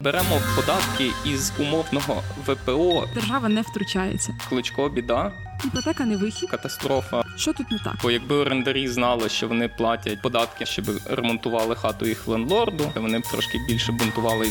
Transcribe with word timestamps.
Беремо 0.00 0.40
податки 0.56 1.10
із 1.26 1.52
умовного 1.60 2.22
ВПО. 2.46 3.08
Держава 3.14 3.48
не 3.48 3.62
втручається. 3.62 4.34
Кличко, 4.48 4.88
біда, 4.88 5.32
Іпотека 5.64 6.04
не 6.04 6.16
вихід. 6.16 6.50
катастрофа. 6.50 7.22
Що 7.36 7.52
тут 7.52 7.70
не 7.70 7.78
так? 7.78 7.94
Бо 8.02 8.10
якби 8.10 8.36
орендарі 8.36 8.88
знали, 8.88 9.28
що 9.28 9.48
вони 9.48 9.68
платять 9.68 10.22
податки, 10.22 10.66
щоб 10.66 10.84
ремонтували 11.06 11.76
хату 11.76 12.06
їх 12.06 12.28
лендлорду, 12.28 12.90
то 12.94 13.00
вони 13.02 13.18
б 13.18 13.22
трошки 13.22 13.58
більше 13.68 13.92
бунтували. 13.92 14.46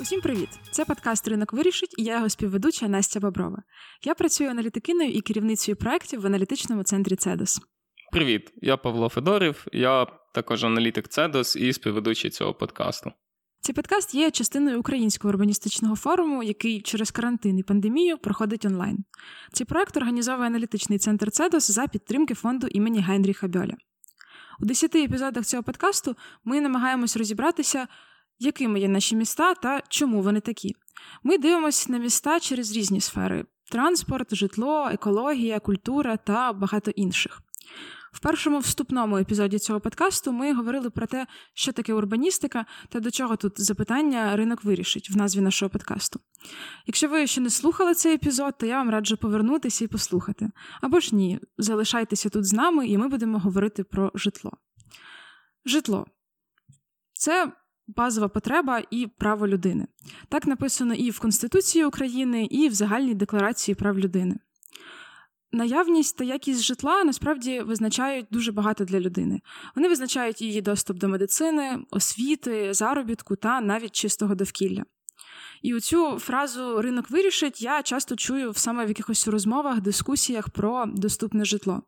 Усім 0.00 0.20
привіт! 0.20 0.48
Це 0.70 0.84
подкаст 0.84 1.28
Ринок 1.28 1.52
вирішить 1.52 1.94
і 1.98 2.02
я 2.04 2.14
його 2.16 2.28
співведуча 2.28 2.88
Настя 2.88 3.20
Боброва. 3.20 3.58
Я 4.04 4.14
працюю 4.14 4.50
аналітикиною 4.50 5.10
і 5.10 5.20
керівницею 5.20 5.76
проєктів 5.76 6.20
в 6.20 6.26
аналітичному 6.26 6.82
центрі 6.82 7.16
Цедос. 7.16 7.60
Привіт, 8.12 8.52
я 8.62 8.76
Павло 8.76 9.08
Федорів. 9.08 9.66
Я 9.72 10.06
також 10.34 10.64
аналітик 10.64 11.08
Цедос 11.08 11.56
і 11.56 11.72
співведучий 11.72 12.30
цього 12.30 12.54
подкасту. 12.54 13.12
Цей 13.60 13.74
подкаст 13.74 14.14
є 14.14 14.30
частиною 14.30 14.80
українського 14.80 15.32
урбаністичного 15.32 15.96
форуму, 15.96 16.42
який 16.42 16.80
через 16.80 17.10
карантин 17.10 17.58
і 17.58 17.62
пандемію 17.62 18.18
проходить 18.18 18.64
онлайн. 18.64 19.04
Цей 19.52 19.66
проект 19.66 19.96
організовує 19.96 20.46
аналітичний 20.46 20.98
центр 20.98 21.30
Цедос 21.30 21.70
за 21.70 21.86
підтримки 21.86 22.34
фонду 22.34 22.66
імені 22.66 23.00
Гайнріха 23.00 23.48
Бьоля. 23.48 23.74
У 24.60 24.64
десяти 24.64 25.04
епізодах 25.04 25.44
цього 25.44 25.62
подкасту 25.62 26.16
ми 26.44 26.60
намагаємось 26.60 27.16
розібратися, 27.16 27.88
якими 28.38 28.80
є 28.80 28.88
наші 28.88 29.16
міста 29.16 29.54
та 29.54 29.82
чому 29.88 30.22
вони 30.22 30.40
такі. 30.40 30.74
Ми 31.22 31.38
дивимося 31.38 31.92
на 31.92 31.98
міста 31.98 32.40
через 32.40 32.76
різні 32.76 33.00
сфери: 33.00 33.44
транспорт, 33.70 34.34
житло, 34.34 34.88
екологія, 34.92 35.60
культура 35.60 36.16
та 36.16 36.52
багато 36.52 36.90
інших. 36.90 37.40
В 38.16 38.20
першому 38.20 38.58
вступному 38.58 39.18
епізоді 39.18 39.58
цього 39.58 39.80
подкасту 39.80 40.32
ми 40.32 40.54
говорили 40.54 40.90
про 40.90 41.06
те, 41.06 41.26
що 41.54 41.72
таке 41.72 41.94
урбаністика 41.94 42.66
та 42.88 43.00
до 43.00 43.10
чого 43.10 43.36
тут 43.36 43.60
запитання 43.60 44.36
ринок 44.36 44.64
вирішить 44.64 45.10
в 45.10 45.16
назві 45.16 45.40
нашого 45.40 45.70
подкасту. 45.70 46.20
Якщо 46.86 47.08
ви 47.08 47.26
ще 47.26 47.40
не 47.40 47.50
слухали 47.50 47.94
цей 47.94 48.14
епізод, 48.14 48.54
то 48.58 48.66
я 48.66 48.78
вам 48.78 48.90
раджу 48.90 49.16
повернутися 49.20 49.84
і 49.84 49.88
послухати. 49.88 50.50
Або 50.80 51.00
ж 51.00 51.14
ні, 51.14 51.40
залишайтеся 51.58 52.28
тут 52.28 52.44
з 52.44 52.52
нами, 52.52 52.86
і 52.86 52.98
ми 52.98 53.08
будемо 53.08 53.38
говорити 53.38 53.84
про 53.84 54.12
житло. 54.14 54.52
Житло 55.64 56.06
це 57.12 57.52
базова 57.86 58.28
потреба 58.28 58.82
і 58.90 59.06
право 59.06 59.48
людини. 59.48 59.86
Так 60.28 60.46
написано 60.46 60.94
і 60.94 61.10
в 61.10 61.20
Конституції 61.20 61.84
України, 61.84 62.44
і 62.44 62.68
в 62.68 62.74
Загальній 62.74 63.14
декларації 63.14 63.74
прав 63.74 63.98
людини. 63.98 64.38
Наявність 65.56 66.16
та 66.16 66.24
якість 66.24 66.62
житла 66.62 67.04
насправді 67.04 67.60
визначають 67.60 68.26
дуже 68.30 68.52
багато 68.52 68.84
для 68.84 69.00
людини. 69.00 69.40
Вони 69.76 69.88
визначають 69.88 70.42
її 70.42 70.60
доступ 70.60 70.98
до 70.98 71.08
медицини, 71.08 71.78
освіти, 71.90 72.74
заробітку 72.74 73.36
та 73.36 73.60
навіть 73.60 73.92
чистого 73.92 74.34
довкілля. 74.34 74.84
І 75.62 75.74
оцю 75.74 76.18
фразу 76.18 76.82
ринок 76.82 77.10
вирішить 77.10 77.62
я 77.62 77.82
часто 77.82 78.16
чую 78.16 78.52
саме 78.54 78.84
в 78.84 78.88
якихось 78.88 79.28
розмовах, 79.28 79.80
дискусіях 79.80 80.50
про 80.50 80.86
доступне 80.86 81.44
житло. 81.44 81.82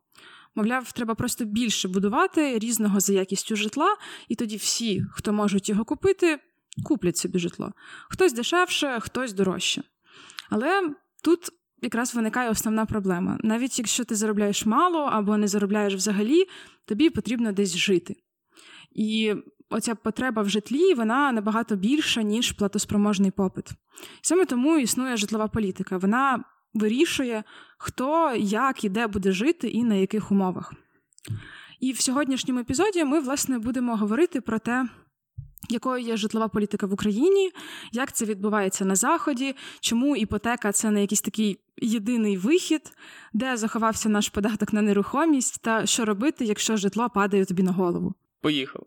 Мовляв, 0.55 0.91
треба 0.91 1.15
просто 1.15 1.45
більше 1.45 1.87
будувати 1.87 2.59
різного 2.59 2.99
за 2.99 3.13
якістю 3.13 3.55
житла, 3.55 3.95
і 4.27 4.35
тоді 4.35 4.57
всі, 4.57 5.03
хто 5.13 5.33
можуть 5.33 5.69
його 5.69 5.85
купити, 5.85 6.39
куплять 6.85 7.17
собі 7.17 7.39
житло. 7.39 7.71
Хтось 8.09 8.33
дешевше, 8.33 8.99
хтось 8.99 9.33
дорожче. 9.33 9.83
Але 10.49 10.95
тут 11.23 11.49
якраз 11.81 12.15
виникає 12.15 12.49
основна 12.49 12.85
проблема. 12.85 13.37
Навіть 13.43 13.79
якщо 13.79 14.03
ти 14.03 14.15
заробляєш 14.15 14.65
мало 14.65 14.99
або 14.99 15.37
не 15.37 15.47
заробляєш 15.47 15.93
взагалі, 15.93 16.43
тобі 16.85 17.09
потрібно 17.09 17.51
десь 17.51 17.75
жити. 17.75 18.15
І 18.91 19.35
оця 19.69 19.95
потреба 19.95 20.41
в 20.41 20.49
житлі 20.49 20.93
вона 20.93 21.31
набагато 21.31 21.75
більша, 21.75 22.21
ніж 22.21 22.51
платоспроможний 22.51 23.31
попит. 23.31 23.65
Саме 24.21 24.45
тому 24.45 24.77
існує 24.77 25.17
житлова 25.17 25.47
політика. 25.47 25.97
Вона 25.97 26.43
вирішує, 26.73 27.43
хто, 27.77 28.35
як 28.35 28.83
і 28.83 28.89
де 28.89 29.07
буде 29.07 29.31
жити 29.31 29.67
і 29.67 29.83
на 29.83 29.95
яких 29.95 30.31
умовах. 30.31 30.73
І 31.79 31.91
в 31.91 32.01
сьогоднішньому 32.01 32.59
епізоді 32.59 33.03
ми, 33.03 33.19
власне, 33.19 33.59
будемо 33.59 33.95
говорити 33.95 34.41
про 34.41 34.59
те, 34.59 34.87
якою 35.69 36.03
є 36.03 36.17
житлова 36.17 36.47
політика 36.47 36.87
в 36.87 36.93
Україні, 36.93 37.51
як 37.91 38.11
це 38.11 38.25
відбувається 38.25 38.85
на 38.85 38.95
Заході, 38.95 39.55
чому 39.79 40.15
іпотека 40.15 40.71
це 40.71 40.91
не 40.91 41.01
якийсь 41.01 41.21
такий 41.21 41.59
єдиний 41.77 42.37
вихід, 42.37 42.81
де 43.33 43.57
заховався 43.57 44.09
наш 44.09 44.29
податок 44.29 44.73
на 44.73 44.81
нерухомість, 44.81 45.61
та 45.61 45.85
що 45.85 46.05
робити, 46.05 46.45
якщо 46.45 46.77
житло 46.77 47.09
падає 47.09 47.45
тобі 47.45 47.63
на 47.63 47.71
голову? 47.71 48.13
Поїхали. 48.41 48.85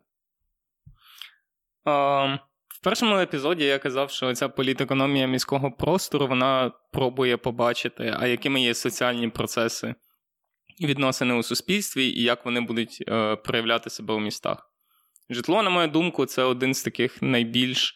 А, 1.85 2.25
в 2.69 2.81
першому 2.83 3.17
епізоді 3.17 3.65
я 3.65 3.79
казав, 3.79 4.11
що 4.11 4.35
ця 4.35 4.49
політекономія 4.49 5.27
міського 5.27 5.73
простору 5.73 6.27
вона 6.27 6.73
пробує 6.93 7.37
побачити, 7.37 8.17
а 8.19 8.27
якими 8.27 8.63
є 8.63 8.75
соціальні 8.75 9.29
процеси 9.29 9.95
і 10.79 10.87
відносини 10.87 11.35
у 11.35 11.43
суспільстві, 11.43 12.05
і 12.05 12.23
як 12.23 12.45
вони 12.45 12.61
будуть 12.61 13.05
е, 13.09 13.37
проявляти 13.37 13.91
себе 13.91 14.15
у 14.15 14.21
містах. 14.21 14.72
Житло, 15.35 15.63
на 15.63 15.71
мою 15.71 15.89
думку, 15.89 16.27
це 16.27 16.43
один 16.43 16.75
з 16.75 16.83
таких 16.83 17.23
найбільш 17.23 17.95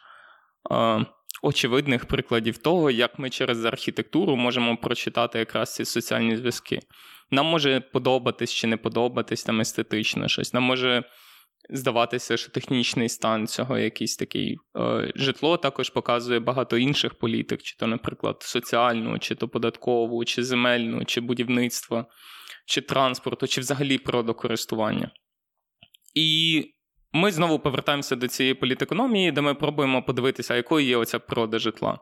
е, 0.70 1.06
очевидних 1.42 2.04
прикладів 2.04 2.58
того, 2.58 2.90
як 2.90 3.18
ми 3.18 3.30
через 3.30 3.64
архітектуру 3.64 4.36
можемо 4.36 4.76
прочитати 4.76 5.38
якраз 5.38 5.74
ці 5.74 5.84
соціальні 5.84 6.36
зв'язки. 6.36 6.80
Нам 7.30 7.46
може 7.46 7.80
подобатись 7.80 8.52
чи 8.52 8.66
не 8.66 8.76
подобатись 8.76 9.44
там 9.44 9.60
естетично 9.60 10.28
щось. 10.28 10.54
Нам 10.54 10.62
може 10.62 11.04
здаватися, 11.70 12.36
що 12.36 12.50
технічний 12.50 13.08
стан 13.08 13.46
цього 13.46 13.78
якийсь 13.78 14.16
такий. 14.16 14.56
Е, 14.78 15.12
житло 15.14 15.56
також 15.56 15.90
показує 15.90 16.40
багато 16.40 16.78
інших 16.78 17.14
політик, 17.14 17.62
чи 17.62 17.76
то, 17.76 17.86
наприклад, 17.86 18.36
соціальну, 18.40 19.18
чи 19.18 19.34
то 19.34 19.48
податкову, 19.48 20.24
чи 20.24 20.44
земельну, 20.44 21.04
чи 21.04 21.20
будівництво, 21.20 22.06
чи 22.66 22.80
транспорту, 22.80 23.46
чи 23.46 23.60
взагалі 23.60 23.98
природокористування. 23.98 25.10
І 26.14 26.64
ми 27.16 27.32
знову 27.32 27.58
повертаємося 27.58 28.16
до 28.16 28.28
цієї 28.28 28.54
політекономії, 28.54 29.32
де 29.32 29.40
ми 29.40 29.54
пробуємо 29.54 30.02
подивитися, 30.02 30.56
якою 30.56 30.86
є 30.86 30.96
оця 30.96 31.18
природа 31.18 31.58
житла. 31.58 31.98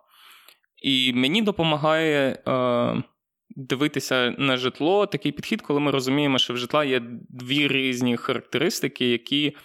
І 0.82 1.12
мені 1.12 1.42
допомагає 1.42 2.42
е, 2.48 3.02
дивитися 3.56 4.34
на 4.38 4.56
житло 4.56 5.06
такий 5.06 5.32
підхід, 5.32 5.62
коли 5.62 5.80
ми 5.80 5.90
розуміємо, 5.90 6.38
що 6.38 6.54
в 6.54 6.56
житла 6.56 6.84
є 6.84 7.02
дві 7.28 7.68
різні 7.68 8.16
характеристики, 8.16 9.10
які 9.10 9.56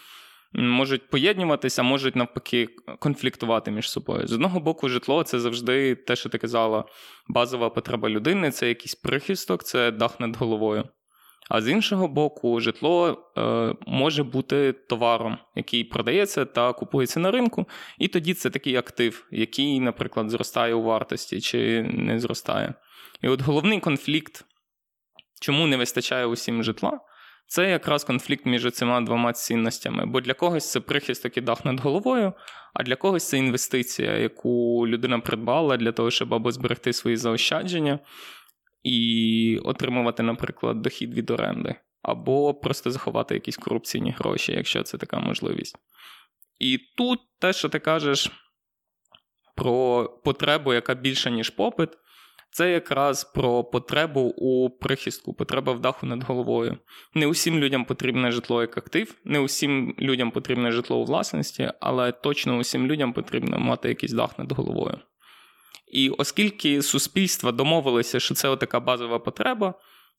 можуть 0.53 1.09
поєднуватися, 1.09 1.83
можуть 1.83 2.15
навпаки 2.15 2.67
конфліктувати 2.99 3.71
між 3.71 3.89
собою. 3.89 4.27
З 4.27 4.33
одного 4.33 4.59
боку, 4.59 4.89
житло 4.89 5.23
це 5.23 5.39
завжди 5.39 5.95
те, 5.95 6.15
що 6.15 6.29
ти 6.29 6.37
казала, 6.37 6.85
базова 7.27 7.69
потреба 7.69 8.09
людини, 8.09 8.51
це 8.51 8.67
якийсь 8.67 8.95
прихисток, 8.95 9.63
це 9.63 9.91
дах 9.91 10.19
над 10.19 10.37
головою. 10.37 10.83
А 11.49 11.61
з 11.61 11.69
іншого 11.69 12.07
боку, 12.07 12.59
житло 12.59 13.17
е, 13.37 13.73
може 13.87 14.23
бути 14.23 14.73
товаром, 14.73 15.37
який 15.55 15.83
продається 15.83 16.45
та 16.45 16.73
купується 16.73 17.19
на 17.19 17.31
ринку, 17.31 17.65
і 17.97 18.07
тоді 18.07 18.33
це 18.33 18.49
такий 18.49 18.75
актив, 18.75 19.27
який, 19.31 19.79
наприклад, 19.79 20.29
зростає 20.29 20.73
у 20.73 20.83
вартості 20.83 21.41
чи 21.41 21.83
не 21.83 22.19
зростає. 22.19 22.73
І 23.21 23.27
от 23.27 23.41
головний 23.41 23.79
конфлікт, 23.79 24.45
чому 25.41 25.67
не 25.67 25.77
вистачає 25.77 26.25
усім 26.25 26.63
житла, 26.63 26.99
це 27.47 27.69
якраз 27.69 28.03
конфлікт 28.03 28.45
між 28.45 28.71
цими 28.71 29.01
двома 29.01 29.33
цінностями. 29.33 30.05
Бо 30.05 30.21
для 30.21 30.33
когось 30.33 30.71
це 30.71 30.79
прихисток 30.79 31.37
і 31.37 31.41
дах 31.41 31.65
над 31.65 31.79
головою, 31.79 32.33
а 32.73 32.83
для 32.83 32.95
когось 32.95 33.29
це 33.29 33.37
інвестиція, 33.37 34.17
яку 34.17 34.87
людина 34.87 35.19
придбала 35.19 35.77
для 35.77 35.91
того, 35.91 36.11
щоб 36.11 36.33
або 36.33 36.51
зберегти 36.51 36.93
свої 36.93 37.17
заощадження 37.17 37.99
і 38.83 39.59
отримувати, 39.63 40.23
наприклад, 40.23 40.81
дохід 40.81 41.13
від 41.13 41.29
оренди, 41.29 41.75
або 42.01 42.53
просто 42.53 42.91
заховати 42.91 43.33
якісь 43.33 43.57
корупційні 43.57 44.11
гроші, 44.11 44.51
якщо 44.51 44.83
це 44.83 44.97
така 44.97 45.19
можливість. 45.19 45.77
І 46.59 46.77
тут 46.97 47.19
те, 47.39 47.53
що 47.53 47.69
ти 47.69 47.79
кажеш 47.79 48.31
про 49.55 50.03
потребу, 50.25 50.73
яка 50.73 50.93
більша, 50.93 51.29
ніж 51.29 51.49
попит, 51.49 51.89
це 52.51 52.71
якраз 52.71 53.23
про 53.23 53.63
потребу 53.63 54.21
у 54.21 54.69
прихистку, 54.69 55.33
потреба 55.33 55.73
в 55.73 55.79
даху 55.79 56.05
над 56.05 56.23
головою. 56.23 56.77
Не 57.13 57.27
усім 57.27 57.59
людям 57.59 57.85
потрібне 57.85 58.31
житло 58.31 58.61
як 58.61 58.77
актив, 58.77 59.15
не 59.25 59.39
усім 59.39 59.95
людям 59.99 60.31
потрібне 60.31 60.71
житло 60.71 60.97
у 60.97 61.03
власності, 61.03 61.71
але 61.79 62.11
точно 62.11 62.57
усім 62.57 62.87
людям 62.87 63.13
потрібно 63.13 63.59
мати 63.59 63.89
якийсь 63.89 64.11
дах 64.11 64.39
над 64.39 64.51
головою. 64.51 64.97
І 65.89 66.09
оскільки 66.09 66.81
суспільства 66.81 67.51
домовилися, 67.51 68.19
що 68.19 68.35
це 68.35 68.55
така 68.55 68.79
базова 68.79 69.19
потреба, 69.19 69.73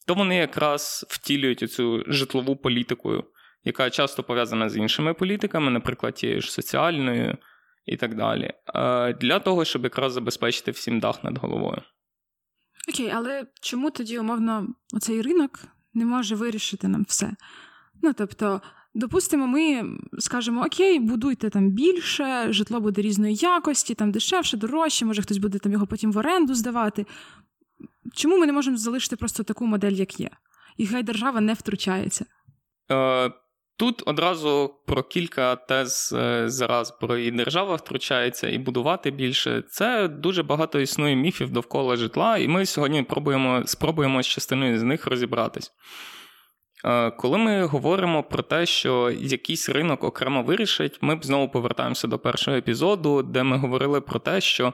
то 0.07 0.15
вони 0.15 0.37
якраз 0.37 1.07
втілюють 1.09 1.73
цю 1.73 2.05
житлову 2.07 2.57
політику, 2.57 3.25
яка 3.65 3.91
часто 3.91 4.23
пов'язана 4.23 4.69
з 4.69 4.77
іншими 4.77 5.15
політиками, 5.15 5.71
наприклад, 5.71 6.15
тією 6.15 6.41
ж 6.41 6.53
соціальною 6.53 7.39
і 7.87 7.97
так 7.97 8.15
далі, 8.15 8.53
для 9.21 9.39
того, 9.39 9.65
щоб 9.65 9.85
якраз 9.85 10.13
забезпечити 10.13 10.71
всім 10.71 11.01
дах 11.01 11.25
над 11.25 11.39
головою. 11.39 11.83
Окей, 12.89 13.11
але 13.15 13.47
чому 13.61 13.91
тоді, 13.91 14.19
умовно, 14.19 14.67
оцей 14.95 15.23
ринок 15.23 15.59
не 15.95 16.05
може 16.05 16.35
вирішити 16.35 16.89
нам 16.89 17.05
все? 17.09 17.31
Ну 18.03 18.13
тобто, 18.13 18.61
Допустимо, 18.95 19.47
ми 19.47 19.85
скажемо: 20.19 20.65
Окей, 20.67 20.99
будуйте 20.99 21.51
там 21.51 21.71
більше, 21.71 22.47
житло 22.53 22.81
буде 22.81 23.03
різної 23.03 23.35
якості, 23.35 23.95
там 23.95 24.13
дешевше, 24.13 24.57
дорожче, 24.57 25.05
може 25.05 25.23
хтось 25.23 25.39
буде 25.39 25.59
там 25.59 25.73
його 25.73 25.87
потім 25.87 26.13
в 26.13 26.17
оренду 26.17 26.55
здавати. 26.55 27.07
Чому 28.15 28.39
ми 28.39 28.47
не 28.47 28.53
можемо 28.53 28.77
залишити 28.77 29.17
просто 29.17 29.43
таку 29.43 29.67
модель, 29.67 29.93
як 29.93 30.21
є? 30.21 30.31
І 30.77 30.87
хай 30.87 31.03
держава 31.03 31.41
не 31.41 31.55
втручається? 31.55 32.25
Е, 32.91 33.31
Тут 33.81 34.03
одразу 34.07 34.75
про 34.87 35.03
кілька 35.03 35.57
тез 35.57 36.15
е, 36.19 36.49
зараз 36.49 36.91
про 36.91 37.17
і 37.17 37.31
держава 37.31 37.75
втручається 37.75 38.49
і 38.49 38.59
будувати 38.59 39.11
більше. 39.11 39.63
Це 39.69 40.09
дуже 40.09 40.43
багато 40.43 40.81
існує 40.81 41.17
міфів 41.17 41.51
довкола 41.51 41.97
житла, 41.97 42.39
і 42.39 42.49
ми 42.49 42.67
сьогодні 42.67 43.03
пробуємо, 43.03 43.63
спробуємо 43.67 44.23
з 44.23 44.27
частиною 44.27 44.79
з 44.79 44.83
них 44.83 45.07
розібратись. 45.07 45.73
Е, 46.85 47.11
коли 47.11 47.39
ми 47.39 47.65
говоримо 47.65 48.23
про 48.23 48.43
те, 48.43 48.67
що 48.67 49.11
якийсь 49.11 49.69
ринок 49.69 50.05
окремо 50.05 50.43
вирішить, 50.43 50.99
ми 51.01 51.17
б 51.17 51.25
знову 51.25 51.49
повертаємося 51.49 52.09
до 52.09 52.19
першого 52.19 52.57
епізоду, 52.57 53.23
де 53.23 53.43
ми 53.43 53.57
говорили 53.57 54.01
про 54.01 54.19
те, 54.19 54.41
що 54.41 54.73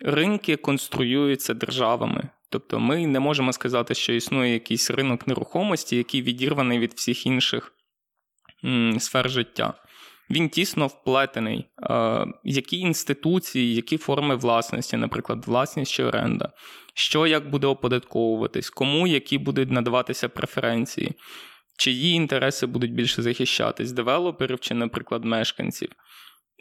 ринки 0.00 0.56
конструюються 0.56 1.54
державами. 1.54 2.28
Тобто 2.48 2.80
ми 2.80 3.06
не 3.06 3.20
можемо 3.20 3.52
сказати, 3.52 3.94
що 3.94 4.12
існує 4.12 4.52
якийсь 4.52 4.90
ринок 4.90 5.26
нерухомості, 5.26 5.96
який 5.96 6.22
відірваний 6.22 6.78
від 6.78 6.92
всіх 6.92 7.26
інших 7.26 7.72
сфер 8.98 9.30
життя. 9.30 9.74
Він 10.30 10.48
тісно 10.48 10.86
вплетений. 10.86 11.66
Які 12.44 12.78
інституції, 12.78 13.74
які 13.74 13.96
форми 13.96 14.36
власності, 14.36 14.96
наприклад, 14.96 15.46
власність 15.46 15.92
чи 15.92 16.04
оренда, 16.04 16.52
що 16.94 17.26
як 17.26 17.50
буде 17.50 17.66
оподатковуватись, 17.66 18.70
кому 18.70 19.06
які 19.06 19.38
будуть 19.38 19.70
надаватися 19.70 20.28
преференції, 20.28 21.12
чиї 21.78 22.14
інтереси 22.14 22.66
будуть 22.66 22.92
більше 22.92 23.22
захищатись, 23.22 23.92
девелоперів 23.92 24.60
чи, 24.60 24.74
наприклад, 24.74 25.24
мешканців. 25.24 25.88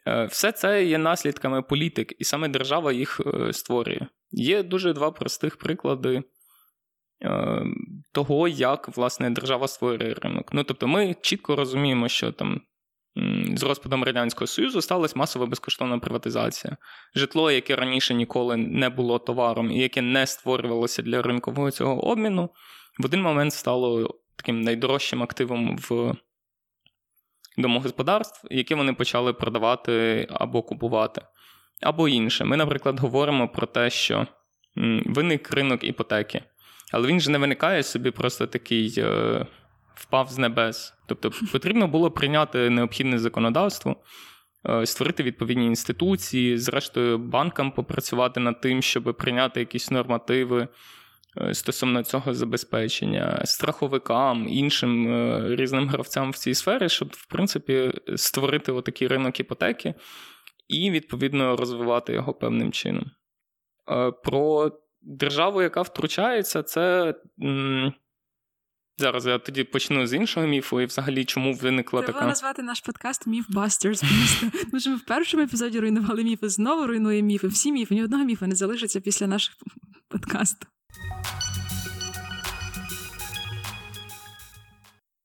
Е, 0.08 0.26
все 0.26 0.52
це 0.52 0.86
є 0.86 0.98
наслідками 0.98 1.62
політик, 1.62 2.14
і 2.20 2.24
саме 2.24 2.48
держава 2.48 2.92
їх 2.92 3.22
е, 3.26 3.54
створює. 3.54 4.00
Є 4.32 4.64
дуже 4.64 4.94
два 4.94 5.12
простих 5.12 5.58
приклади 5.58 6.24
Е, 7.24 7.66
того, 8.12 8.48
як 8.48 8.98
власне 8.98 9.30
держава 9.30 9.68
створює 9.68 10.14
ринок. 10.14 10.54
Ну 10.54 10.64
тобто, 10.64 10.88
ми 10.88 11.16
чітко 11.22 11.56
розуміємо, 11.56 12.08
що 12.08 12.32
там. 12.32 12.62
З 13.56 13.64
розпадом 13.64 14.04
Радянського 14.04 14.48
Союзу 14.48 14.82
сталася 14.82 15.20
масова 15.20 15.46
безкоштовна 15.46 16.00
приватизація. 16.00 16.78
Житло, 17.16 17.52
яке 17.52 17.76
раніше 17.76 18.14
ніколи 18.14 18.58
не 18.58 18.90
було 18.90 19.20
товаром 19.20 19.72
і 19.72 19.80
яке 19.80 20.02
не 20.02 20.28
створювалося 20.28 21.02
для 21.02 21.22
ринкового 21.22 21.72
цього 21.72 22.08
обміну, 22.08 22.50
в 23.00 23.06
один 23.06 23.22
момент 23.22 23.54
стало 23.54 24.20
таким 24.36 24.62
найдорожчим 24.62 25.24
активом 25.24 25.78
в 25.78 26.16
домогосподарств, 27.58 28.48
яке 28.52 28.76
вони 28.76 28.94
почали 28.94 29.34
продавати 29.34 30.28
або 30.32 30.62
купувати, 30.62 31.22
або 31.82 32.10
інше. 32.10 32.46
Ми, 32.46 32.58
наприклад, 32.58 33.00
говоримо 33.00 33.48
про 33.48 33.68
те, 33.68 33.90
що 33.90 34.28
виник 35.06 35.52
ринок 35.52 35.84
іпотеки. 35.84 36.42
Але 36.94 37.08
він 37.08 37.20
же 37.20 37.32
не 37.32 37.38
виникає 37.38 37.84
собі 37.84 38.12
просто 38.12 38.48
такий 38.48 38.94
е, 38.98 39.46
впав 39.96 40.30
з 40.30 40.38
небес. 40.38 40.94
Тобто 41.06 41.32
потрібно 41.52 41.88
було 41.88 42.12
прийняти 42.12 42.70
необхідне 42.70 43.20
законодавство, 43.20 43.96
е, 44.70 44.86
створити 44.86 45.24
відповідні 45.24 45.66
інституції, 45.66 46.58
зрештою, 46.58 47.18
банкам 47.18 47.72
попрацювати 47.72 48.40
над 48.40 48.62
тим, 48.62 48.82
щоб 48.82 49.16
прийняти 49.18 49.60
якісь 49.60 49.92
нормативи. 49.92 50.68
Е, 51.42 51.54
стосовно 51.54 52.04
цього 52.04 52.34
забезпечення, 52.34 53.42
страховикам, 53.46 54.48
іншим 54.50 55.14
е, 55.14 55.56
різним 55.56 55.90
гравцям 55.90 56.32
в 56.32 56.38
цій 56.38 56.54
сфері, 56.54 56.90
щоб, 56.90 57.10
в 57.12 57.28
принципі, 57.28 57.92
створити 58.16 58.72
отакий 58.72 59.08
ринок 59.08 59.40
іпотеки 59.40 59.94
і, 60.68 60.92
відповідно, 60.92 61.56
розвивати 61.56 62.14
його 62.14 62.34
певним 62.34 62.72
чином. 62.72 63.12
Про 64.24 64.72
державу, 65.02 65.62
яка 65.62 65.82
втручається, 65.82 66.64
це. 66.64 67.14
Зараз 68.98 69.26
я 69.26 69.40
тоді 69.40 69.64
почну 69.64 70.08
з 70.08 70.14
іншого 70.14 70.48
міфу, 70.48 70.82
і 70.82 70.86
взагалі 70.86 71.26
чому 71.26 71.54
виникла 71.54 72.02
Треба 72.02 72.14
така. 72.14 72.28
назвати 72.28 72.64
наш 72.64 72.82
подкаст 72.82 73.28
Міфбастерс. 73.28 74.04
Тому 74.70 74.80
що 74.80 74.90
ми 74.90 74.96
в 74.96 75.06
першому 75.06 75.44
епізоді 75.44 75.80
руйнували 75.80 76.24
міфи, 76.24 76.50
знову 76.50 76.88
руйнуємо 76.88 77.28
міфи. 77.28 77.48
Всі 77.48 77.72
міфи, 77.72 77.96
ні 77.96 78.04
одного 78.04 78.24
міфа 78.24 78.48
не 78.48 78.56
залишиться 78.56 79.02
після 79.02 79.28
наших 79.28 79.56
подкастів. 80.10 80.70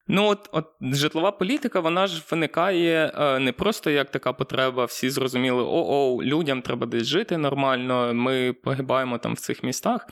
Ну, 0.09 0.27
от 0.27 0.49
от 0.53 0.67
житлова 0.83 1.33
політика, 1.33 1.81
вона 1.81 2.07
ж 2.07 2.23
виникає 2.31 3.13
е, 3.15 3.39
не 3.39 3.53
просто 3.53 3.91
як 3.91 4.11
така 4.11 4.33
потреба, 4.33 4.85
всі 4.85 5.11
зрозуміли, 5.11 5.63
о-о, 5.63 6.23
людям 6.23 6.63
треба 6.63 6.87
десь 6.87 7.07
жити 7.07 7.39
нормально, 7.39 8.15
ми 8.15 8.53
погибаємо 8.53 9.19
там 9.19 9.35
в 9.35 9.39
цих 9.39 9.63
містах. 9.63 10.07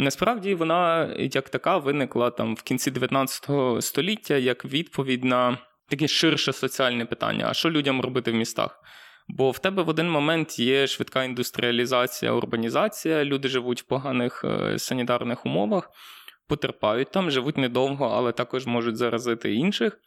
Насправді 0.00 0.54
вона 0.54 1.14
як 1.18 1.48
така 1.48 1.76
виникла 1.76 2.30
там 2.30 2.54
в 2.54 2.62
кінці 2.62 2.90
19 2.90 3.50
століття 3.84 4.36
як 4.36 4.64
відповідь 4.64 5.24
на 5.24 5.58
таке 5.88 6.08
ширше 6.08 6.52
соціальне 6.52 7.04
питання: 7.04 7.46
а 7.48 7.54
що 7.54 7.70
людям 7.70 8.00
робити 8.00 8.30
в 8.30 8.34
містах? 8.34 8.80
Бо 9.28 9.50
в 9.50 9.58
тебе 9.58 9.82
в 9.82 9.88
один 9.88 10.10
момент 10.10 10.58
є 10.58 10.86
швидка 10.86 11.24
індустріалізація, 11.24 12.32
урбанізація, 12.32 13.24
люди 13.24 13.48
живуть 13.48 13.82
в 13.82 13.84
поганих 13.84 14.44
е, 14.44 14.78
санітарних 14.78 15.46
умовах 15.46 15.90
потерпають 16.50 17.10
там, 17.10 17.30
живуть 17.30 17.58
недовго, 17.58 18.06
але 18.06 18.32
також 18.32 18.66
можуть 18.66 18.96
заразити 18.96 19.54
інших. 19.54 19.98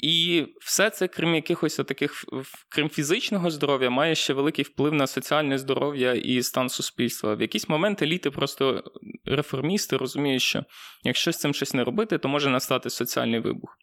І 0.00 0.46
все 0.60 0.90
це, 0.90 1.08
крім 1.08 1.34
якихось 1.34 1.76
таких, 1.76 2.24
крім 2.68 2.88
фізичного 2.88 3.50
здоров'я, 3.50 3.90
має 3.90 4.14
ще 4.14 4.32
великий 4.32 4.64
вплив 4.64 4.94
на 4.94 5.06
соціальне 5.06 5.58
здоров'я 5.58 6.12
і 6.12 6.42
стан 6.42 6.68
суспільства. 6.68 7.34
В 7.34 7.40
якийсь 7.40 7.68
момент 7.68 8.02
еліти 8.02 8.30
просто 8.30 8.84
реформісти 9.24 9.96
розуміють, 9.96 10.42
що 10.42 10.64
якщо 11.04 11.32
з 11.32 11.38
цим 11.38 11.54
щось 11.54 11.74
не 11.74 11.84
робити, 11.84 12.18
то 12.18 12.28
може 12.28 12.50
настати 12.50 12.90
соціальний 12.90 13.40
вибух. 13.40 13.78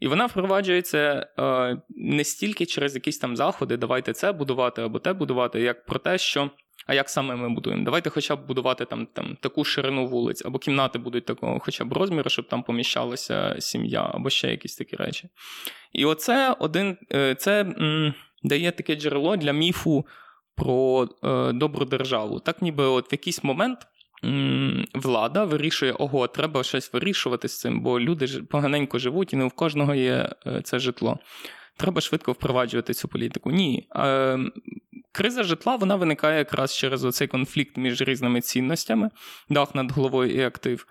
І 0.00 0.08
вона 0.08 0.26
впроваджується 0.26 1.28
е, 1.38 1.82
не 1.88 2.24
стільки 2.24 2.66
через 2.66 2.94
якісь 2.94 3.18
там 3.18 3.36
заходи, 3.36 3.76
давайте 3.76 4.12
це 4.12 4.32
будувати 4.32 4.82
або 4.82 4.98
те 4.98 5.12
будувати, 5.12 5.60
як 5.60 5.86
про 5.86 5.98
те, 5.98 6.18
що 6.18 6.50
а 6.90 6.94
як 6.94 7.10
саме 7.10 7.36
ми 7.36 7.48
будуємо? 7.48 7.84
Давайте 7.84 8.10
хоча 8.10 8.36
б 8.36 8.46
будувати 8.46 8.84
там 8.84 9.06
там 9.06 9.36
таку 9.40 9.64
ширину 9.64 10.06
вулиць, 10.06 10.46
або 10.46 10.58
кімнати 10.58 10.98
будуть 10.98 11.24
такого 11.24 11.58
хоча 11.58 11.84
б 11.84 11.92
розміру, 11.92 12.30
щоб 12.30 12.48
там 12.48 12.62
поміщалася 12.62 13.56
сім'я, 13.58 14.10
або 14.14 14.30
ще 14.30 14.50
якісь 14.50 14.76
такі 14.76 14.96
речі. 14.96 15.28
І 15.92 16.04
оце 16.04 16.56
один 16.58 16.96
е, 17.12 17.34
це 17.34 17.60
м, 17.60 18.14
дає 18.42 18.70
таке 18.70 18.96
джерело 18.96 19.36
для 19.36 19.52
міфу 19.52 20.06
про 20.56 21.08
е, 21.24 21.52
добру 21.52 21.84
державу. 21.84 22.40
Так, 22.40 22.62
ніби 22.62 22.84
от 22.84 23.12
в 23.12 23.14
якийсь 23.14 23.44
момент. 23.44 23.78
Влада 24.94 25.44
вирішує, 25.44 25.92
ого, 25.92 26.26
треба 26.26 26.62
щось 26.62 26.92
вирішувати 26.92 27.48
з 27.48 27.60
цим, 27.60 27.80
бо 27.80 28.00
люди 28.00 28.26
поганенько 28.50 28.98
живуть, 28.98 29.32
і 29.32 29.36
не 29.36 29.44
у 29.44 29.50
кожного 29.50 29.94
є 29.94 30.28
е, 30.46 30.60
це 30.64 30.78
житло. 30.78 31.18
Треба 31.80 32.00
швидко 32.00 32.32
впроваджувати 32.32 32.94
цю 32.94 33.08
політику. 33.08 33.50
Ні. 33.50 33.88
Криза 35.12 35.42
житла 35.42 35.76
вона 35.76 35.96
виникає 35.96 36.38
якраз 36.38 36.76
через 36.76 37.04
оцей 37.04 37.28
конфлікт 37.28 37.76
між 37.76 38.00
різними 38.00 38.40
цінностями, 38.40 39.10
дах 39.48 39.74
над 39.74 39.92
головою 39.92 40.34
і 40.34 40.42
актив. 40.42 40.86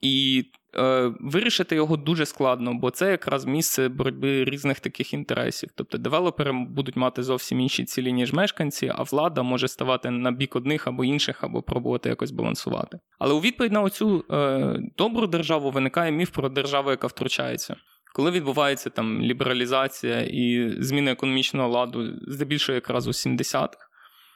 І 0.00 0.44
е, 0.76 1.12
вирішити 1.20 1.74
його 1.74 1.96
дуже 1.96 2.26
складно, 2.26 2.74
бо 2.74 2.90
це 2.90 3.10
якраз 3.10 3.44
місце 3.44 3.88
боротьби 3.88 4.44
різних 4.44 4.80
таких 4.80 5.14
інтересів. 5.14 5.70
Тобто 5.74 5.98
девелопери 5.98 6.52
будуть 6.52 6.96
мати 6.96 7.22
зовсім 7.22 7.60
інші 7.60 7.84
цілі, 7.84 8.12
ніж 8.12 8.32
мешканці, 8.32 8.92
а 8.94 9.02
влада 9.02 9.42
може 9.42 9.68
ставати 9.68 10.10
на 10.10 10.30
бік 10.30 10.56
одних 10.56 10.86
або 10.86 11.04
інших, 11.04 11.44
або 11.44 11.62
пробувати 11.62 12.08
якось 12.08 12.30
балансувати. 12.30 12.98
Але 13.18 13.34
у 13.34 13.40
відповідь 13.40 13.72
на 13.72 13.82
оцю 13.82 14.24
е, 14.30 14.78
добру 14.96 15.26
державу 15.26 15.70
виникає 15.70 16.12
міф 16.12 16.30
про 16.30 16.48
державу, 16.48 16.90
яка 16.90 17.06
втручається. 17.06 17.76
Коли 18.16 18.30
відбувається 18.30 18.90
там 18.90 19.22
лібералізація 19.22 20.20
і 20.20 20.74
зміна 20.82 21.10
економічного 21.10 21.68
ладу, 21.68 22.12
здебільшого 22.26 22.74
якраз 22.74 23.06
у 23.06 23.10
70-х, 23.10 23.78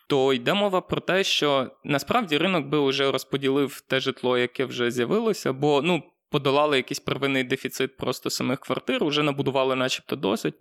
то 0.08 0.32
йде 0.32 0.54
мова 0.54 0.80
про 0.80 1.00
те, 1.00 1.24
що 1.24 1.70
насправді 1.84 2.38
ринок 2.38 2.66
би 2.66 2.88
вже 2.88 3.10
розподілив 3.10 3.80
те 3.80 4.00
житло, 4.00 4.38
яке 4.38 4.64
вже 4.64 4.90
з'явилося, 4.90 5.52
бо 5.52 5.82
ну, 5.82 6.02
подолали 6.30 6.76
якийсь 6.76 7.00
первинний 7.00 7.44
дефіцит 7.44 7.96
просто 7.96 8.30
самих 8.30 8.60
квартир, 8.60 9.04
вже 9.04 9.22
набудували, 9.22 9.76
начебто, 9.76 10.16
досить. 10.16 10.54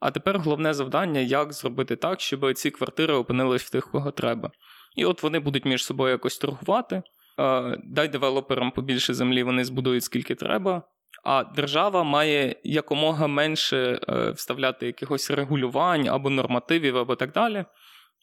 А 0.00 0.10
тепер 0.10 0.38
головне 0.38 0.74
завдання, 0.74 1.20
як 1.20 1.52
зробити 1.52 1.96
так, 1.96 2.20
щоб 2.20 2.54
ці 2.54 2.70
квартири 2.70 3.14
опинились 3.14 3.62
в 3.62 3.70
тих, 3.70 3.90
кого 3.90 4.10
треба. 4.10 4.50
І 4.96 5.04
от 5.04 5.22
вони 5.22 5.38
будуть 5.38 5.64
між 5.64 5.84
собою 5.84 6.10
якось 6.10 6.38
торгувати. 6.38 7.02
Дай 7.84 8.08
девелоперам 8.08 8.70
побільше 8.70 9.14
землі, 9.14 9.42
вони 9.42 9.64
збудують 9.64 10.04
скільки 10.04 10.34
треба 10.34 10.82
а 11.24 11.44
держава 11.44 12.04
має 12.04 12.56
якомога 12.64 13.26
менше 13.26 14.00
е, 14.08 14.30
вставляти 14.30 14.86
якихось 14.86 15.30
регулювань 15.30 16.08
або 16.08 16.30
нормативів, 16.30 16.96
або 16.96 17.16
так 17.16 17.32
далі. 17.32 17.64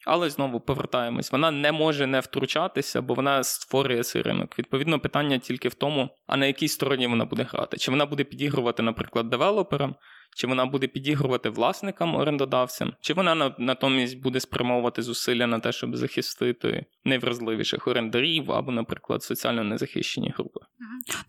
Але 0.06 0.30
знову 0.30 0.60
повертаємось, 0.60 1.32
вона 1.32 1.52
не 1.52 1.72
може 1.72 2.08
не 2.08 2.20
втручатися, 2.20 3.02
бо 3.02 3.14
вона 3.14 3.44
створює 3.44 4.04
цей 4.04 4.22
ринок. 4.22 4.60
Відповідно, 4.60 5.00
питання 5.00 5.38
тільки 5.38 5.70
в 5.70 5.74
тому, 5.74 6.10
а 6.28 6.38
на 6.38 6.46
якій 6.46 6.68
стороні 6.68 7.08
вона 7.08 7.26
буде 7.26 7.44
грати. 7.44 7.78
Чи 7.78 7.92
вона 7.92 8.06
буде 8.06 8.24
підігрувати, 8.24 8.84
наприклад, 8.84 9.30
девелоперам, 9.30 9.96
чи 10.36 10.48
вона 10.48 10.66
буде 10.66 10.88
підігрувати 10.88 11.50
власникам 11.50 12.16
орендодавцям, 12.16 12.94
чи 13.02 13.14
вона 13.14 13.56
натомість 13.60 14.22
буде 14.22 14.40
спрямовувати 14.40 15.02
зусилля 15.02 15.48
на 15.48 15.60
те, 15.60 15.72
щоб 15.72 15.96
захистити 15.96 16.86
найвразливіших 17.06 17.88
орендарів 17.88 18.52
або, 18.52 18.72
наприклад, 18.72 19.24
соціально 19.24 19.64
незахищені 19.64 20.34
групи. 20.38 20.60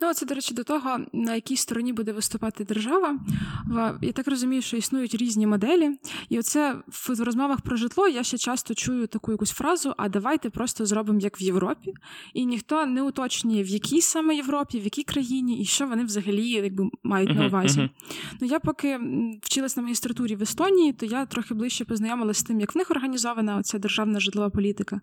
Ну, 0.01 0.15
це, 0.15 0.27
до 0.27 0.35
речі, 0.35 0.55
до 0.55 0.65
того, 0.65 0.99
на 1.13 1.35
якій 1.35 1.57
стороні 1.57 1.93
буде 1.93 2.13
виступати 2.13 2.65
держава. 2.65 3.19
Я 4.03 4.13
так 4.13 4.29
розумію, 4.29 4.63
що 4.63 4.77
існують 4.77 5.15
різні 5.15 5.47
моделі. 5.47 5.91
І 6.29 6.39
оце 6.39 6.77
в 6.89 7.21
розмовах 7.21 7.61
про 7.61 7.77
житло 7.77 8.09
я 8.09 8.23
ще 8.23 8.39
часто 8.39 8.75
чую 8.75 9.07
таку 9.07 9.33
якусь 9.33 9.51
фразу: 9.51 9.95
а 9.97 10.09
давайте 10.09 10.51
просто 10.51 10.87
зробимо 10.87 11.21
як 11.21 11.41
в 11.41 11.43
Європі. 11.43 11.95
І 12.35 12.47
ніхто 12.47 12.87
не 12.87 13.03
уточнює, 13.03 13.63
в 13.63 13.69
якій 13.69 14.01
саме 14.01 14.35
Європі, 14.35 14.81
в 14.81 14.85
якій 14.85 15.03
країні 15.03 15.61
і 15.61 15.65
що 15.65 15.87
вони 15.87 16.05
взагалі 16.05 16.49
якби 16.49 16.85
мають 17.03 17.35
на 17.35 17.47
увазі. 17.47 17.91
Ну 18.41 18.47
я 18.47 18.61
поки 18.61 18.96
вчилась 19.43 19.77
на 19.77 19.83
магістратурі 19.83 20.37
в 20.37 20.43
Естонії, 20.43 20.93
то 20.93 21.07
я 21.07 21.27
трохи 21.27 21.55
ближче 21.55 21.85
познайомилася 21.85 22.41
з 22.41 22.43
тим, 22.43 22.61
як 22.61 22.75
в 22.75 22.79
них 22.79 22.91
організована 22.91 23.63
ця 23.63 23.79
державна 23.79 24.21
житлова 24.21 24.51
політика. 24.51 25.01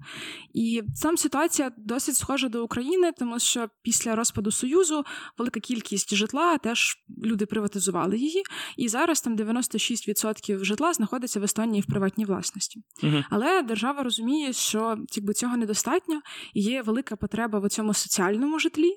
І 0.53 0.81
там 1.01 1.17
ситуація 1.17 1.71
досить 1.77 2.15
схожа 2.15 2.49
до 2.49 2.63
України, 2.63 3.11
тому 3.19 3.39
що 3.39 3.69
після 3.81 4.15
розпаду 4.15 4.51
Союзу 4.51 5.03
велика 5.37 5.59
кількість 5.59 6.15
житла 6.15 6.57
теж 6.57 6.97
люди 7.23 7.45
приватизували 7.45 8.17
її. 8.17 8.43
І 8.77 8.87
зараз 8.87 9.21
там 9.21 9.35
96% 9.35 10.63
житла 10.63 10.93
знаходиться 10.93 11.39
в 11.39 11.43
Естонії 11.43 11.81
в 11.81 11.85
приватній 11.85 12.25
власності. 12.25 12.81
Uh-huh. 13.03 13.23
Але 13.29 13.61
держава 13.61 14.03
розуміє, 14.03 14.53
що 14.53 14.97
якби, 15.15 15.33
цього 15.33 15.57
недостатньо, 15.57 16.21
і 16.53 16.61
є 16.61 16.81
велика 16.81 17.15
потреба 17.15 17.59
в 17.59 17.69
цьому 17.69 17.93
соціальному 17.93 18.59
житлі, 18.59 18.91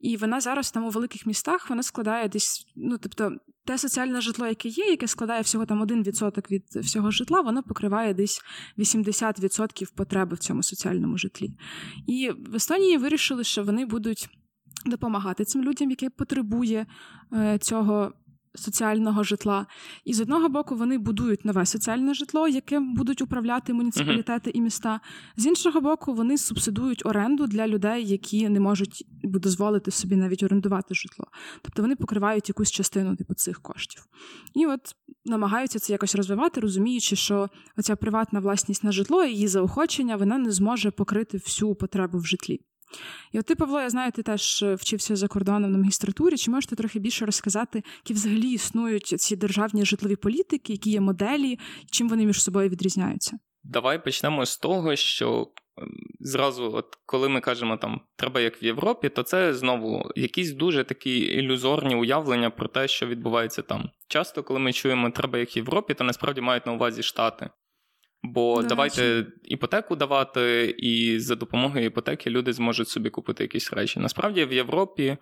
і 0.00 0.16
вона 0.16 0.40
зараз 0.40 0.70
там 0.70 0.84
у 0.84 0.90
великих 0.90 1.26
містах 1.26 1.70
вона 1.70 1.82
складає 1.82 2.28
десь, 2.28 2.66
ну 2.76 2.98
тобто, 2.98 3.32
те 3.70 3.78
соціальне 3.78 4.20
житло, 4.20 4.46
яке 4.46 4.68
є, 4.68 4.84
яке 4.84 5.08
складає 5.08 5.42
всього 5.42 5.66
там 5.66 5.84
1% 5.84 6.50
від 6.50 6.64
всього 6.84 7.10
житла, 7.10 7.40
воно 7.40 7.62
покриває 7.62 8.14
десь 8.14 8.42
80% 8.78 9.94
потреби 9.94 10.34
в 10.36 10.38
цьому 10.38 10.62
соціальному 10.62 11.18
житлі. 11.18 11.50
І 12.06 12.30
в 12.30 12.54
Естонії 12.54 12.96
вирішили, 12.96 13.44
що 13.44 13.64
вони 13.64 13.86
будуть 13.86 14.28
допомагати 14.86 15.44
цим 15.44 15.62
людям, 15.64 15.90
які 15.90 16.08
потребує 16.08 16.86
е, 17.32 17.58
цього 17.58 18.12
соціального 18.54 19.24
житла. 19.24 19.66
І 20.04 20.14
з 20.14 20.20
одного 20.20 20.48
боку 20.48 20.76
вони 20.76 20.98
будують 20.98 21.44
нове 21.44 21.66
соціальне 21.66 22.14
житло, 22.14 22.48
яким 22.48 22.94
будуть 22.94 23.22
управляти 23.22 23.72
муніципалітети 23.72 24.50
uh-huh. 24.50 24.56
і 24.56 24.60
міста. 24.60 25.00
З 25.36 25.46
іншого 25.46 25.80
боку, 25.80 26.14
вони 26.14 26.38
субсидують 26.38 27.06
оренду 27.06 27.46
для 27.46 27.68
людей, 27.68 28.06
які 28.06 28.48
не 28.48 28.60
можуть 28.60 29.06
дозволити 29.24 29.90
собі 29.90 30.16
навіть 30.16 30.42
орендувати 30.42 30.94
житло. 30.94 31.26
Тобто 31.62 31.82
вони 31.82 31.96
покривають 31.96 32.48
якусь 32.48 32.70
частину 32.70 33.16
типу 33.16 33.34
цих 33.34 33.60
коштів. 33.60 34.06
І 34.54 34.66
от 34.66 34.80
намагаються 35.24 35.78
це 35.78 35.92
якось 35.92 36.14
розвивати, 36.14 36.60
розуміючи, 36.60 37.16
що 37.16 37.48
оця 37.76 37.96
приватна 37.96 38.40
власність 38.40 38.84
на 38.84 38.92
житло, 38.92 39.24
її 39.24 39.48
заохочення, 39.48 40.16
вона 40.16 40.38
не 40.38 40.50
зможе 40.50 40.90
покрити 40.90 41.38
всю 41.38 41.74
потребу 41.74 42.18
в 42.18 42.26
житлі. 42.26 42.60
І 43.32 43.38
от 43.38 43.46
ти, 43.46 43.54
Павло, 43.54 43.80
я 43.80 43.90
знаю, 43.90 44.12
ти 44.12 44.22
теж 44.22 44.62
е, 44.62 44.74
вчився 44.74 45.16
за 45.16 45.28
кордоном 45.28 45.72
на 45.72 45.78
магістратурі. 45.78 46.36
Чи 46.36 46.50
можете 46.50 46.76
трохи 46.76 46.98
більше 46.98 47.26
розказати, 47.26 47.82
які 47.96 48.14
взагалі 48.14 48.50
існують 48.50 49.06
ці 49.06 49.36
державні 49.36 49.84
житлові 49.84 50.16
політики, 50.16 50.72
які 50.72 50.90
є 50.90 51.00
моделі, 51.00 51.58
чим 51.90 52.08
вони 52.08 52.26
між 52.26 52.42
собою 52.42 52.68
відрізняються? 52.68 53.38
Давай 53.64 54.04
почнемо 54.04 54.46
з 54.46 54.58
того, 54.58 54.96
що 54.96 55.52
зразу, 56.20 56.72
от 56.74 56.86
коли 57.06 57.28
ми 57.28 57.40
кажемо 57.40 57.76
там 57.76 58.00
треба 58.16 58.40
як 58.40 58.62
в 58.62 58.64
Європі, 58.64 59.08
то 59.08 59.22
це 59.22 59.54
знову 59.54 60.10
якісь 60.16 60.52
дуже 60.52 60.84
такі 60.84 61.18
ілюзорні 61.18 61.96
уявлення 61.96 62.50
про 62.50 62.68
те, 62.68 62.88
що 62.88 63.06
відбувається 63.06 63.62
там. 63.62 63.90
Часто, 64.08 64.42
коли 64.42 64.60
ми 64.60 64.72
чуємо 64.72 65.10
треба 65.10 65.38
як 65.38 65.56
в 65.56 65.58
Європі, 65.58 65.94
то 65.94 66.04
насправді 66.04 66.40
мають 66.40 66.66
на 66.66 66.72
увазі 66.72 67.02
штати. 67.02 67.50
Бо 68.22 68.62
давайте 68.62 69.26
іпотеку 69.44 69.96
давати, 69.96 70.74
і 70.78 71.18
за 71.18 71.34
допомогою 71.34 71.84
іпотеки 71.84 72.30
люди 72.30 72.52
зможуть 72.52 72.88
собі 72.88 73.10
купити 73.10 73.44
якісь 73.44 73.72
речі. 73.72 74.00
Насправді 74.00 74.44
в 74.44 74.52
Європі 74.52 75.16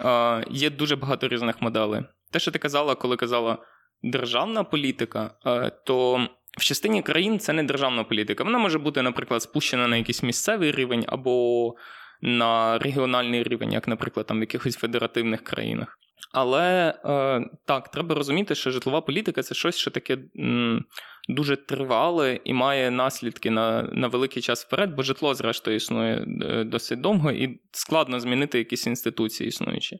е, 0.00 0.44
є 0.50 0.70
дуже 0.70 0.96
багато 0.96 1.28
різних 1.28 1.62
моделей. 1.62 2.02
Те, 2.32 2.38
що 2.38 2.50
ти 2.50 2.58
казала, 2.58 2.94
коли 2.94 3.16
казала 3.16 3.58
державна 4.02 4.64
політика, 4.64 5.34
е, 5.46 5.70
то 5.86 6.28
в 6.58 6.64
частині 6.64 7.02
країн 7.02 7.38
це 7.38 7.52
не 7.52 7.62
державна 7.62 8.04
політика. 8.04 8.44
Вона 8.44 8.58
може 8.58 8.78
бути, 8.78 9.02
наприклад, 9.02 9.42
спущена 9.42 9.88
на 9.88 9.96
якийсь 9.96 10.22
місцевий 10.22 10.72
рівень 10.72 11.04
або 11.08 11.74
на 12.22 12.78
регіональний 12.78 13.42
рівень, 13.42 13.72
як, 13.72 13.88
наприклад, 13.88 14.26
там 14.26 14.38
в 14.38 14.40
якихось 14.40 14.76
федеративних 14.76 15.44
країнах. 15.44 15.98
Але 16.32 16.94
е, 17.04 17.40
так, 17.66 17.88
треба 17.88 18.14
розуміти, 18.14 18.54
що 18.54 18.70
житлова 18.70 19.00
політика 19.00 19.42
це 19.42 19.54
щось, 19.54 19.76
що 19.76 19.90
таке 19.90 20.18
м, 20.38 20.84
дуже 21.28 21.56
тривале 21.56 22.40
і 22.44 22.52
має 22.52 22.90
наслідки 22.90 23.50
на 23.50 23.82
на 23.82 24.08
великий 24.08 24.42
час 24.42 24.64
вперед, 24.64 24.94
бо 24.94 25.02
житло, 25.02 25.34
зрештою, 25.34 25.76
існує 25.76 26.26
е, 26.42 26.64
досить 26.64 27.00
довго 27.00 27.32
і 27.32 27.60
складно 27.72 28.20
змінити 28.20 28.58
якісь 28.58 28.86
інституції 28.86 29.48
існуючі. 29.48 29.98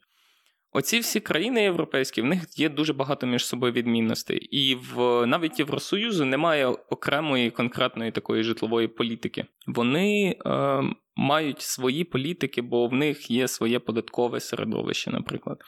Оці 0.74 0.98
всі 0.98 1.20
країни 1.20 1.62
європейські, 1.62 2.22
в 2.22 2.24
них 2.24 2.58
є 2.58 2.68
дуже 2.68 2.92
багато 2.92 3.26
між 3.26 3.46
собою 3.46 3.72
відмінностей. 3.72 4.38
І 4.38 4.74
в 4.74 5.26
навіть 5.26 5.58
Євросоюзу 5.58 6.24
немає 6.24 6.66
окремої 6.66 7.50
конкретної 7.50 8.10
такої 8.10 8.42
житлової 8.42 8.88
політики. 8.88 9.44
Вони 9.66 10.36
е, 10.46 10.82
мають 11.16 11.60
свої 11.60 12.04
політики, 12.04 12.62
бо 12.62 12.86
в 12.86 12.92
них 12.92 13.30
є 13.30 13.48
своє 13.48 13.78
податкове 13.78 14.40
середовище, 14.40 15.10
наприклад 15.10 15.58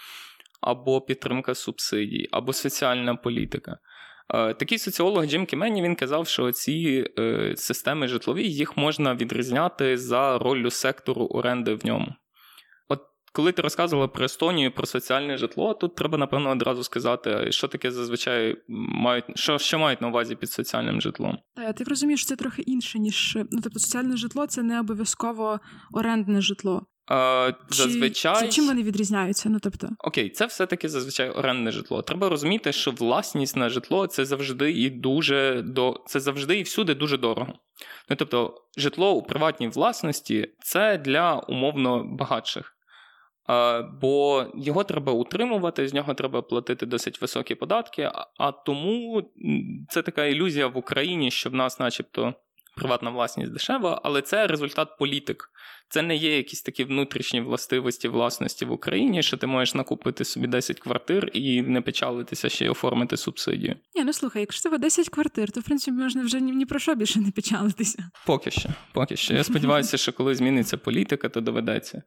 або 0.64 1.00
підтримка 1.00 1.54
субсидій, 1.54 2.28
або 2.32 2.52
соціальна 2.52 3.14
політика. 3.14 3.78
Е, 4.34 4.54
такий 4.54 4.78
соціолог 4.78 5.26
Джим 5.26 5.46
Кімені 5.46 5.82
він 5.82 5.94
казав, 5.94 6.26
що 6.26 6.52
ці 6.52 7.04
е, 7.18 7.54
системи 7.56 8.08
житлові 8.08 8.48
їх 8.48 8.76
можна 8.76 9.14
відрізняти 9.14 9.98
за 9.98 10.38
роллю 10.38 10.70
сектору 10.70 11.26
оренди 11.26 11.74
в 11.74 11.86
ньому. 11.86 12.14
От 12.88 13.00
коли 13.32 13.52
ти 13.52 13.62
розказувала 13.62 14.08
про 14.08 14.24
Естонію, 14.24 14.72
про 14.72 14.86
соціальне 14.86 15.36
житло, 15.36 15.74
тут 15.74 15.96
треба, 15.96 16.18
напевно, 16.18 16.50
одразу 16.50 16.84
сказати, 16.84 17.52
що 17.52 17.68
таке 17.68 17.90
зазвичай 17.90 18.56
мають, 18.68 19.24
що 19.34 19.58
що 19.58 19.78
мають 19.78 20.00
на 20.00 20.08
увазі 20.08 20.36
під 20.36 20.50
соціальним 20.50 21.00
житлом. 21.00 21.38
Я 21.56 21.72
так 21.72 21.88
розумію, 21.88 22.16
що 22.16 22.26
це 22.26 22.36
трохи 22.36 22.62
інше, 22.62 22.98
ніж 22.98 23.38
ну 23.50 23.60
тобто 23.62 23.78
соціальне 23.78 24.16
житло 24.16 24.46
це 24.46 24.62
не 24.62 24.80
обов'язково 24.80 25.60
орендне 25.92 26.40
житло. 26.40 26.86
Е, 27.10 27.54
зазвичай... 27.68 28.40
Чи, 28.40 28.48
чим 28.48 28.66
вони 28.66 28.82
відрізняються? 28.82 29.48
Ну 29.48 29.58
тобто, 29.62 29.88
окей, 29.98 30.30
це 30.30 30.46
все-таки 30.46 30.88
зазвичай 30.88 31.30
орендне 31.30 31.70
житло. 31.70 32.02
Треба 32.02 32.28
розуміти, 32.28 32.72
що 32.72 32.90
власність 32.90 33.56
на 33.56 33.68
житло 33.68 34.06
це 34.06 34.24
завжди 34.24 34.72
і 34.72 34.90
дуже 34.90 35.62
до 35.62 36.04
це 36.06 36.20
завжди 36.20 36.58
і 36.58 36.62
всюди 36.62 36.94
дуже 36.94 37.18
дорого. 37.18 37.52
Ну 38.10 38.16
тобто, 38.16 38.62
житло 38.76 39.12
у 39.12 39.22
приватній 39.22 39.68
власності 39.68 40.48
це 40.58 40.98
для 40.98 41.34
умовно 41.38 42.04
багатших. 42.04 42.76
Е, 43.50 43.82
бо 44.00 44.46
його 44.54 44.84
треба 44.84 45.12
утримувати, 45.12 45.88
з 45.88 45.94
нього 45.94 46.14
треба 46.14 46.42
платити 46.42 46.86
досить 46.86 47.20
високі 47.20 47.54
податки. 47.54 48.02
А, 48.02 48.26
а 48.38 48.52
тому 48.52 49.22
це 49.88 50.02
така 50.02 50.24
ілюзія 50.24 50.66
в 50.66 50.76
Україні, 50.76 51.30
що 51.30 51.50
в 51.50 51.54
нас, 51.54 51.80
начебто, 51.80 52.34
приватна 52.76 53.10
власність 53.10 53.52
дешева, 53.52 54.00
але 54.04 54.22
це 54.22 54.46
результат 54.46 54.88
політик. 54.98 55.50
Це 55.88 56.02
не 56.02 56.16
є 56.16 56.36
якісь 56.36 56.62
такі 56.62 56.84
внутрішні 56.84 57.40
властивості 57.40 58.08
власності 58.08 58.64
в 58.64 58.72
Україні, 58.72 59.22
що 59.22 59.36
ти 59.36 59.46
можеш 59.46 59.74
накупити 59.74 60.24
собі 60.24 60.46
10 60.46 60.80
квартир 60.80 61.30
і 61.32 61.62
не 61.62 61.80
печалитися 61.80 62.48
ще 62.48 62.64
й 62.64 62.68
оформити 62.68 63.16
субсидію. 63.16 63.76
Ні, 63.94 64.04
ну 64.04 64.12
слухай, 64.12 64.42
якщо 64.42 64.62
тебе 64.62 64.78
10 64.78 65.08
квартир, 65.08 65.52
то 65.52 65.60
в 65.60 65.64
принципі 65.64 65.96
можна 65.96 66.22
вже 66.22 66.40
ні, 66.40 66.52
ні 66.52 66.66
про 66.66 66.78
що 66.78 66.94
більше 66.94 67.20
не 67.20 67.30
печалитися. 67.30 68.10
Поки 68.26 68.50
що, 68.50 68.68
поки 68.92 69.16
що. 69.16 69.34
Я 69.34 69.44
сподіваюся, 69.44 69.96
що 69.96 70.12
коли 70.12 70.34
зміниться 70.34 70.76
політика, 70.76 71.28
то 71.28 71.40
доведеться. 71.40 72.02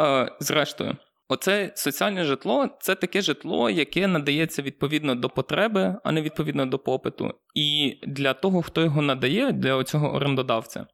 Е, 0.00 0.36
Зрештою. 0.40 0.96
Оце 1.32 1.72
соціальне 1.74 2.24
житло 2.24 2.68
це 2.80 2.94
таке 2.94 3.22
житло, 3.22 3.70
яке 3.70 4.06
надається 4.06 4.62
відповідно 4.62 5.14
до 5.14 5.28
потреби, 5.28 5.96
а 6.04 6.12
не 6.12 6.22
відповідно 6.22 6.66
до 6.66 6.78
попиту. 6.78 7.34
І 7.54 7.98
для 8.06 8.34
того, 8.34 8.62
хто 8.62 8.80
його 8.80 9.02
надає, 9.02 9.52
для 9.52 9.84
цього 9.84 10.14
орендодавця, 10.14 10.86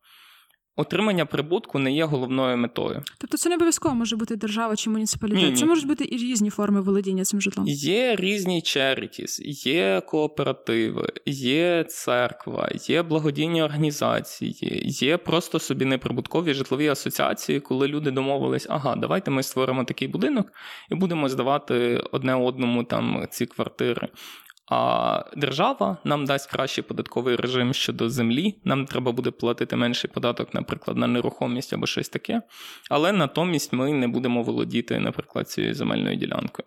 Отримання 0.79 1.27
прибутку 1.27 1.79
не 1.79 1.93
є 1.93 2.05
головною 2.05 2.57
метою. 2.57 3.03
Тобто 3.19 3.37
це 3.37 3.49
не 3.49 3.55
обов'язково 3.55 3.95
може 3.95 4.17
бути 4.17 4.37
держава 4.37 4.77
чи 4.77 4.91
муніципалітет. 4.91 5.43
Ні, 5.43 5.51
ні. 5.51 5.57
Це 5.57 5.67
можуть 5.67 5.87
бути 5.87 6.05
і 6.11 6.17
різні 6.17 6.51
форми 6.51 6.81
володіння 6.81 7.25
цим 7.25 7.41
житлом. 7.41 7.67
Є 7.69 8.17
різні 8.17 8.61
charities, 8.61 9.41
є 9.67 10.03
кооперативи, 10.07 11.09
є 11.27 11.85
церква, 11.89 12.71
є 12.75 13.03
благодійні 13.03 13.63
організації, 13.63 14.83
є 14.85 15.17
просто 15.17 15.59
собі 15.59 15.85
неприбуткові 15.85 16.55
житлові 16.55 16.89
асоціації, 16.89 17.61
коли 17.61 17.89
люди 17.89 18.11
домовились, 18.11 18.67
ага, 18.71 18.97
давайте 18.97 19.31
ми 19.31 19.43
створимо 19.43 19.85
такий 19.85 20.09
будинок 20.09 20.53
і 20.91 20.95
будемо 20.95 21.29
здавати 21.29 22.05
одне 22.13 22.35
одному 22.35 22.85
там 22.85 23.27
ці 23.31 23.47
квартири. 23.47 24.09
А 24.71 25.25
держава 25.37 25.97
нам 26.05 26.25
дасть 26.25 26.51
кращий 26.51 26.85
податковий 26.85 27.37
режим 27.37 27.75
щодо 27.75 28.11
землі. 28.11 28.61
Нам 28.65 28.87
треба 28.87 29.13
буде 29.13 29.31
платити 29.31 29.77
менший 29.77 30.11
податок, 30.11 30.55
наприклад, 30.55 30.97
на 30.97 31.07
нерухомість 31.07 31.73
або 31.73 31.87
щось 31.87 32.09
таке. 32.09 32.43
Але 32.91 33.13
натомість 33.13 33.73
ми 33.73 33.93
не 33.93 34.09
будемо 34.09 34.43
володіти, 34.43 34.99
наприклад, 34.99 35.51
цією 35.51 35.75
земельною 35.75 36.17
ділянкою. 36.17 36.67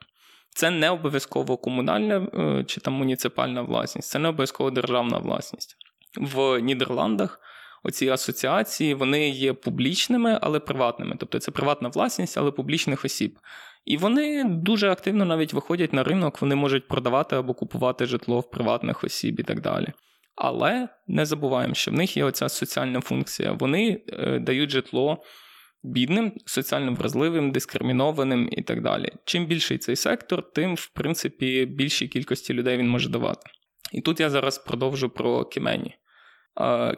Це 0.50 0.72
не 0.72 0.90
обов'язково 0.90 1.58
комунальна 1.58 2.16
е, 2.16 2.64
чи 2.68 2.82
там 2.82 2.94
муніципальна 2.94 3.62
власність, 3.62 4.10
це 4.10 4.20
не 4.20 4.30
обов'язково 4.30 4.72
державна 4.72 5.18
власність. 5.18 5.78
В 6.18 6.60
Нідерландах 6.60 7.40
оці 7.84 8.10
асоціації 8.10 8.94
вони 8.94 9.30
є 9.30 9.54
публічними, 9.54 10.40
але 10.42 10.60
приватними. 10.60 11.16
Тобто 11.20 11.40
це 11.40 11.52
приватна 11.52 11.90
власність, 11.90 12.38
але 12.38 12.52
публічних 12.52 13.06
осіб. 13.06 13.40
І 13.86 13.98
вони 13.98 14.44
дуже 14.44 14.90
активно 14.90 15.26
навіть 15.26 15.54
виходять 15.54 15.94
на 15.94 16.04
ринок, 16.04 16.42
вони 16.42 16.56
можуть 16.56 16.88
продавати 16.88 17.36
або 17.36 17.54
купувати 17.54 18.06
житло 18.06 18.40
в 18.40 18.52
приватних 18.52 19.04
осіб 19.04 19.40
і 19.40 19.44
так 19.44 19.62
далі. 19.62 19.88
Але 20.36 20.88
не 21.08 21.26
забуваємо, 21.26 21.74
що 21.74 21.92
в 21.92 21.94
них 21.94 22.18
є 22.18 22.24
оця 22.24 22.50
соціальна 22.50 23.02
функція. 23.02 23.52
Вони 23.52 24.02
е, 24.08 24.40
дають 24.40 24.70
житло 24.70 25.24
бідним, 25.84 26.34
соціально 26.46 26.94
вразливим, 26.94 27.52
дискримінованим 27.52 28.50
і 28.52 28.62
так 28.62 28.82
далі. 28.82 29.10
Чим 29.26 29.46
більший 29.46 29.78
цей 29.78 29.96
сектор, 29.96 30.52
тим, 30.52 30.76
в 30.76 30.88
принципі, 30.88 31.66
більшій 31.66 32.08
кількості 32.08 32.54
людей 32.54 32.78
він 32.78 32.90
може 32.90 33.10
давати. 33.10 33.50
І 33.92 34.02
тут 34.02 34.20
я 34.20 34.30
зараз 34.30 34.58
продовжу 34.58 35.10
про 35.10 35.46
Кімені. 35.46 35.96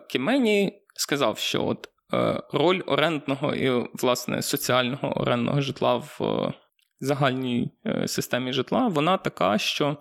Кімені 0.09 0.83
сказав, 0.93 1.37
що 1.37 1.65
от 1.65 1.89
е, 2.13 2.41
роль 2.53 2.81
орендного 2.85 3.55
і, 3.55 3.89
власне, 3.93 4.41
соціального 4.41 5.21
орендного 5.21 5.61
житла 5.61 5.95
в 5.95 6.17
е, 6.21 6.53
загальній 6.99 7.71
е, 7.85 8.07
системі 8.07 8.53
житла, 8.53 8.87
вона 8.87 9.17
така, 9.17 9.57
що 9.57 9.97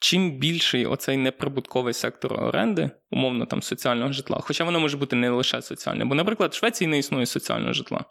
чим 0.00 0.30
більший 0.30 0.86
оцей 0.86 1.16
неприбутковий 1.16 1.94
сектор 1.94 2.32
оренди, 2.32 2.90
умовно 3.10 3.46
там 3.46 3.62
соціального 3.62 4.12
житла, 4.12 4.40
хоча 4.40 4.64
воно 4.64 4.80
може 4.80 4.96
бути 4.96 5.16
не 5.16 5.30
лише 5.30 5.62
соціальне, 5.62 6.04
бо, 6.04 6.14
наприклад, 6.14 6.52
в 6.52 6.56
Швеції 6.56 6.88
не 6.88 6.98
існує 6.98 7.26
соціального 7.26 7.72
житла. 7.72 8.04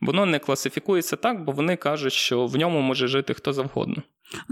Воно 0.00 0.26
не 0.26 0.38
класифікується 0.38 1.16
так, 1.16 1.44
бо 1.44 1.52
вони 1.52 1.76
кажуть, 1.76 2.12
що 2.12 2.46
в 2.46 2.56
ньому 2.56 2.80
може 2.80 3.08
жити 3.08 3.34
хто 3.34 3.52
завгодно. 3.52 4.02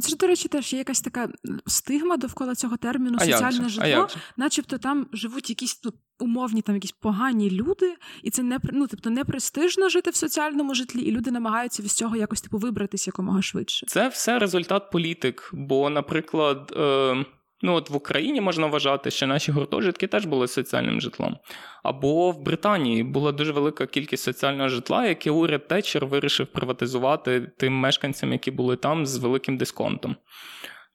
Це 0.02 0.08
ж, 0.08 0.16
до 0.16 0.26
речі, 0.26 0.48
теж 0.48 0.72
є 0.72 0.78
якась 0.78 1.00
така 1.00 1.28
стигма 1.66 2.16
довкола 2.16 2.54
цього 2.54 2.76
терміну 2.76 3.18
соціальне 3.18 3.68
житло, 3.68 4.08
начебто 4.36 4.78
там 4.78 5.06
живуть 5.12 5.50
якісь 5.50 5.80
ну, 5.84 5.92
умовні 6.20 6.62
там 6.62 6.74
якісь 6.74 6.92
погані 6.92 7.50
люди, 7.50 7.96
і 8.22 8.30
це 8.30 8.42
не 8.42 8.58
ну, 8.72 8.86
тобто 8.86 9.10
непрестижно 9.10 9.88
жити 9.88 10.10
в 10.10 10.16
соціальному 10.16 10.74
житлі, 10.74 11.00
і 11.00 11.10
люди 11.10 11.30
намагаються 11.30 11.82
від 11.82 11.90
цього 11.90 12.16
якось 12.16 12.40
типу 12.40 12.58
вибратися 12.58 13.08
якомога 13.08 13.42
швидше. 13.42 13.86
Це 13.86 14.08
все 14.08 14.38
результат 14.38 14.90
політик. 14.90 15.50
Бо, 15.52 15.90
наприклад. 15.90 16.72
Е... 16.76 17.24
Ну, 17.62 17.74
от 17.74 17.90
в 17.90 17.96
Україні 17.96 18.40
можна 18.40 18.66
вважати, 18.66 19.10
що 19.10 19.26
наші 19.26 19.52
гуртожитки 19.52 20.06
теж 20.06 20.26
були 20.26 20.48
соціальним 20.48 21.00
житлом. 21.00 21.36
Або 21.82 22.30
в 22.30 22.42
Британії 22.42 23.02
була 23.02 23.32
дуже 23.32 23.52
велика 23.52 23.86
кількість 23.86 24.22
соціального 24.22 24.68
житла, 24.68 25.06
яке 25.06 25.30
уряд 25.30 25.68
Тетчер 25.68 26.06
вирішив 26.06 26.46
приватизувати 26.46 27.40
тим 27.56 27.72
мешканцям, 27.72 28.32
які 28.32 28.50
були 28.50 28.76
там 28.76 29.06
з 29.06 29.16
великим 29.16 29.56
дисконтом. 29.56 30.16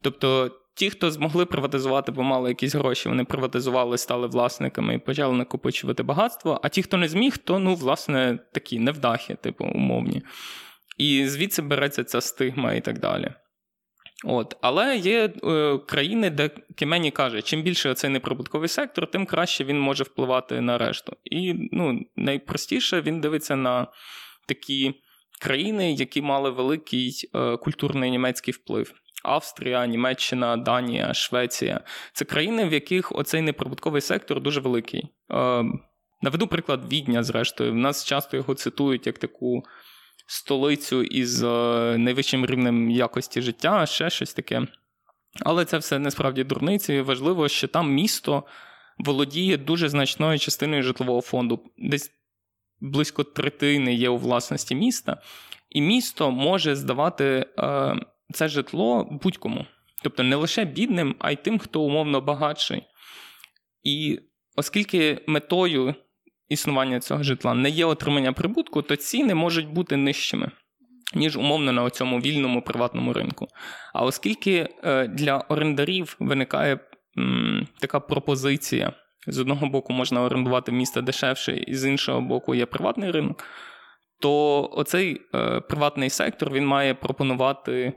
Тобто, 0.01 0.51
ті, 0.75 0.89
хто 0.89 1.11
змогли 1.11 1.45
приватизувати, 1.45 2.11
бо 2.11 2.23
мали 2.23 2.49
якісь 2.49 2.75
гроші, 2.75 3.09
вони 3.09 3.23
приватизували, 3.23 3.97
стали 3.97 4.27
власниками 4.27 4.95
і 4.95 4.99
почали 4.99 5.33
накопичувати 5.33 6.03
багатство. 6.03 6.59
А 6.63 6.69
ті, 6.69 6.83
хто 6.83 6.97
не 6.97 7.07
зміг, 7.07 7.37
то, 7.37 7.59
ну, 7.59 7.75
власне, 7.75 8.39
такі 8.53 8.79
невдахи, 8.79 9.35
типу, 9.35 9.65
умовні. 9.65 10.21
І 10.97 11.27
звідси 11.27 11.61
береться 11.61 12.03
ця 12.03 12.21
стигма 12.21 12.73
і 12.73 12.81
так 12.81 12.99
далі. 12.99 13.33
От. 14.23 14.57
Але 14.61 14.97
є 14.97 15.33
е, 15.43 15.77
країни, 15.77 16.29
де 16.29 16.49
Кемені 16.75 17.11
каже, 17.11 17.41
чим 17.41 17.61
більше 17.61 17.93
цей 17.93 18.09
неприбутковий 18.09 18.69
сектор, 18.69 19.11
тим 19.11 19.25
краще 19.25 19.63
він 19.63 19.79
може 19.79 20.03
впливати 20.03 20.61
на 20.61 20.77
решту. 20.77 21.17
І 21.23 21.69
ну, 21.71 21.99
найпростіше 22.15 23.01
він 23.01 23.21
дивиться 23.21 23.55
на 23.55 23.87
такі 24.47 24.93
країни, 25.41 25.93
які 25.93 26.21
мали 26.21 26.49
великий 26.49 27.29
е, 27.35 27.57
культурний 27.57 28.11
німецький 28.11 28.53
вплив. 28.53 28.93
Австрія, 29.23 29.85
Німеччина, 29.87 30.57
Данія, 30.57 31.13
Швеція 31.13 31.81
це 32.13 32.25
країни, 32.25 32.65
в 32.65 32.73
яких 32.73 33.11
оцей 33.11 33.41
неприбутковий 33.41 34.01
сектор 34.01 34.41
дуже 34.41 34.59
великий. 34.59 35.03
Е, 35.31 35.63
наведу 36.21 36.47
приклад 36.47 36.93
Відня, 36.93 37.23
зрештою. 37.23 37.71
В 37.71 37.75
нас 37.75 38.05
часто 38.05 38.37
його 38.37 38.55
цитують 38.55 39.07
як 39.07 39.17
таку 39.17 39.63
столицю 40.25 41.03
із 41.03 41.43
е, 41.43 41.47
найвищим 41.97 42.45
рівнем 42.45 42.91
якості 42.91 43.41
життя, 43.41 43.85
ще 43.85 44.09
щось 44.09 44.33
таке. 44.33 44.67
Але 45.41 45.65
це 45.65 45.77
все 45.77 45.99
насправді 45.99 46.43
дурниці. 46.43 47.01
Важливо, 47.01 47.47
що 47.47 47.67
там 47.67 47.93
місто 47.93 48.43
володіє 48.97 49.57
дуже 49.57 49.89
значною 49.89 50.39
частиною 50.39 50.83
житлового 50.83 51.21
фонду. 51.21 51.59
Десь 51.77 52.11
близько 52.79 53.23
третини 53.23 53.93
є 53.93 54.09
у 54.09 54.17
власності 54.17 54.75
міста, 54.75 55.21
і 55.69 55.81
місто 55.81 56.31
може 56.31 56.75
здавати 56.75 57.45
е, 57.59 57.95
це 58.33 58.47
житло 58.47 59.07
будь-кому. 59.23 59.65
Тобто 60.03 60.23
не 60.23 60.35
лише 60.35 60.65
бідним, 60.65 61.15
а 61.19 61.31
й 61.31 61.35
тим, 61.35 61.59
хто 61.59 61.81
умовно 61.81 62.21
багатший. 62.21 62.83
І 63.83 64.19
оскільки 64.55 65.23
метою 65.27 65.95
існування 66.49 66.99
цього 66.99 67.23
житла 67.23 67.53
не 67.53 67.69
є 67.69 67.85
отримання 67.85 68.33
прибутку, 68.33 68.81
то 68.81 68.95
ціни 68.95 69.35
можуть 69.35 69.67
бути 69.67 69.97
нижчими, 69.97 70.51
ніж 71.15 71.37
умовно 71.37 71.71
на 71.71 71.89
цьому 71.89 72.19
вільному 72.19 72.61
приватному 72.61 73.13
ринку. 73.13 73.47
А 73.93 74.03
оскільки 74.03 74.69
е, 74.83 75.07
для 75.07 75.37
орендарів 75.37 76.15
виникає 76.19 76.79
така 77.79 77.99
пропозиція, 77.99 78.93
з 79.27 79.39
одного 79.39 79.67
боку 79.67 79.93
можна 79.93 80.21
орендувати 80.21 80.71
місто 80.71 81.01
дешевше, 81.01 81.57
і 81.57 81.75
з 81.75 81.85
іншого 81.89 82.21
боку, 82.21 82.55
є 82.55 82.65
приватний 82.65 83.11
ринок, 83.11 83.43
то 84.19 84.63
оцей 84.73 85.21
е, 85.35 85.59
приватний 85.59 86.09
сектор 86.09 86.51
він 86.51 86.65
має 86.65 86.93
пропонувати. 86.93 87.93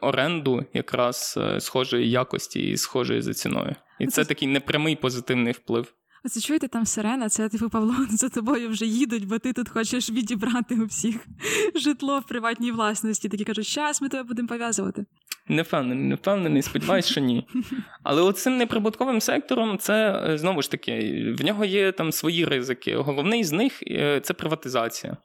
Оренду 0.00 0.64
якраз 0.74 1.38
е, 1.42 1.60
схожої 1.60 2.10
якості 2.10 2.60
і 2.60 2.76
схожої 2.76 3.22
за 3.22 3.34
ціною. 3.34 3.74
І 3.98 4.06
це 4.06 4.24
такий 4.24 4.48
непрямий 4.48 4.96
позитивний 4.96 5.52
вплив. 5.52 5.94
Оце 6.24 6.40
чуєте 6.40 6.68
там 6.68 6.86
сирена, 6.86 7.28
це 7.28 7.48
типу 7.48 7.68
Павло 7.68 7.94
за 8.10 8.28
тобою 8.28 8.68
вже 8.68 8.86
їдуть, 8.86 9.26
бо 9.26 9.38
ти 9.38 9.52
тут 9.52 9.68
хочеш 9.68 10.10
відібрати 10.10 10.74
у 10.74 10.86
всіх 10.86 11.26
житло 11.74 12.20
в 12.20 12.26
приватній 12.26 12.72
власності. 12.72 13.28
Такі 13.28 13.44
кажуть, 13.44 13.66
щас 13.66 14.02
ми 14.02 14.08
тебе 14.08 14.22
будемо 14.22 14.48
пов'язувати. 14.48 15.04
Не 15.48 15.62
впевнений, 15.62 16.04
не 16.04 16.14
впевнений, 16.14 16.62
сподіваюся, 16.62 17.10
що 17.10 17.20
ні. 17.20 17.46
Але 18.02 18.22
оцим 18.22 18.56
неприбутковим 18.56 19.20
сектором 19.20 19.78
це 19.78 20.24
е, 20.28 20.38
знову 20.38 20.62
ж 20.62 20.70
таки, 20.70 21.24
в 21.38 21.44
нього 21.44 21.64
є 21.64 21.92
там 21.92 22.12
свої 22.12 22.44
ризики. 22.44 22.96
Головний 22.96 23.44
з 23.44 23.52
них 23.52 23.82
е, 23.82 24.20
це 24.20 24.34
приватизація. 24.34 25.16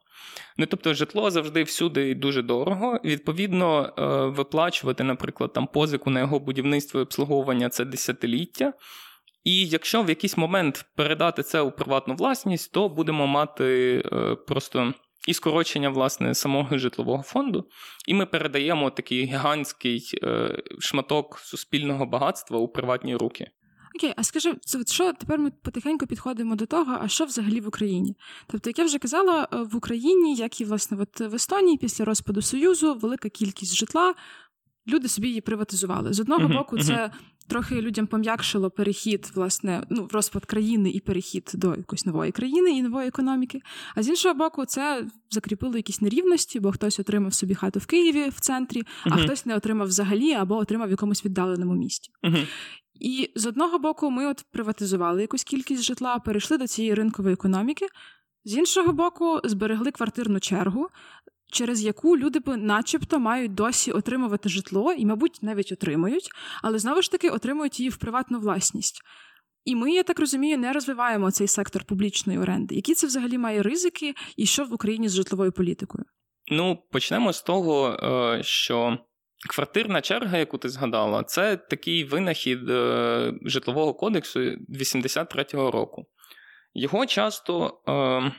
Ну, 0.56 0.66
тобто, 0.66 0.94
житло 0.94 1.30
завжди 1.30 1.62
всюди 1.62 2.14
дуже 2.14 2.42
дорого. 2.42 3.00
Відповідно, 3.04 3.92
е, 3.98 4.04
виплачувати, 4.36 5.04
наприклад, 5.04 5.52
там 5.52 5.66
позику 5.66 6.10
на 6.10 6.20
його 6.20 6.38
будівництво 6.38 7.00
і 7.00 7.02
обслуговування 7.02 7.68
це 7.68 7.84
десятиліття. 7.84 8.72
І 9.44 9.66
якщо 9.66 10.02
в 10.02 10.08
якийсь 10.08 10.36
момент 10.36 10.86
передати 10.96 11.42
це 11.42 11.60
у 11.60 11.70
приватну 11.70 12.14
власність, 12.14 12.72
то 12.72 12.88
будемо 12.88 13.26
мати 13.26 14.02
е, 14.12 14.34
просто 14.34 14.94
і 15.28 15.34
скорочення 15.34 15.90
власне 15.90 16.34
самого 16.34 16.78
житлового 16.78 17.22
фонду, 17.22 17.68
і 18.06 18.14
ми 18.14 18.26
передаємо 18.26 18.90
такий 18.90 19.24
гігантський 19.24 20.10
е, 20.22 20.58
шматок 20.78 21.38
суспільного 21.38 22.06
багатства 22.06 22.58
у 22.58 22.68
приватні 22.68 23.16
руки. 23.16 23.50
Окей, 23.96 24.12
а 24.16 24.24
скажи, 24.24 24.54
що 24.86 25.12
тепер 25.12 25.38
ми 25.38 25.50
потихеньку 25.50 26.06
підходимо 26.06 26.56
до 26.56 26.66
того, 26.66 26.98
а 27.00 27.08
що 27.08 27.24
взагалі 27.24 27.60
в 27.60 27.68
Україні? 27.68 28.16
Тобто, 28.46 28.70
як 28.70 28.78
я 28.78 28.84
вже 28.84 28.98
казала, 28.98 29.48
е, 29.52 29.56
в 29.56 29.76
Україні, 29.76 30.34
як 30.34 30.60
і 30.60 30.64
власне 30.64 30.96
от 31.00 31.20
в 31.20 31.34
Естонії, 31.34 31.78
після 31.78 32.04
розпаду 32.04 32.42
Союзу, 32.42 32.94
велика 32.94 33.28
кількість 33.28 33.76
житла, 33.76 34.14
люди 34.88 35.08
собі 35.08 35.28
її 35.28 35.40
приватизували. 35.40 36.12
З 36.12 36.20
одного 36.20 36.48
uh-huh, 36.48 36.52
боку, 36.52 36.78
це 36.78 36.92
uh-huh. 36.92 37.10
Трохи 37.48 37.80
людям 37.80 38.06
пом'якшило 38.06 38.70
перехід, 38.70 39.32
власне, 39.34 39.86
ну, 39.90 40.08
розпад 40.12 40.44
країни 40.44 40.90
і 40.90 41.00
перехід 41.00 41.52
до 41.54 41.74
якоїсь 41.74 42.06
нової 42.06 42.32
країни 42.32 42.70
і 42.70 42.82
нової 42.82 43.08
економіки. 43.08 43.60
А 43.94 44.02
з 44.02 44.08
іншого 44.08 44.34
боку, 44.34 44.64
це 44.64 45.06
закріпило 45.30 45.76
якісь 45.76 46.00
нерівності, 46.00 46.60
бо 46.60 46.72
хтось 46.72 47.00
отримав 47.00 47.34
собі 47.34 47.54
хату 47.54 47.78
в 47.80 47.86
Києві 47.86 48.28
в 48.28 48.40
центрі, 48.40 48.82
а 49.04 49.08
uh-huh. 49.08 49.24
хтось 49.24 49.46
не 49.46 49.56
отримав 49.56 49.86
взагалі 49.86 50.32
або 50.32 50.56
отримав 50.56 50.88
в 50.88 50.90
якомусь 50.90 51.24
віддаленому 51.24 51.74
місті. 51.74 52.10
І 53.00 53.30
з 53.34 53.46
одного 53.46 53.78
боку, 53.78 54.10
ми 54.10 54.26
от 54.26 54.44
приватизували 54.50 55.20
якусь 55.20 55.44
кількість 55.44 55.82
житла, 55.82 56.18
перейшли 56.18 56.58
до 56.58 56.66
цієї 56.66 56.94
ринкової 56.94 57.32
економіки. 57.32 57.86
З 58.44 58.56
іншого 58.56 58.92
боку, 58.92 59.40
зберегли 59.44 59.90
квартирну 59.90 60.40
чергу, 60.40 60.88
через 61.52 61.82
яку 61.82 62.16
люди 62.16 62.38
б, 62.38 62.56
начебто, 62.56 63.18
мають 63.18 63.54
досі 63.54 63.92
отримувати 63.92 64.48
житло, 64.48 64.92
і, 64.92 65.06
мабуть, 65.06 65.38
навіть 65.42 65.72
отримують, 65.72 66.28
але 66.62 66.78
знову 66.78 67.02
ж 67.02 67.10
таки 67.10 67.30
отримують 67.30 67.80
її 67.80 67.90
в 67.90 67.96
приватну 67.96 68.40
власність. 68.40 69.02
І 69.64 69.76
ми, 69.76 69.92
я 69.92 70.02
так 70.02 70.20
розумію, 70.20 70.58
не 70.58 70.72
розвиваємо 70.72 71.30
цей 71.30 71.46
сектор 71.46 71.84
публічної 71.84 72.38
оренди. 72.38 72.74
Які 72.74 72.94
це 72.94 73.06
взагалі 73.06 73.38
має 73.38 73.62
ризики, 73.62 74.14
і 74.36 74.46
що 74.46 74.64
в 74.64 74.72
Україні 74.72 75.08
з 75.08 75.14
житловою 75.14 75.52
політикою? 75.52 76.04
Ну, 76.50 76.78
почнемо 76.90 77.32
з 77.32 77.42
того, 77.42 77.88
е, 77.88 78.42
що 78.42 78.98
квартирна 79.50 80.00
черга, 80.00 80.38
яку 80.38 80.58
ти 80.58 80.68
згадала, 80.68 81.22
це 81.22 81.56
такий 81.56 82.04
винахід 82.04 82.70
е, 82.70 83.32
житлового 83.42 83.94
кодексу 83.94 84.40
83-го 84.80 85.70
року. 85.70 86.06
Його 86.74 87.06
часто 87.06 87.80
е, 87.88 88.32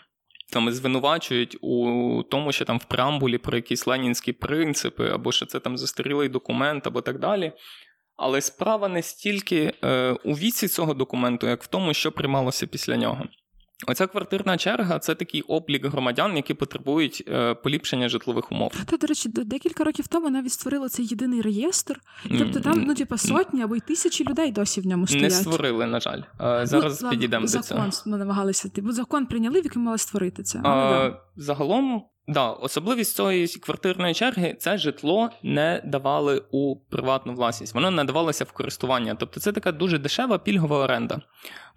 там 0.51 0.71
звинувачують 0.71 1.57
у 1.61 2.23
тому, 2.23 2.51
що 2.51 2.65
там 2.65 2.77
в 2.77 2.83
преамбулі 2.83 3.37
про 3.37 3.57
якісь 3.57 3.87
ленінські 3.87 4.33
принципи, 4.33 5.09
або 5.09 5.31
що 5.31 5.45
це 5.45 5.59
там 5.59 5.77
застарілий 5.77 6.29
документ, 6.29 6.87
або 6.87 7.01
так 7.01 7.19
далі. 7.19 7.51
Але 8.17 8.41
справа 8.41 8.87
не 8.87 9.01
стільки 9.01 9.73
е, 9.83 10.11
у 10.11 10.33
віці 10.33 10.67
цього 10.67 10.93
документу, 10.93 11.47
як 11.47 11.63
в 11.63 11.67
тому, 11.67 11.93
що 11.93 12.11
приймалося 12.11 12.67
після 12.67 12.97
нього. 12.97 13.25
Оця 13.87 14.07
квартирна 14.07 14.57
черга 14.57 14.99
це 14.99 15.15
такий 15.15 15.41
облік 15.41 15.85
громадян, 15.85 16.35
які 16.35 16.53
потребують 16.53 17.23
е, 17.27 17.53
поліпшення 17.53 18.09
житлових 18.09 18.51
умов. 18.51 18.71
Та, 18.85 18.97
до 18.97 19.07
речі, 19.07 19.29
декілька 19.29 19.83
років 19.83 20.07
тому 20.07 20.29
навіть 20.29 20.51
створили 20.51 20.89
цей 20.89 21.05
єдиний 21.05 21.41
реєстр, 21.41 21.99
тобто 22.37 22.59
там 22.59 22.83
ну 22.87 22.95
типу, 22.95 23.17
сотні 23.17 23.63
або 23.63 23.75
й 23.75 23.79
тисячі 23.79 24.25
людей 24.25 24.51
досі 24.51 24.81
в 24.81 24.87
ньому 24.87 25.07
стоять. 25.07 25.23
Не 25.23 25.29
створили, 25.29 25.85
на 25.85 25.99
жаль. 25.99 26.21
Е, 26.41 26.65
зараз 26.65 27.01
ну, 27.01 27.09
підійдемо 27.09 27.45
до 27.45 27.51
цього. 27.51 27.63
Закон 27.63 27.91
ми 28.05 28.17
намагалися. 28.17 28.69
Типу, 28.69 28.91
закон 28.91 29.25
прийняли, 29.25 29.61
в 29.61 29.63
який 29.63 29.81
мали 29.81 29.97
створити 29.97 30.43
це. 30.43 30.59
А. 30.63 31.11
Загалом 31.35 32.03
Да, 32.27 32.51
особливість 32.51 33.15
цієї 33.15 33.47
квартирної 33.47 34.13
черги 34.13 34.55
це 34.59 34.77
житло 34.77 35.29
не 35.43 35.81
давали 35.85 36.43
у 36.51 36.75
приватну 36.75 37.33
власність, 37.33 37.75
воно 37.75 37.91
надавалося 37.91 38.43
в 38.43 38.51
користування. 38.51 39.15
Тобто 39.19 39.39
це 39.39 39.51
така 39.51 39.71
дуже 39.71 39.97
дешева 39.97 40.37
пільгова 40.37 40.77
оренда. 40.77 41.21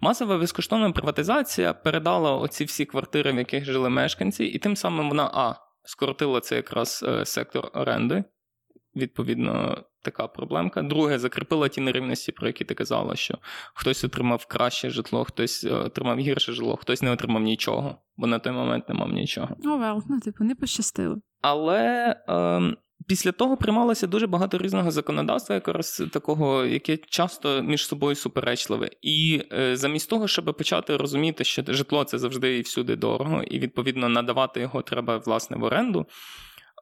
Масова 0.01 0.37
безкоштовна 0.37 0.91
приватизація 0.91 1.73
передала 1.73 2.35
оці 2.35 2.65
всі 2.65 2.85
квартири, 2.85 3.31
в 3.31 3.37
яких 3.37 3.65
жили 3.65 3.89
мешканці, 3.89 4.45
і 4.45 4.59
тим 4.59 4.75
самим 4.75 5.09
вона 5.09 5.31
а 5.33 5.53
скоротила 5.83 6.39
це 6.39 6.55
якраз 6.55 7.05
е, 7.07 7.25
сектор 7.25 7.71
оренди, 7.73 8.23
відповідно, 8.95 9.83
така 10.01 10.27
проблемка. 10.27 10.81
Друге, 10.81 11.19
закріпила 11.19 11.67
ті 11.67 11.81
нерівності, 11.81 12.31
про 12.31 12.47
які 12.47 12.65
ти 12.65 12.73
казала, 12.73 13.15
що 13.15 13.37
хтось 13.73 14.03
отримав 14.03 14.45
краще 14.45 14.89
житло, 14.89 15.23
хтось 15.23 15.63
е, 15.63 15.73
отримав 15.73 16.19
гірше 16.19 16.53
житло, 16.53 16.75
хтось 16.75 17.01
не 17.01 17.11
отримав 17.11 17.41
нічого, 17.41 17.95
бо 18.17 18.27
на 18.27 18.39
той 18.39 18.53
момент 18.53 18.89
не 18.89 18.95
мав 18.95 19.11
нічого. 19.11 19.49
О, 19.65 19.67
oh, 19.67 19.81
well, 19.81 20.01
ну 20.09 20.19
типу, 20.19 20.43
не 20.43 20.55
пощастило. 20.55 21.17
Але. 21.41 22.15
Е, 22.29 22.75
Після 23.07 23.31
того 23.31 23.57
приймалося 23.57 24.07
дуже 24.07 24.27
багато 24.27 24.57
різного 24.57 24.91
законодавства, 24.91 25.55
якраз 25.55 26.03
такого, 26.13 26.65
яке 26.65 26.97
часто 26.97 27.61
між 27.61 27.87
собою 27.87 28.15
суперечливе. 28.15 28.89
І 29.01 29.41
е, 29.53 29.75
замість 29.77 30.09
того, 30.09 30.27
щоб 30.27 30.45
почати 30.45 30.97
розуміти, 30.97 31.43
що 31.43 31.63
житло 31.67 32.03
це 32.03 32.17
завжди 32.17 32.57
і 32.57 32.61
всюди 32.61 32.95
дорого, 32.95 33.43
і 33.43 33.59
відповідно 33.59 34.09
надавати 34.09 34.59
його 34.59 34.81
треба 34.81 35.17
власне 35.17 35.57
в 35.57 35.63
оренду. 35.63 36.05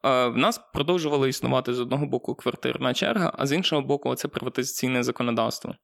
В 0.04 0.32
нас 0.36 0.60
продовжувало 0.74 1.26
існувати 1.26 1.74
з 1.74 1.80
одного 1.80 2.06
боку 2.06 2.34
квартирна 2.34 2.94
черга, 2.94 3.32
а 3.38 3.46
з 3.46 3.52
іншого 3.52 3.82
боку, 3.82 4.14
це 4.14 4.28
приватизаційне 4.28 5.02
законодавство. 5.02 5.74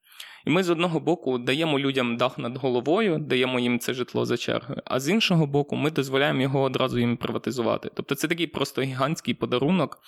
І 0.47 0.51
ми 0.51 0.63
з 0.63 0.71
одного 0.71 1.01
боку 1.01 1.39
даємо 1.39 1.79
людям 1.79 2.17
дах 2.17 2.39
над 2.39 2.57
головою, 2.57 3.19
даємо 3.19 3.61
їм 3.61 3.79
це 3.79 3.95
житло 3.95 4.25
за 4.25 4.37
чергою, 4.37 4.83
а 4.85 5.01
з 5.01 5.09
іншого 5.09 5.47
боку, 5.47 5.77
ми 5.77 5.91
дозволяємо 5.91 6.43
його 6.43 6.63
одразу 6.63 6.99
їм 6.99 7.17
приватизувати. 7.17 7.91
Тобто 7.95 8.15
це 8.15 8.29
такий 8.29 8.47
просто 8.47 8.83
гігантський 8.83 9.35
подарунок 9.35 9.99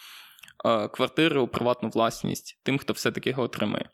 квартири 0.92 1.40
у 1.40 1.48
приватну 1.48 1.88
власність 1.88 2.60
тим, 2.64 2.78
хто 2.78 2.92
все-таки 2.92 3.30
його 3.30 3.42
отримує. 3.42 3.90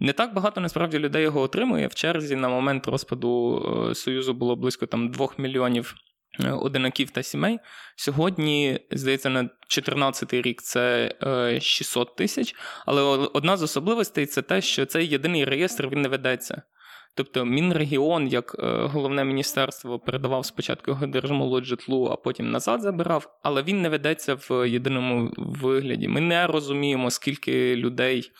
Не 0.00 0.12
так 0.12 0.34
багато 0.34 0.60
насправді 0.60 0.98
людей 0.98 1.22
його 1.22 1.40
отримує. 1.40 1.86
В 1.86 1.94
черзі 1.94 2.36
на 2.36 2.48
момент 2.48 2.88
розпаду 2.88 3.62
е, 3.90 3.94
Союзу 3.94 4.34
було 4.34 4.56
близько 4.56 4.86
там 4.86 5.10
2 5.10 5.28
мільйонів 5.38 5.94
Е, 5.94 6.13
одинаків 6.60 7.10
та 7.10 7.22
сімей. 7.22 7.58
Сьогодні, 7.96 8.80
здається, 8.90 9.28
на 9.30 9.42
2014 9.42 10.34
рік 10.34 10.62
це 10.62 11.14
600 11.60 12.08
е, 12.08 12.14
тисяч. 12.16 12.54
Але 12.86 13.02
одна 13.32 13.56
з 13.56 13.62
особливостей 13.62 14.26
це 14.26 14.42
те, 14.42 14.60
що 14.60 14.86
цей 14.86 15.08
єдиний 15.08 15.44
реєстр 15.44 15.88
він 15.88 16.02
не 16.02 16.08
ведеться. 16.08 16.62
Тобто 17.16 17.44
Мінрегіон, 17.44 18.28
як 18.28 18.56
е, 18.58 18.66
головне 18.82 19.24
міністерство, 19.24 19.98
передавав 19.98 20.46
спочатку 20.46 20.90
його 20.90 21.06
держмолоджитлу, 21.06 22.08
а 22.12 22.16
потім 22.16 22.50
назад 22.50 22.82
забирав, 22.82 23.38
але 23.42 23.62
він 23.62 23.82
не 23.82 23.88
ведеться 23.88 24.34
в 24.34 24.68
єдиному 24.68 25.32
вигляді. 25.36 26.08
Ми 26.08 26.20
не 26.20 26.46
розуміємо, 26.46 27.10
скільки 27.10 27.76
людей 27.76 28.30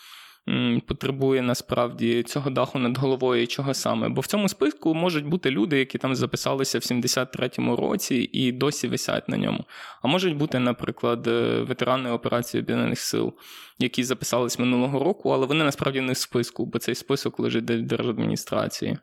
потребує 0.87 1.42
насправді 1.42 2.22
цього 2.22 2.50
даху 2.50 2.78
над 2.78 2.98
головою 2.98 3.42
і 3.42 3.46
чого 3.46 3.74
саме. 3.74 4.09
Бо 4.09 4.20
в 4.20 4.26
цьому 4.26 4.48
списку 4.48 4.94
можуть 4.94 5.26
бути 5.26 5.50
люди, 5.50 5.78
які 5.78 5.98
там 5.98 6.14
записалися 6.14 6.78
в 6.78 6.83
73-му 6.83 7.76
році 7.76 8.30
і 8.33 8.52
досі 8.52 8.88
висять 8.88 9.28
на 9.28 9.37
ньому. 9.37 9.64
А 10.02 10.09
можуть 10.09 10.37
бути, 10.37 10.59
наприклад, 10.59 11.26
е, 11.26 11.62
ветерани 11.62 12.11
операції 12.11 12.62
Об'єднаних 12.62 12.98
Сил, 12.98 13.33
які 13.78 14.04
записались 14.04 14.59
минулого 14.59 14.98
року, 14.98 15.30
але 15.30 15.46
вони 15.46 15.64
насправді 15.64 16.00
не 16.00 16.12
в 16.12 16.16
списку, 16.16 16.66
бо 16.66 16.78
цей 16.78 16.94
список 16.94 17.40
лежить 17.40 17.70
в 17.70 17.83
держадміністрації. 17.83 18.98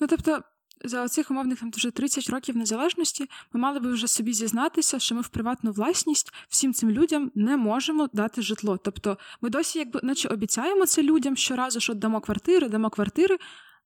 Ну 0.00 0.06
тобто 0.06 0.42
за 0.84 1.08
цих 1.08 1.30
умовних 1.30 1.60
там 1.60 1.70
вже 1.74 1.90
30 1.90 2.30
років 2.30 2.56
незалежності 2.56 3.26
ми 3.52 3.60
мали 3.60 3.80
би 3.80 3.92
вже 3.92 4.08
собі 4.08 4.32
зізнатися, 4.32 4.98
що 4.98 5.14
ми 5.14 5.20
в 5.20 5.28
приватну 5.28 5.72
власність 5.72 6.32
всім 6.48 6.72
цим 6.72 6.90
людям 6.90 7.30
не 7.34 7.56
можемо 7.56 8.08
дати 8.12 8.42
житло. 8.42 8.78
Тобто 8.84 9.18
ми 9.40 9.50
досі, 9.50 9.78
якби 9.78 10.00
наче 10.02 10.28
обіцяємо 10.28 10.86
це 10.86 11.02
людям 11.02 11.36
щоразу, 11.36 11.80
що 11.80 11.94
дамо 11.94 12.20
квартири, 12.20 12.68
дамо 12.68 12.90
квартири. 12.90 13.38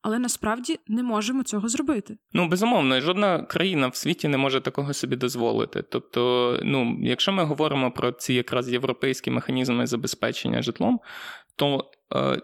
Але 0.02 0.18
насправді 0.18 0.78
не 0.88 1.02
можемо 1.02 1.42
цього 1.42 1.68
зробити. 1.68 2.16
Ну 2.32 2.48
безумовно, 2.48 3.00
жодна 3.00 3.42
країна 3.42 3.88
в 3.88 3.96
світі 3.96 4.28
не 4.28 4.36
може 4.38 4.60
такого 4.60 4.94
собі 4.94 5.16
дозволити. 5.16 5.82
Тобто, 5.82 6.60
ну 6.62 6.98
якщо 7.02 7.32
ми 7.32 7.44
говоримо 7.44 7.90
про 7.90 8.12
ці 8.12 8.34
якраз 8.34 8.68
європейські 8.72 9.30
механізми 9.30 9.86
забезпечення 9.86 10.62
житлом, 10.62 11.00
то 11.56 11.90
е, 12.14 12.40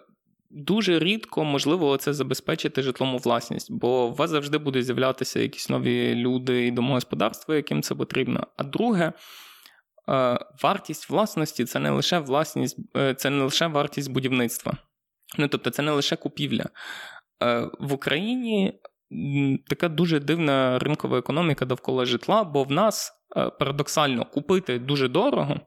Дуже 0.55 0.99
рідко 0.99 1.45
можливо 1.45 1.97
це 1.97 2.13
забезпечити 2.13 2.83
житлому 2.83 3.19
власність, 3.19 3.73
бо 3.73 4.07
у 4.07 4.15
вас 4.15 4.31
завжди 4.31 4.59
будуть 4.59 4.85
з'являтися 4.85 5.41
якісь 5.41 5.69
нові 5.69 6.15
люди 6.15 6.67
і 6.67 6.71
домогосподарства, 6.71 7.57
яким 7.57 7.83
це 7.83 7.95
потрібно. 7.95 8.47
А 8.57 8.65
друге, 8.65 9.13
е, 10.09 10.39
вартість 10.63 11.11
власності 11.11 11.65
це 11.65 11.79
не 11.79 11.91
лише 11.91 12.19
власність, 12.19 12.79
е, 12.97 13.15
це 13.15 13.31
не 13.31 13.45
лише 13.45 13.67
вартість 13.67 14.11
будівництва. 14.11 14.77
Ну 15.39 15.49
тобто, 15.49 15.71
це 15.71 15.83
не 15.83 15.93
лише 15.93 16.17
купівля. 16.17 16.65
Е, 17.43 17.71
в 17.81 17.93
Україні 17.93 18.81
така 19.69 19.89
дуже 19.89 20.21
дивна 20.21 20.79
ринкова 20.79 21.19
економіка 21.19 21.65
довкола 21.65 22.05
житла, 22.05 22.45
бо 22.45 22.65
в 22.65 22.71
нас 22.71 23.13
парадоксально 23.59 24.25
купити 24.25 24.79
дуже 24.79 25.09
дорого, 25.09 25.61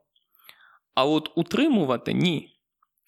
а 0.95 1.06
от 1.06 1.32
утримувати 1.36 2.13
ні. 2.13 2.55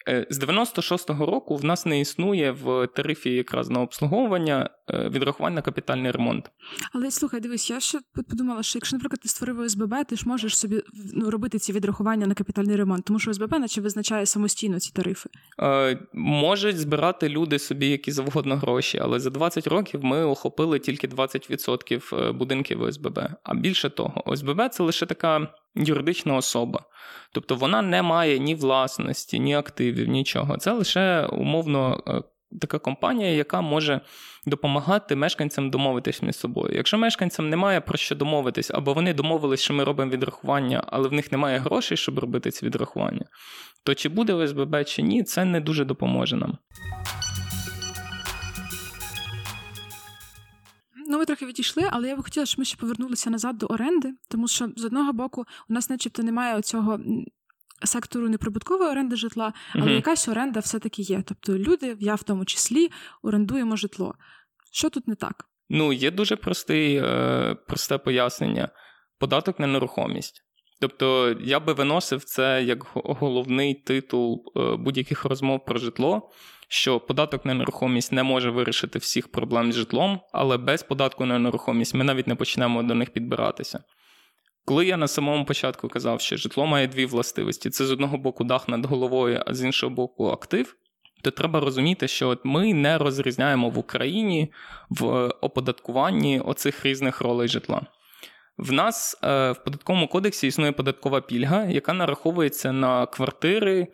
Е, 0.07 0.27
з 0.29 0.43
96-го 0.43 1.25
року 1.25 1.55
в 1.55 1.65
нас 1.65 1.85
не 1.85 1.99
існує 1.99 2.51
в 2.51 2.87
тарифі 2.87 3.29
якраз 3.29 3.69
на 3.69 3.81
обслуговування 3.81 4.69
е, 4.89 5.09
відрахувань 5.09 5.53
на 5.53 5.61
капітальний 5.61 6.11
ремонт. 6.11 6.51
Але 6.93 7.11
слухай, 7.11 7.39
дивись, 7.39 7.69
я 7.69 7.79
ще 7.79 7.99
подумала, 8.29 8.63
що 8.63 8.77
якщо, 8.77 8.95
наприклад, 8.95 9.19
ти 9.21 9.29
створив 9.29 9.59
ОСББ, 9.59 9.95
ти 10.09 10.15
ж 10.15 10.29
можеш 10.29 10.57
собі 10.57 10.81
ну, 11.13 11.29
робити 11.29 11.59
ці 11.59 11.73
відрахування 11.73 12.27
на 12.27 12.33
капітальний 12.33 12.75
ремонт, 12.75 13.05
тому 13.05 13.19
що 13.19 13.31
ОСББ 13.31 13.51
наче 13.51 13.81
визначає 13.81 14.25
самостійно 14.25 14.79
ці 14.79 14.91
тарифи. 14.91 15.29
Е, 15.61 15.99
Можуть 16.13 16.77
збирати 16.77 17.29
люди 17.29 17.59
собі 17.59 17.87
які 17.87 18.11
завгодно 18.11 18.55
гроші, 18.55 18.99
але 19.01 19.19
за 19.19 19.29
20 19.29 19.67
років 19.67 20.03
ми 20.03 20.23
охопили 20.23 20.79
тільки 20.79 21.07
20% 21.07 22.15
е, 22.15 22.31
будинків 22.31 22.81
ОСББ. 22.81 23.19
А 23.43 23.53
більше 23.53 23.89
того, 23.89 24.23
ОСББ 24.25 24.69
це 24.71 24.83
лише 24.83 25.05
така 25.05 25.47
юридична 25.77 26.35
особа. 26.35 26.79
Тобто 27.33 27.55
вона 27.55 27.81
не 27.81 28.01
має 28.01 28.39
ні 28.39 28.55
власності, 28.55 29.39
ні 29.39 29.55
активів, 29.55 30.07
нічого. 30.07 30.57
Це 30.57 30.71
лише 30.71 31.25
умовно. 31.25 32.03
Е, 32.07 32.21
така 32.61 32.79
компанія, 32.79 33.31
яка 33.31 33.61
може 33.61 34.01
допомагати 34.45 35.15
мешканцям 35.15 35.69
домовитись 35.69 36.21
між 36.21 36.35
собою. 36.35 36.75
Якщо 36.75 36.97
мешканцям 36.97 37.49
немає 37.49 37.81
про 37.81 37.97
що 37.97 38.15
домовитись, 38.15 38.71
або 38.71 38.93
вони 38.93 39.13
домовились, 39.13 39.61
що 39.61 39.73
ми 39.73 39.83
робимо 39.83 40.11
відрахування, 40.11 40.83
але 40.87 41.09
в 41.09 41.13
них 41.13 41.31
немає 41.31 41.59
грошей, 41.59 41.97
щоб 41.97 42.19
робити 42.19 42.51
ці 42.51 42.65
відрахування, 42.65 43.25
то 43.83 43.95
чи 43.95 44.09
буде 44.09 44.33
ОСББ, 44.33 44.85
чи 44.85 45.01
ні, 45.01 45.23
це 45.23 45.45
не 45.45 45.61
дуже 45.61 45.85
допоможе 45.85 46.35
нам. 46.35 46.57
Ну, 51.09 51.17
ми 51.17 51.25
трохи 51.25 51.45
відійшли, 51.45 51.89
але 51.91 52.07
я 52.07 52.15
би 52.15 52.23
хотіла, 52.23 52.45
щоб 52.45 52.59
ми 52.59 52.65
ще 52.65 52.77
повернулися 52.77 53.29
назад 53.29 53.57
до 53.57 53.65
оренди, 53.65 54.13
тому 54.29 54.47
що 54.47 54.69
з 54.75 54.85
одного 54.85 55.13
боку 55.13 55.45
у 55.69 55.73
нас, 55.73 55.89
начебто, 55.89 56.23
немає 56.23 56.61
цього 56.61 56.99
сектору 57.83 58.29
неприбуткової 58.29 58.89
оренди 58.89 59.15
житла, 59.15 59.53
але 59.73 59.85
uh 59.85 59.95
якась 59.95 60.27
оренда 60.27 60.59
все-таки 60.59 61.01
є. 61.01 61.23
Тобто 61.25 61.57
люди, 61.57 61.97
я 61.99 62.15
в 62.15 62.23
тому 62.23 62.45
числі, 62.45 62.89
орендуємо 63.21 63.75
житло. 63.75 64.15
Що 64.71 64.89
тут 64.89 65.07
не 65.07 65.15
так? 65.15 65.45
Ну, 65.69 65.93
є 65.93 66.11
дуже 66.11 66.35
простий, 66.35 66.95
е, 66.95 67.55
просте 67.67 67.97
пояснення: 67.97 68.69
податок 69.19 69.59
на 69.59 69.67
нерухомість. 69.67 70.43
Тобто 70.81 71.35
я 71.41 71.59
би 71.59 71.73
виносив 71.73 72.23
це 72.23 72.63
як 72.63 72.85
головний 72.93 73.73
титул 73.73 74.43
е, 74.57 74.75
будь-яких 74.75 75.25
розмов 75.25 75.65
про 75.65 75.79
житло 75.79 76.29
що 76.67 76.99
податок 76.99 77.45
на 77.45 77.53
нерухомість 77.53 78.11
не 78.11 78.23
може 78.23 78.49
вирішити 78.49 78.99
всіх 78.99 79.31
проблем 79.31 79.71
з 79.71 79.75
житлом, 79.75 80.19
але 80.33 80.57
без 80.57 80.83
податку 80.83 81.25
на 81.25 81.39
нерухомість 81.39 81.93
ми 81.93 82.03
навіть 82.03 82.27
не 82.27 82.35
почнемо 82.35 82.83
до 82.83 82.95
них 82.95 83.09
підбиратися. 83.09 83.83
Коли 84.65 84.85
я 84.85 84.97
на 84.97 85.07
самому 85.07 85.45
початку 85.45 85.89
казав, 85.89 86.21
що 86.21 86.37
житло 86.37 86.65
має 86.65 86.87
дві 86.87 87.05
властивості: 87.05 87.69
це 87.69 87.85
з 87.85 87.91
одного 87.91 88.17
боку 88.17 88.43
дах 88.43 88.67
над 88.67 88.85
головою, 88.85 89.43
а 89.45 89.53
з 89.53 89.63
іншого 89.63 89.95
боку 89.95 90.27
актив, 90.27 90.75
то 91.23 91.31
треба 91.31 91.59
розуміти, 91.59 92.07
що 92.07 92.29
от 92.29 92.39
ми 92.43 92.73
не 92.73 92.97
розрізняємо 92.97 93.69
в 93.69 93.77
Україні 93.77 94.53
в 94.89 95.27
оподаткуванні 95.41 96.39
оцих 96.39 96.85
різних 96.85 97.21
ролей 97.21 97.47
житла. 97.47 97.81
В 98.57 98.71
нас 98.71 99.19
е, 99.23 99.51
в 99.51 99.63
податковому 99.63 100.07
кодексі 100.07 100.47
існує 100.47 100.71
податкова 100.71 101.21
пільга, 101.21 101.65
яка 101.65 101.93
нараховується 101.93 102.71
на 102.71 103.05
квартири, 103.05 103.87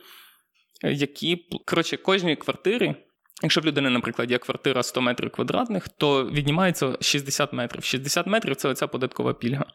які 0.84 1.46
коротше, 1.66 1.98
кожній 1.98 2.36
квартирі. 2.36 2.96
Якщо 3.44 3.62
в 3.62 3.66
людини, 3.66 3.90
наприклад, 3.90 4.32
є 4.32 4.38
квартира 4.38 4.84
100 4.84 5.02
метрів 5.02 5.32
квадратних, 5.32 5.88
то 5.88 6.26
віднімається 6.26 6.98
60 7.02 7.54
метрів. 7.54 7.84
60 7.84 8.28
метрів 8.28 8.56
це 8.56 8.70
оця 8.70 8.88
податкова 8.88 9.34
пільга. 9.34 9.66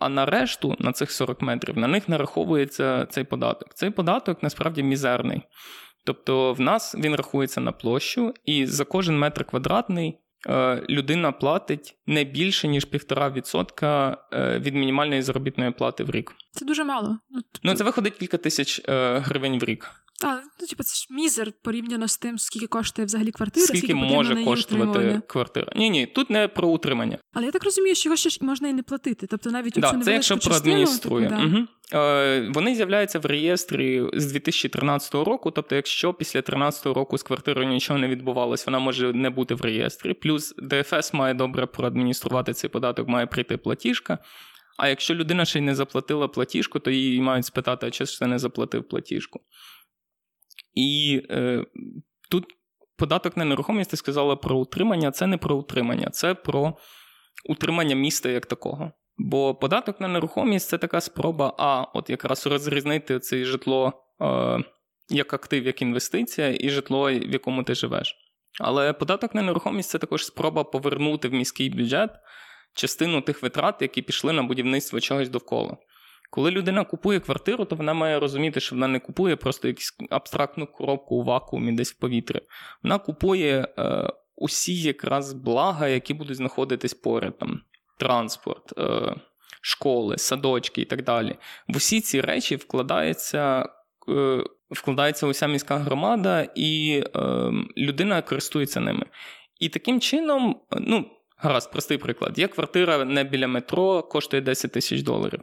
А 0.00 0.08
на 0.08 0.26
решту, 0.26 0.76
на 0.78 0.92
цих 0.92 1.10
40 1.10 1.42
метрів, 1.42 1.78
на 1.78 1.88
них 1.88 2.08
нараховується 2.08 3.06
цей 3.10 3.24
податок. 3.24 3.74
Цей 3.74 3.90
податок 3.90 4.42
насправді 4.42 4.82
мізерний. 4.82 5.42
Тобто 6.04 6.52
в 6.52 6.60
нас 6.60 6.94
він 6.94 7.14
рахується 7.14 7.60
на 7.60 7.72
площу, 7.72 8.34
і 8.44 8.66
за 8.66 8.84
кожен 8.84 9.18
метр 9.18 9.44
квадратний 9.44 10.18
е, 10.48 10.82
людина 10.88 11.32
платить 11.32 11.94
не 12.06 12.24
більше, 12.24 12.68
ніж 12.68 12.86
1,5% 12.86 14.16
е, 14.32 14.58
від 14.58 14.74
мінімальної 14.74 15.22
заробітної 15.22 15.70
плати 15.70 16.04
в 16.04 16.10
рік. 16.10 16.32
Це 16.52 16.64
дуже 16.64 16.84
мало. 16.84 17.18
Ну, 17.30 17.40
ну 17.62 17.74
це 17.74 17.84
виходить 17.84 18.14
кілька 18.14 18.36
тисяч 18.36 18.80
е, 18.88 19.18
гривень 19.18 19.58
в 19.58 19.64
рік. 19.64 19.90
А, 20.24 20.34
ну, 20.60 20.66
типу, 20.66 20.82
це 20.82 20.94
ж 20.94 21.06
мізер 21.10 21.52
порівняно 21.62 22.08
з 22.08 22.16
тим, 22.16 22.38
скільки 22.38 22.66
коштує 22.66 23.06
взагалі 23.06 23.30
квартира, 23.30 23.66
скільки, 23.66 23.78
скільки 23.78 23.94
може 23.94 24.44
коштувати 24.44 25.22
квартира. 25.26 25.72
Ні, 25.76 25.90
ні, 25.90 26.06
тут 26.06 26.30
не 26.30 26.48
про 26.48 26.68
утримання. 26.68 27.18
Але 27.32 27.46
я 27.46 27.52
так 27.52 27.64
розумію, 27.64 27.94
що 27.94 28.08
його 28.08 28.16
ще 28.16 28.30
ж 28.30 28.38
можна 28.40 28.68
і 28.68 28.72
не 28.72 28.82
платити. 28.82 29.26
Тобто 29.26 29.50
навіть 29.50 29.74
да, 29.76 29.90
оцю 29.90 30.00
це 30.00 30.12
якщо 30.12 30.38
проадмініструє. 30.38 31.28
Типу, 31.28 31.40
да. 31.40 31.46
угу. 31.46 31.66
е, 32.04 32.50
Вони 32.54 32.74
з'являються 32.74 33.18
в 33.18 33.26
реєстрі 33.26 34.06
з 34.12 34.26
2013 34.26 35.14
року. 35.14 35.50
Тобто, 35.50 35.74
якщо 35.74 36.14
після 36.14 36.38
2013 36.38 36.86
року 36.86 37.18
з 37.18 37.22
квартирою 37.22 37.68
нічого 37.68 37.98
не 37.98 38.08
відбувалось, 38.08 38.66
вона 38.66 38.78
може 38.78 39.12
не 39.12 39.30
бути 39.30 39.54
в 39.54 39.60
реєстрі. 39.60 40.14
Плюс 40.14 40.54
ДФС 40.58 41.12
має 41.12 41.34
добре 41.34 41.66
проадмініструвати 41.66 42.52
цей 42.52 42.70
податок, 42.70 43.08
має 43.08 43.26
прийти 43.26 43.56
платіжка. 43.56 44.18
А 44.82 44.88
якщо 44.88 45.14
людина 45.14 45.44
ще 45.44 45.58
й 45.58 45.62
не 45.62 45.74
заплатила 45.74 46.28
платіжку, 46.28 46.78
то 46.78 46.90
її 46.90 47.20
мають 47.20 47.46
спитати, 47.46 47.86
а 47.86 47.90
чи 47.90 48.04
ж 48.04 48.18
ти 48.18 48.26
не 48.26 48.38
заплатив 48.38 48.88
платіжку. 48.88 49.40
І 50.74 51.22
е, 51.30 51.64
тут 52.30 52.44
податок 52.96 53.36
на 53.36 53.44
нерухомість 53.44 53.90
ти 53.90 53.96
сказала 53.96 54.36
про 54.36 54.58
утримання. 54.58 55.10
Це 55.10 55.26
не 55.26 55.36
про 55.36 55.56
утримання, 55.56 56.10
це 56.10 56.34
про 56.34 56.76
утримання 57.48 57.96
міста 57.96 58.28
як 58.28 58.46
такого. 58.46 58.92
Бо 59.18 59.54
податок 59.54 60.00
на 60.00 60.08
нерухомість 60.08 60.68
це 60.68 60.78
така 60.78 61.00
спроба, 61.00 61.54
а 61.58 61.82
от 61.94 62.10
якраз 62.10 62.46
розрізнити 62.46 63.18
це 63.18 63.44
житло 63.44 63.92
е, 64.20 64.58
як 65.08 65.34
актив, 65.34 65.66
як 65.66 65.82
інвестиція, 65.82 66.56
і 66.60 66.70
житло, 66.70 67.10
в 67.10 67.32
якому 67.32 67.62
ти 67.62 67.74
живеш. 67.74 68.16
Але 68.60 68.92
податок 68.92 69.34
на 69.34 69.42
нерухомість 69.42 69.90
це 69.90 69.98
також 69.98 70.26
спроба 70.26 70.64
повернути 70.64 71.28
в 71.28 71.32
міський 71.32 71.70
бюджет 71.70 72.10
частину 72.74 73.20
тих 73.20 73.42
витрат, 73.42 73.82
які 73.82 74.02
пішли 74.02 74.32
на 74.32 74.42
будівництво 74.42 75.00
чогось 75.00 75.28
довкола. 75.28 75.76
Коли 76.30 76.50
людина 76.50 76.84
купує 76.84 77.20
квартиру, 77.20 77.64
то 77.64 77.76
вона 77.76 77.94
має 77.94 78.18
розуміти, 78.18 78.60
що 78.60 78.74
вона 78.74 78.88
не 78.88 78.98
купує 79.00 79.36
просто 79.36 79.68
якусь 79.68 79.96
абстрактну 80.10 80.66
коробку 80.66 81.16
у 81.16 81.24
вакуумі 81.24 81.72
десь 81.72 81.92
в 81.92 81.98
повітрі. 81.98 82.40
Вона 82.82 82.98
купує 82.98 83.68
е, 83.78 84.10
усі 84.36 84.82
якраз 84.82 85.32
блага, 85.32 85.88
які 85.88 86.14
будуть 86.14 86.36
знаходитись 86.36 86.94
поряд 86.94 87.38
там 87.38 87.60
транспорт, 87.98 88.78
е, 88.78 89.14
школи, 89.62 90.18
садочки 90.18 90.82
і 90.82 90.84
так 90.84 91.04
далі. 91.04 91.36
В 91.68 91.76
усі 91.76 92.00
ці 92.00 92.20
речі 92.20 92.56
вкладається. 92.56 93.68
Е, 94.08 94.44
вкладається 94.70 95.26
уся 95.26 95.46
міська 95.46 95.76
громада, 95.78 96.48
і 96.54 97.02
е, 97.16 97.20
людина 97.76 98.22
користується 98.22 98.80
ними. 98.80 99.06
І 99.60 99.68
таким 99.68 100.00
чином, 100.00 100.60
ну, 100.80 101.10
гаразд, 101.40 101.72
простий 101.72 101.98
приклад: 101.98 102.38
є 102.38 102.48
квартира 102.48 103.04
не 103.04 103.24
біля 103.24 103.48
метро, 103.48 104.02
коштує 104.02 104.42
10 104.42 104.72
тисяч 104.72 105.02
доларів. 105.02 105.40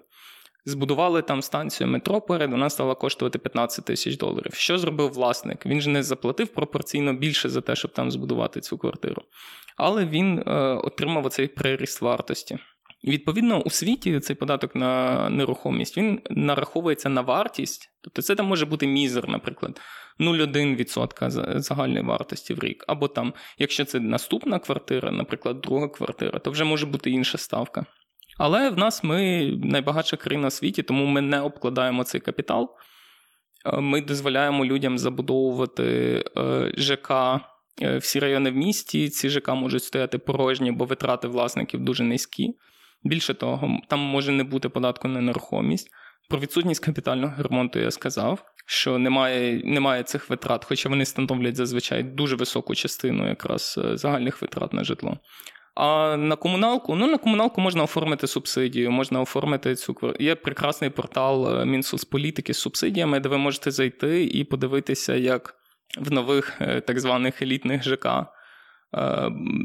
Збудували 0.66 1.22
там 1.22 1.42
станцію 1.42 1.88
метро 1.88 2.22
перед, 2.22 2.52
вона 2.52 2.70
стала 2.70 2.96
коштувати 2.96 3.40
15 3.40 3.86
тисяч 3.86 4.18
доларів. 4.18 4.54
Що 4.54 4.78
зробив 4.78 5.14
власник? 5.14 5.66
Він 5.66 5.82
ж 5.82 5.90
не 5.90 6.04
заплатив 6.04 6.48
пропорційно 6.48 7.14
більше 7.14 7.50
за 7.50 7.62
те, 7.62 7.76
щоб 7.76 7.92
там 7.92 8.12
збудувати 8.12 8.62
цю 8.62 8.78
квартиру. 8.78 9.22
Але 9.78 10.06
він 10.06 10.40
е, 10.40 10.52
отримав 10.84 11.26
оцей 11.26 11.48
приріст 11.48 12.02
вартості. 12.02 12.58
І 13.02 13.12
відповідно 13.12 13.62
у 13.62 13.70
світі 13.70 14.20
цей 14.20 14.36
податок 14.36 14.76
на 14.76 15.30
нерухомість 15.30 15.98
він 15.98 16.22
нараховується 16.30 17.10
на 17.10 17.22
вартість, 17.22 17.90
тобто 18.02 18.22
це 18.22 18.36
там 18.36 18.46
може 18.46 18.66
бути 18.66 18.88
мізер, 18.88 19.30
наприклад, 19.30 19.82
0,1% 20.20 21.60
загальної 21.60 22.06
вартості 22.06 22.54
в 22.54 22.60
рік. 22.60 22.86
Або 22.88 23.08
там, 23.08 23.34
якщо 23.58 23.86
це 23.86 24.00
наступна 24.00 24.60
квартира, 24.60 25.12
наприклад, 25.12 25.62
друга 25.62 25.88
квартира, 25.88 26.40
то 26.40 26.52
вже 26.52 26.64
може 26.64 26.86
бути 26.86 27.10
інша 27.10 27.38
ставка. 27.38 27.86
Але 28.38 28.70
в 28.70 28.78
нас 28.78 29.04
ми 29.04 29.52
найбагатша 29.64 30.18
країна 30.18 30.48
в 30.48 30.54
світі, 30.54 30.84
тому 30.84 31.06
ми 31.06 31.22
не 31.22 31.42
обкладаємо 31.42 32.04
цей 32.04 32.22
капітал. 32.22 32.76
Е, 33.66 33.82
ми 33.82 34.02
дозволяємо 34.02 34.66
людям 34.66 34.98
забудовувати 34.98 36.24
е, 36.38 36.72
ЖК 36.78 37.12
е, 37.82 37.98
всі 37.98 38.20
райони 38.20 38.52
в 38.52 38.56
місті. 38.56 39.10
Ці 39.10 39.30
ЖК 39.30 39.50
можуть 39.50 39.84
стояти 39.84 40.18
порожні, 40.18 40.72
бо 40.72 40.86
витрати 40.86 41.28
власників 41.28 41.80
дуже 41.80 42.04
низькі. 42.04 42.54
Більше 43.04 43.34
того, 43.34 43.80
там 43.88 44.00
може 44.00 44.32
не 44.32 44.44
бути 44.44 44.70
податку 44.70 45.08
на 45.08 45.22
нерухомість. 45.22 45.90
Про 46.30 46.40
відсутність 46.40 46.86
капітального 46.86 47.44
ремонту 47.44 47.80
я 47.80 47.92
сказав, 47.92 48.44
що 48.66 48.98
немає 48.98 49.62
немає 49.66 50.04
цих 50.04 50.30
витрат, 50.30 50.66
хоча 50.66 50.90
вони 50.90 51.06
становлять 51.06 51.56
зазвичай 51.56 52.04
дуже 52.04 52.36
високу 52.36 52.76
частину 52.76 53.28
якраз 53.28 53.80
загальних 53.94 54.42
витрат 54.42 54.74
на 54.74 54.84
житло. 54.84 55.18
А 55.76 56.18
на 56.18 56.36
комуналку, 56.36 56.96
ну 56.96 57.08
на 57.08 57.18
комуналку 57.18 57.62
можна 57.62 57.84
оформити 57.84 58.28
субсидію, 58.28 58.92
можна 58.92 59.22
оформити 59.22 59.76
цю 59.76 60.16
Є 60.20 60.36
прекрасний 60.36 60.90
портал 60.90 61.60
е, 61.62 61.66
Мінсоцполітики 61.66 62.54
з 62.54 62.58
субсидіями, 62.58 63.20
де 63.20 63.30
ви 63.30 63.38
можете 63.38 63.72
зайти 63.72 64.24
і 64.24 64.44
подивитися, 64.44 65.16
як 65.16 65.56
в 66.00 66.12
нових 66.12 66.58
е, 66.62 66.82
так 66.82 67.00
званих 67.00 67.42
елітних 67.42 67.84
ЖК 67.84 68.08
Е, 68.08 68.37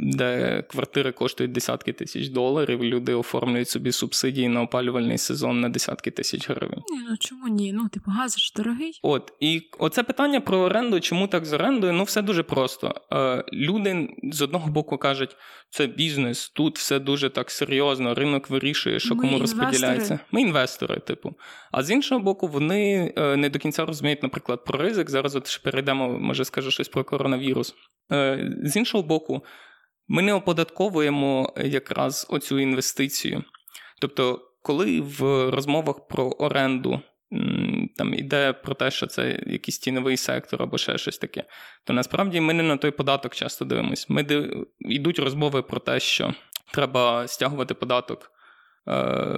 де 0.03 0.63
квартири 0.63 1.13
коштують 1.13 1.53
десятки 1.53 1.93
тисяч 1.93 2.29
доларів, 2.29 2.85
люди 2.85 3.15
оформлюють 3.15 3.69
собі 3.69 3.93
субсидії 3.93 4.49
на 4.49 4.63
опалювальний 4.63 5.19
сезон 5.19 5.61
на 5.61 5.69
десятки 5.69 6.11
тисяч 6.11 6.51
гривень. 6.51 6.83
Ні, 6.91 6.99
ну 7.11 7.17
чому 7.21 7.49
ні? 7.49 7.73
Ну, 7.73 7.89
типу, 7.89 8.11
газ 8.11 8.39
ж 8.39 8.53
дорогий. 8.57 9.01
От, 9.03 9.33
і 9.41 9.63
оце 9.79 10.03
питання 10.03 10.41
про 10.41 10.59
оренду, 10.59 11.01
чому 11.01 11.27
так 11.27 11.45
з 11.45 11.53
орендою? 11.53 11.93
Ну, 11.93 12.05
все 12.05 12.23
дуже 12.23 12.43
просто. 12.43 12.95
Е, 13.13 13.45
люди 13.53 14.09
з 14.33 14.43
одного 14.43 14.71
боку 14.71 14.99
кажуть, 14.99 15.37
це 15.71 15.87
бізнес, 15.87 16.49
тут 16.49 16.79
все 16.79 16.99
дуже 16.99 17.31
так 17.31 17.51
серйозно, 17.51 18.15
ринок 18.15 18.51
вирішує, 18.51 19.01
що 19.01 19.15
Ми 19.15 19.21
кому 19.21 19.33
інвестори. 19.37 19.65
розподіляється. 19.67 20.19
Ми 20.33 20.41
інвестори, 20.43 21.01
типу. 21.01 21.35
А 21.73 21.83
з 21.83 21.91
іншого 21.91 22.21
боку, 22.21 22.49
вони 22.49 23.13
е, 23.17 23.37
не 23.37 23.49
до 23.49 23.59
кінця 23.59 23.85
розуміють, 23.85 24.23
наприклад, 24.23 24.65
про 24.65 24.79
ризик. 24.79 25.11
Зараз 25.11 25.37
от 25.37 25.61
перейдемо, 25.65 26.19
може, 26.19 26.45
скажу 26.45 26.71
щось 26.71 26.89
про 26.89 27.05
коронавірус. 27.05 27.75
З 28.63 28.77
іншого 28.77 29.03
боку, 29.03 29.45
ми 30.09 30.23
не 30.23 30.35
оподатковуємо 30.35 31.55
якраз 31.65 32.27
оцю 32.31 32.59
інвестицію. 32.59 33.45
Тобто, 34.01 34.41
коли 34.63 35.01
в 35.01 35.51
розмовах 35.51 36.09
про 36.09 36.25
оренду 36.25 37.01
там 37.97 38.15
іде 38.15 38.53
про 38.53 38.75
те, 38.75 38.91
що 38.91 39.07
це 39.07 39.43
якийсь 39.47 39.79
тіньовий 39.79 40.17
сектор 40.17 40.63
або 40.63 40.79
ще 40.79 40.99
щось 40.99 41.19
таке, 41.19 41.45
то 41.85 41.93
насправді 41.93 42.41
ми 42.41 42.53
не 42.53 42.63
на 42.63 42.77
той 42.77 42.91
податок 42.91 43.35
часто 43.35 43.65
дивимося. 43.65 44.07
Ми 44.09 44.27
йдуть 44.81 45.19
розмови 45.19 45.63
про 45.63 45.81
те, 45.81 46.01
що 46.01 46.35
треба 46.73 47.29
стягувати 47.29 47.75
податок 47.75 48.31
е, 48.89 49.37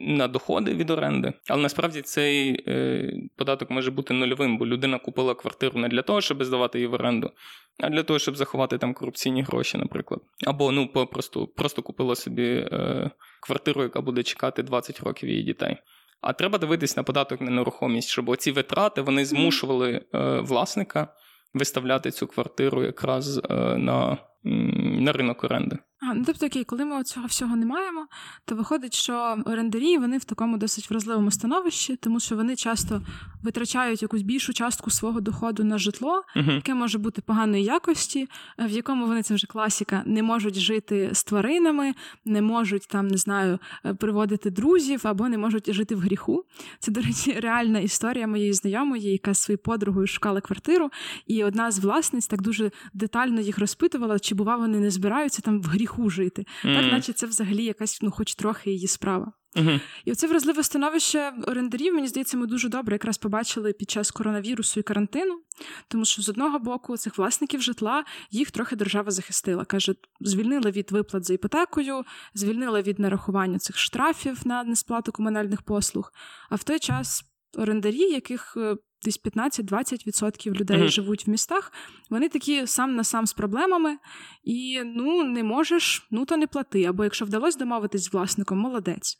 на 0.00 0.28
доходи 0.28 0.74
від 0.74 0.90
оренди, 0.90 1.32
але 1.48 1.62
насправді 1.62 2.02
цей 2.02 2.64
е, 2.68 3.12
податок 3.36 3.70
може 3.70 3.90
бути 3.90 4.14
нульовим, 4.14 4.58
бо 4.58 4.66
людина 4.66 4.98
купила 4.98 5.34
квартиру 5.34 5.80
не 5.80 5.88
для 5.88 6.02
того, 6.02 6.20
щоб 6.20 6.44
здавати 6.44 6.78
її 6.78 6.88
в 6.88 6.94
оренду, 6.94 7.30
а 7.78 7.90
для 7.90 8.02
того, 8.02 8.18
щоб 8.18 8.36
заховати 8.36 8.78
там 8.78 8.94
корупційні 8.94 9.42
гроші, 9.42 9.78
наприклад. 9.78 10.20
Або 10.46 10.72
ну 10.72 10.88
просто 10.88 11.46
просто 11.46 11.82
купила 11.82 12.14
собі 12.14 12.48
е, 12.72 13.10
квартиру, 13.42 13.82
яка 13.82 14.00
буде 14.00 14.22
чекати 14.22 14.62
20 14.62 15.00
років 15.00 15.28
її 15.28 15.42
дітей. 15.42 15.76
А 16.20 16.32
треба 16.32 16.58
дивитись 16.58 16.96
на 16.96 17.02
податок 17.02 17.40
на 17.40 17.50
нерухомість, 17.50 18.08
щоб 18.08 18.28
оці 18.28 18.52
витрати 18.52 19.00
вони 19.00 19.24
змушували 19.24 20.04
е, 20.14 20.40
власника 20.40 21.08
виставляти 21.54 22.10
цю 22.10 22.26
квартиру 22.26 22.82
якраз 22.84 23.38
е, 23.38 23.54
на, 23.76 24.18
на 24.44 25.12
ринок 25.12 25.44
оренди. 25.44 25.78
А, 26.02 26.14
ну 26.14 26.22
тобто, 26.26 26.46
окей, 26.46 26.64
коли 26.64 26.84
ми 26.84 27.04
цього 27.04 27.26
всього 27.26 27.56
не 27.56 27.66
маємо, 27.66 28.06
то 28.44 28.54
виходить, 28.54 28.94
що 28.94 29.36
орендарі 29.44 29.98
вони 29.98 30.18
в 30.18 30.24
такому 30.24 30.58
досить 30.58 30.90
вразливому 30.90 31.30
становищі, 31.30 31.96
тому 31.96 32.20
що 32.20 32.36
вони 32.36 32.56
часто 32.56 33.02
витрачають 33.42 34.02
якусь 34.02 34.22
більшу 34.22 34.52
частку 34.52 34.90
свого 34.90 35.20
доходу 35.20 35.64
на 35.64 35.78
житло, 35.78 36.24
uh-huh. 36.36 36.54
яке 36.54 36.74
може 36.74 36.98
бути 36.98 37.22
поганої 37.22 37.64
якості, 37.64 38.28
е, 38.58 38.66
в 38.66 38.70
якому 38.70 39.06
вони 39.06 39.22
це 39.22 39.34
вже 39.34 39.46
класіка, 39.46 40.02
не 40.06 40.22
можуть 40.22 40.58
жити 40.58 41.10
з 41.12 41.24
тваринами, 41.24 41.94
не 42.24 42.42
можуть 42.42 42.88
там, 42.88 43.08
не 43.08 43.16
знаю, 43.16 43.58
е, 43.84 43.94
приводити 43.94 44.50
друзів 44.50 45.00
або 45.04 45.28
не 45.28 45.38
можуть 45.38 45.72
жити 45.72 45.94
в 45.94 46.00
гріху. 46.00 46.44
Це, 46.78 46.92
до 46.92 47.00
речі, 47.00 47.32
реальна 47.32 47.78
історія 47.78 48.26
моєї 48.26 48.52
знайомої, 48.52 49.12
яка 49.12 49.34
з 49.34 49.38
своєю 49.38 49.58
подругою 49.58 50.06
шукала 50.06 50.40
квартиру, 50.40 50.90
і 51.26 51.44
одна 51.44 51.70
з 51.70 51.78
власниць 51.78 52.26
так 52.26 52.42
дуже 52.42 52.70
детально 52.92 53.40
їх 53.40 53.58
розпитувала, 53.58 54.18
чи 54.18 54.34
бува 54.34 54.56
вони 54.56 54.80
не 54.80 54.90
збираються 54.90 55.42
там 55.42 55.60
в 55.60 55.66
гріху 55.90 56.10
жити. 56.10 56.46
Mm. 56.64 56.74
Так, 56.74 56.92
наче 56.92 57.12
це 57.12 57.26
взагалі 57.26 57.64
якась, 57.64 57.98
ну, 58.02 58.10
хоч 58.10 58.34
трохи 58.34 58.70
її 58.70 58.86
справа. 58.86 59.32
Uh-huh. 59.56 59.80
І 60.04 60.12
оце 60.12 60.26
вразливе 60.26 60.62
становище 60.62 61.32
орендарів, 61.46 61.94
мені 61.94 62.08
здається, 62.08 62.36
ми 62.36 62.46
дуже 62.46 62.68
добре 62.68 62.94
якраз 62.94 63.18
побачили 63.18 63.72
під 63.72 63.90
час 63.90 64.10
коронавірусу 64.10 64.80
і 64.80 64.82
карантину, 64.82 65.40
тому 65.88 66.04
що 66.04 66.22
з 66.22 66.28
одного 66.28 66.58
боку 66.58 66.96
цих 66.96 67.18
власників 67.18 67.62
житла 67.62 68.04
їх 68.30 68.50
трохи 68.50 68.76
держава 68.76 69.10
захистила. 69.10 69.64
Каже, 69.64 69.94
звільнила 70.20 70.70
від 70.70 70.92
виплат 70.92 71.24
за 71.24 71.34
іпотекою, 71.34 72.04
звільнила 72.34 72.82
від 72.82 72.98
нарахування 72.98 73.58
цих 73.58 73.78
штрафів 73.78 74.40
на 74.44 74.64
несплату 74.64 75.12
комунальних 75.12 75.62
послуг. 75.62 76.12
А 76.50 76.54
в 76.54 76.62
той 76.62 76.78
час 76.78 77.24
орендарі, 77.56 77.98
яких 77.98 78.54
е, 78.56 78.76
десь 79.02 79.22
15-20% 79.22 80.54
людей 80.54 80.78
mm-hmm. 80.78 80.88
живуть 80.88 81.26
в 81.26 81.30
містах, 81.30 81.72
вони 82.10 82.28
такі 82.28 82.66
сам 82.66 82.94
на 82.94 83.04
сам 83.04 83.26
з 83.26 83.32
проблемами, 83.32 83.98
і 84.44 84.82
ну 84.84 85.24
не 85.24 85.44
можеш, 85.44 86.06
ну 86.10 86.24
то 86.24 86.36
не 86.36 86.46
плати. 86.46 86.84
Або 86.84 87.04
якщо 87.04 87.24
вдалося 87.24 87.58
домовитись 87.58 88.04
з 88.04 88.12
власником, 88.12 88.58
молодець. 88.58 89.16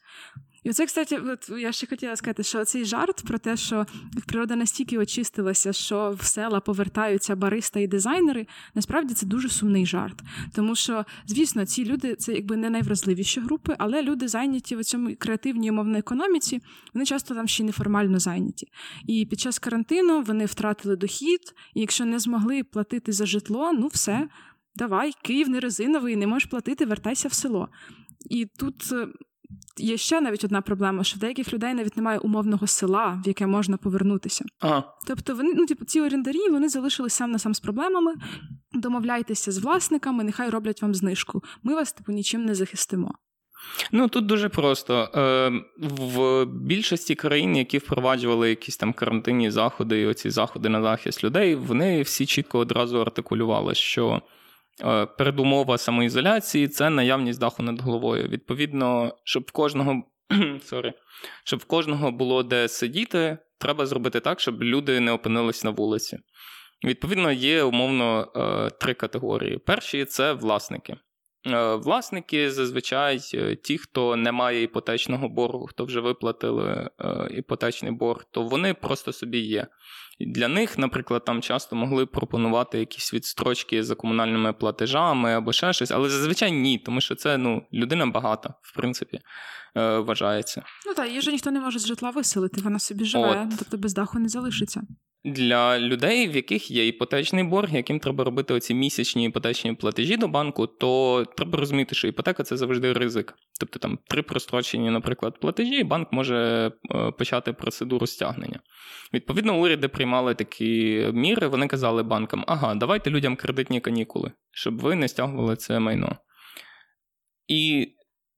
І 0.65 0.71
оце, 0.71 0.87
кстати, 0.87 1.17
от 1.17 1.49
я 1.49 1.73
ще 1.73 1.87
хотіла 1.87 2.17
сказати, 2.17 2.43
що 2.43 2.65
цей 2.65 2.85
жарт 2.85 3.23
про 3.27 3.39
те, 3.39 3.57
що 3.57 3.87
природа 4.27 4.57
настільки 4.57 4.99
очистилася, 4.99 5.73
що 5.73 6.17
в 6.19 6.25
села 6.25 6.61
повертаються 6.61 7.37
бариста 7.37 7.81
і 7.81 7.87
дизайнери, 7.87 8.47
насправді 8.75 9.15
це 9.15 9.27
дуже 9.27 9.49
сумний 9.49 9.87
жарт. 9.87 10.21
Тому 10.55 10.77
що, 10.77 11.05
звісно, 11.27 11.67
ці 11.67 11.85
люди 11.85 12.15
це 12.15 12.33
якби 12.33 12.57
не 12.57 12.71
найвразливіші 12.71 13.41
групи, 13.41 13.77
але 13.79 14.03
люди 14.03 14.29
зайняті 14.29 14.77
в 14.77 14.85
цьому 14.85 15.17
креативній 15.19 15.71
умовній 15.71 15.99
економіці, 15.99 16.61
вони 16.95 17.07
часто 17.07 17.35
там 17.35 17.49
ще 17.49 17.65
неформально 17.65 18.19
зайняті. 18.19 18.67
І 19.07 19.27
під 19.27 19.41
час 19.41 19.59
карантину 19.59 20.23
вони 20.23 20.45
втратили 20.45 20.97
дохід, 20.97 21.41
і 21.75 21.81
якщо 21.81 22.05
не 22.05 22.19
змогли 22.19 22.65
платити 22.65 23.13
за 23.13 23.27
житло, 23.27 23.73
ну 23.73 23.87
все. 23.87 24.29
Давай, 24.77 25.13
Київ 25.23 25.49
не 25.49 25.61
резиновий, 25.61 26.17
не 26.17 26.27
можеш 26.27 26.49
платити, 26.49 26.87
вертайся 26.87 27.29
в 27.29 27.33
село. 27.33 27.69
І 28.31 28.47
тут 28.59 28.93
е, 28.93 29.09
є 29.77 29.97
ще 29.97 30.21
навіть 30.21 30.45
одна 30.45 30.61
проблема, 30.61 31.05
що 31.05 31.17
в 31.17 31.21
деяких 31.21 31.53
людей 31.53 31.75
навіть 31.75 31.97
немає 31.97 32.19
умовного 32.19 32.67
села, 32.67 33.23
в 33.25 33.29
яке 33.29 33.47
можна 33.47 33.77
повернутися. 33.77 34.45
Ага. 34.61 34.85
Тобто, 35.07 35.35
вони 35.35 35.55
ну, 35.55 35.67
типу, 35.67 35.85
ці 35.85 36.01
орендарі 36.01 36.49
вони 36.51 36.69
залишились 36.69 37.15
сам 37.15 37.31
на 37.31 37.39
сам 37.39 37.55
з 37.55 37.61
проблемами. 37.61 38.15
Домовляйтеся 38.73 39.53
з 39.53 39.59
власниками, 39.59 40.25
нехай 40.25 40.51
роблять 40.51 40.83
вам 40.83 40.95
знижку. 40.95 41.43
Ми 41.63 41.75
вас 41.75 41.93
типу 41.93 42.13
нічим 42.13 42.45
не 42.45 42.55
захистимо. 42.55 43.15
Ну 43.93 44.09
тут 44.09 44.27
дуже 44.27 44.49
просто. 44.49 45.09
Е, 45.15 45.53
В 45.79 46.45
більшості 46.45 47.15
країн, 47.15 47.57
які 47.57 47.79
впроваджували 47.79 48.51
якісь 48.51 48.77
там 48.77 48.93
карантинні 48.93 49.51
заходи 49.51 50.01
і 50.01 50.07
оці 50.07 50.31
заходи 50.31 50.69
на 50.69 50.83
захист 50.83 51.25
людей, 51.25 51.55
вони 51.55 52.03
всі 52.03 52.27
чітко 52.27 52.59
одразу 52.59 53.01
артикулювали, 53.01 53.75
що 53.75 54.23
передумова 55.19 55.79
самоізоляції 55.79 56.69
це 56.69 56.91
наявність 56.91 57.41
даху 57.41 57.63
над 57.63 57.81
головою. 57.81 58.29
Відповідно, 58.29 59.15
щоб 59.25 59.43
в 59.47 59.53
кожного 59.53 60.03
sorry, 60.71 60.93
щоб 61.45 61.61
в 61.61 61.65
кожного 61.65 62.11
було 62.11 62.43
де 62.43 62.69
сидіти, 62.69 63.39
треба 63.59 63.87
зробити 63.87 64.21
так, 64.21 64.41
щоб 64.41 64.63
люди 64.63 65.01
не 65.01 65.13
опинились 65.13 65.65
на 65.65 65.71
вулиці. 65.71 66.19
Відповідно, 66.85 67.33
є 67.33 67.63
умовно 67.63 68.33
е, 68.37 68.71
три 68.71 68.95
категорії. 68.95 69.59
Перші 69.59 70.05
це 70.05 70.33
власники. 70.33 70.97
Е, 71.47 71.75
власники 71.75 72.51
зазвичай 72.51 73.19
ті, 73.63 73.79
хто 73.79 74.17
не 74.17 74.33
має 74.33 74.63
іпотечного 74.63 75.29
боргу, 75.29 75.67
хто 75.67 75.85
вже 75.85 76.01
виплатили 76.01 76.91
іпотечний 77.31 77.93
борг, 77.93 78.25
то 78.31 78.43
вони 78.43 78.75
просто 78.75 79.13
собі 79.13 79.39
є. 79.39 79.67
Для 80.21 80.49
них, 80.49 80.79
наприклад, 80.79 81.25
там 81.25 81.43
часто 81.43 81.77
могли 81.77 82.07
пропонувати 82.07 82.79
якісь 82.79 83.15
відстрочки 83.15 83.85
за 83.85 83.95
комунальними 83.95 84.53
платежами 84.53 85.35
або 85.35 85.53
ще 85.53 85.73
щось, 85.73 85.91
але 85.91 86.09
зазвичай 86.09 86.53
ні, 86.53 86.79
тому 86.79 87.01
що 87.01 87.15
це 87.15 87.39
ну, 87.39 87.63
людина 87.73 88.07
багата, 88.07 88.55
в 88.63 88.77
принципі, 88.77 89.21
е, 89.77 89.99
вважається. 89.99 90.63
Ну 90.87 90.95
так, 90.95 91.09
її 91.09 91.21
ж 91.21 91.31
ніхто 91.31 91.51
не 91.51 91.61
може 91.61 91.79
з 91.79 91.87
житла 91.87 92.11
виселити, 92.11 92.61
вона 92.61 92.79
собі 92.79 93.05
живе, 93.05 93.49
От. 93.53 93.59
тобто 93.59 93.79
без 93.79 93.95
даху 93.95 94.19
не 94.19 94.29
залишиться. 94.29 94.83
Для 95.25 95.79
людей, 95.79 96.29
в 96.29 96.37
яких 96.37 96.71
є 96.71 96.87
іпотечний 96.87 97.45
борг, 97.45 97.75
яким 97.75 98.01
треба 98.01 98.25
робити 98.25 98.55
оці 98.55 98.75
місячні 98.75 99.25
іпотечні 99.25 99.73
платежі 99.73 100.17
до 100.17 100.29
банку, 100.29 100.67
то 100.67 101.25
треба 101.37 101.59
розуміти, 101.59 101.95
що 101.95 102.09
іпотека 102.09 102.43
це 102.43 102.57
завжди 102.57 102.93
ризик. 102.93 103.35
Тобто 103.61 103.79
там 103.79 103.99
три 104.09 104.23
прострочені, 104.23 104.91
наприклад, 104.91 105.41
платежі, 105.41 105.75
і 105.75 105.85
банк 105.85 106.13
може 106.13 106.37
е, 106.95 107.11
почати 107.11 107.53
процедуру 107.53 108.07
стягнення. 108.07 108.61
Відповідно, 109.15 109.61
уряди 109.61 109.89
приймали 110.11 110.35
такі 110.35 111.07
міри. 111.13 111.47
Вони 111.47 111.67
казали 111.67 112.03
банкам: 112.03 112.45
ага, 112.47 112.75
давайте 112.75 113.11
людям 113.11 113.37
кредитні 113.37 113.81
канікули, 113.81 114.33
щоб 114.51 114.81
ви 114.81 114.95
не 114.95 115.09
стягували 115.09 115.57
це 115.57 115.79
майно. 115.79 116.17
І 117.49 117.89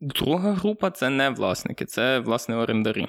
друга 0.00 0.52
група 0.52 0.90
це 0.90 1.10
не 1.10 1.30
власники, 1.30 1.84
це 1.84 2.18
власне 2.18 2.56
орендарі. 2.56 3.08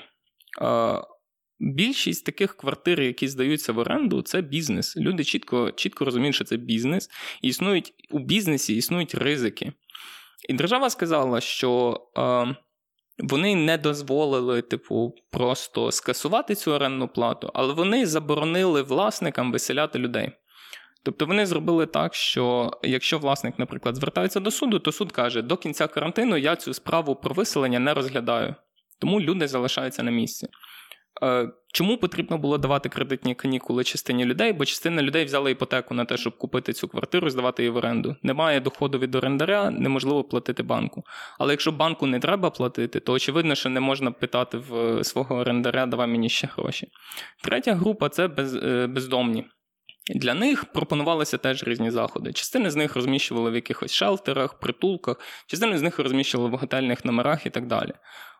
Більшість 1.60 2.26
таких 2.26 2.58
квартир, 2.58 3.02
які 3.02 3.28
здаються 3.28 3.73
в 3.73 3.78
оренду, 3.78 4.21
це 4.21 4.41
бізнес. 4.41 4.97
Люди 4.97 5.23
чітко 5.23 5.71
чітко 5.71 6.06
розуміють, 6.06 6.36
що 6.36 6.43
це 6.43 6.58
бізнес, 6.58 7.10
і 7.41 7.47
існують 7.47 7.93
у 8.12 8.19
бізнесі 8.19 8.76
існують 8.76 9.15
ризики. 9.15 9.73
І 10.49 10.54
держава 10.54 10.89
сказала, 10.89 11.41
що 11.41 11.99
е, 12.17 12.56
вони 13.19 13.56
не 13.56 13.78
дозволили, 13.78 14.62
типу, 14.62 15.15
просто 15.32 15.91
скасувати 15.91 16.56
цю 16.56 16.71
орендну 16.71 17.08
плату, 17.08 17.52
але 17.54 17.73
вони 17.73 18.06
заборонили 18.06 18.82
власникам 18.82 19.52
виселяти 19.52 19.99
людей. 19.99 20.32
Тобто 21.04 21.26
вони 21.26 21.45
зробили 21.45 21.86
так, 21.86 22.15
що 22.15 22.71
якщо 22.84 23.19
власник, 23.19 23.60
наприклад, 23.60 23.95
звертається 23.95 24.39
до 24.39 24.52
суду, 24.52 24.80
то 24.80 24.91
суд 24.91 25.12
каже, 25.12 25.41
до 25.41 25.58
кінця 25.58 25.88
карантину 25.88 26.38
я 26.38 26.56
цю 26.56 26.73
справу 26.73 27.15
про 27.15 27.36
виселення 27.36 27.80
не 27.80 27.93
розглядаю. 27.93 28.56
Тому 28.99 29.21
люди 29.21 29.47
залишаються 29.47 30.04
на 30.04 30.12
місці. 30.12 30.47
Е, 31.23 31.49
чому 31.73 31.97
потрібно 31.97 32.38
було 32.38 32.58
давати 32.58 32.89
кредитні 32.89 33.36
канікули 33.36 33.84
частині 33.84 34.26
людей? 34.26 34.54
Бо 34.54 34.65
частина 34.65 35.02
людей 35.02 35.26
взяла 35.26 35.49
іпотеку 35.49 35.93
на 35.93 36.06
те, 36.06 36.17
щоб 36.17 36.38
купити 36.38 36.73
цю 36.73 36.88
квартиру, 36.88 37.30
здавати 37.30 37.63
її 37.63 37.71
в 37.71 37.76
оренду. 37.76 38.15
Немає 38.23 38.60
доходу 38.60 38.99
від 38.99 39.15
орендаря, 39.15 39.71
неможливо 39.71 40.23
платити 40.23 40.63
банку. 40.63 41.04
Але 41.39 41.54
якщо 41.54 41.71
банку 41.71 42.08
не 42.08 42.19
треба 42.19 42.49
платити, 42.49 42.99
то 42.99 43.13
очевидно, 43.13 43.56
що 43.56 43.69
не 43.69 43.80
можна 43.80 44.12
питати 44.12 44.58
в 44.58 45.04
свого 45.04 45.36
орендаря, 45.36 45.86
давай 45.86 46.08
мені 46.08 46.30
ще 46.30 46.49
гроші. 46.56 46.88
Третя 47.43 47.73
група 47.73 48.10
це 48.10 48.26
е, 48.26 48.88
бездомні. 48.88 49.45
Для 50.10 50.34
них 50.34 50.66
пропонувалися 50.66 51.38
теж 51.38 51.63
різні 51.63 51.92
заходи. 51.92 52.34
Частини 52.34 52.72
з 52.72 52.76
них 52.76 52.96
розміщували 52.96 53.52
в 53.52 53.56
якихось 53.56 53.94
шелтерах, 53.94 54.60
притулках, 54.60 55.20
частини 55.48 55.78
з 55.78 55.82
них 55.82 56.00
розміщували 56.00 56.50
в 56.50 56.54
готельних 56.54 57.06
номерах 57.06 57.46
і 57.46 57.50
так 57.50 57.68
далі. 57.68 57.94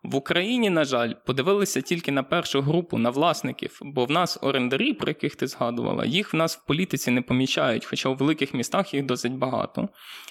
В 0.04 0.16
Україні, 0.16 0.70
на 0.70 0.86
жаль, 0.86 1.14
подивилися 1.26 1.82
тільки 1.82 2.12
на 2.12 2.24
першу 2.24 2.62
групу 2.62 2.98
на 2.98 3.10
власників, 3.10 3.80
бо 3.82 4.06
в 4.06 4.12
нас 4.12 4.40
орендарі, 4.42 4.94
про 4.94 5.08
яких 5.08 5.36
ти 5.36 5.48
згадувала, 5.48 6.06
їх 6.06 6.34
в 6.34 6.38
нас 6.38 6.58
в 6.58 6.66
політиці 6.68 7.12
не 7.12 7.22
помічають, 7.22 7.86
хоча 7.86 8.10
у 8.10 8.16
великих 8.16 8.54
містах 8.54 8.94
їх 8.94 9.06
досить 9.06 9.34
багато. 9.34 9.90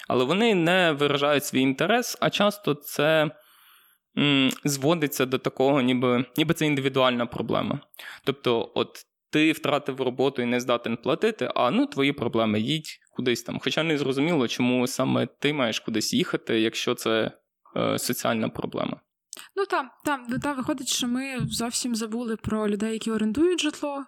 Але 0.08 0.24
вони 0.24 0.54
не 0.54 0.92
виражають 0.92 1.44
свій 1.44 1.60
інтерес, 1.60 2.18
а 2.20 2.30
часто 2.30 2.74
це. 2.74 3.30
Зводиться 4.64 5.26
до 5.26 5.38
такого, 5.38 5.82
ніби 5.82 6.24
ніби 6.36 6.54
це 6.54 6.66
індивідуальна 6.66 7.26
проблема. 7.26 7.80
Тобто, 8.24 8.72
от 8.74 9.06
ти 9.32 9.52
втратив 9.52 10.00
роботу 10.00 10.42
і 10.42 10.46
не 10.46 10.60
здатен 10.60 10.96
платити, 10.96 11.50
а 11.54 11.70
ну 11.70 11.86
твої 11.86 12.12
проблеми, 12.12 12.60
їдь 12.60 13.00
кудись 13.10 13.42
там. 13.42 13.58
Хоча 13.62 13.82
не 13.82 13.98
зрозуміло, 13.98 14.48
чому 14.48 14.86
саме 14.86 15.26
ти 15.26 15.52
маєш 15.52 15.80
кудись 15.80 16.14
їхати, 16.14 16.60
якщо 16.60 16.94
це 16.94 17.32
е, 17.76 17.98
соціальна 17.98 18.48
проблема. 18.48 19.00
Ну 19.56 19.66
там, 19.66 19.90
там, 20.04 20.26
ну, 20.28 20.38
там 20.38 20.56
виходить, 20.56 20.88
що 20.88 21.08
ми 21.08 21.38
зовсім 21.50 21.94
забули 21.94 22.36
про 22.36 22.68
людей, 22.68 22.92
які 22.92 23.10
орендують 23.10 23.60
житло. 23.60 24.04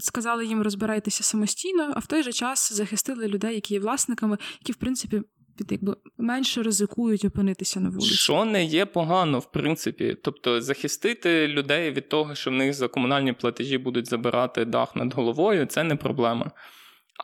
Сказали 0.00 0.46
їм 0.46 0.62
розбирайтеся 0.62 1.24
самостійно, 1.24 1.92
а 1.96 1.98
в 1.98 2.06
той 2.06 2.22
же 2.22 2.32
час 2.32 2.72
захистили 2.72 3.28
людей, 3.28 3.54
які 3.54 3.74
є 3.74 3.80
власниками, 3.80 4.38
які 4.60 4.72
в 4.72 4.76
принципі 4.76 5.22
якби 5.70 5.96
менше 6.18 6.62
ризикують 6.62 7.24
опинитися 7.24 7.80
на 7.80 7.88
вулиці. 7.88 8.14
Що 8.14 8.44
не 8.44 8.64
є 8.64 8.86
погано, 8.86 9.38
в 9.38 9.52
принципі. 9.52 10.16
Тобто 10.22 10.60
захистити 10.60 11.48
людей 11.48 11.90
від 11.90 12.08
того, 12.08 12.34
що 12.34 12.50
в 12.50 12.54
них 12.54 12.74
за 12.74 12.88
комунальні 12.88 13.32
платежі 13.32 13.78
будуть 13.78 14.08
забирати 14.08 14.64
дах 14.64 14.96
над 14.96 15.14
головою, 15.14 15.66
це 15.66 15.84
не 15.84 15.96
проблема. 15.96 16.50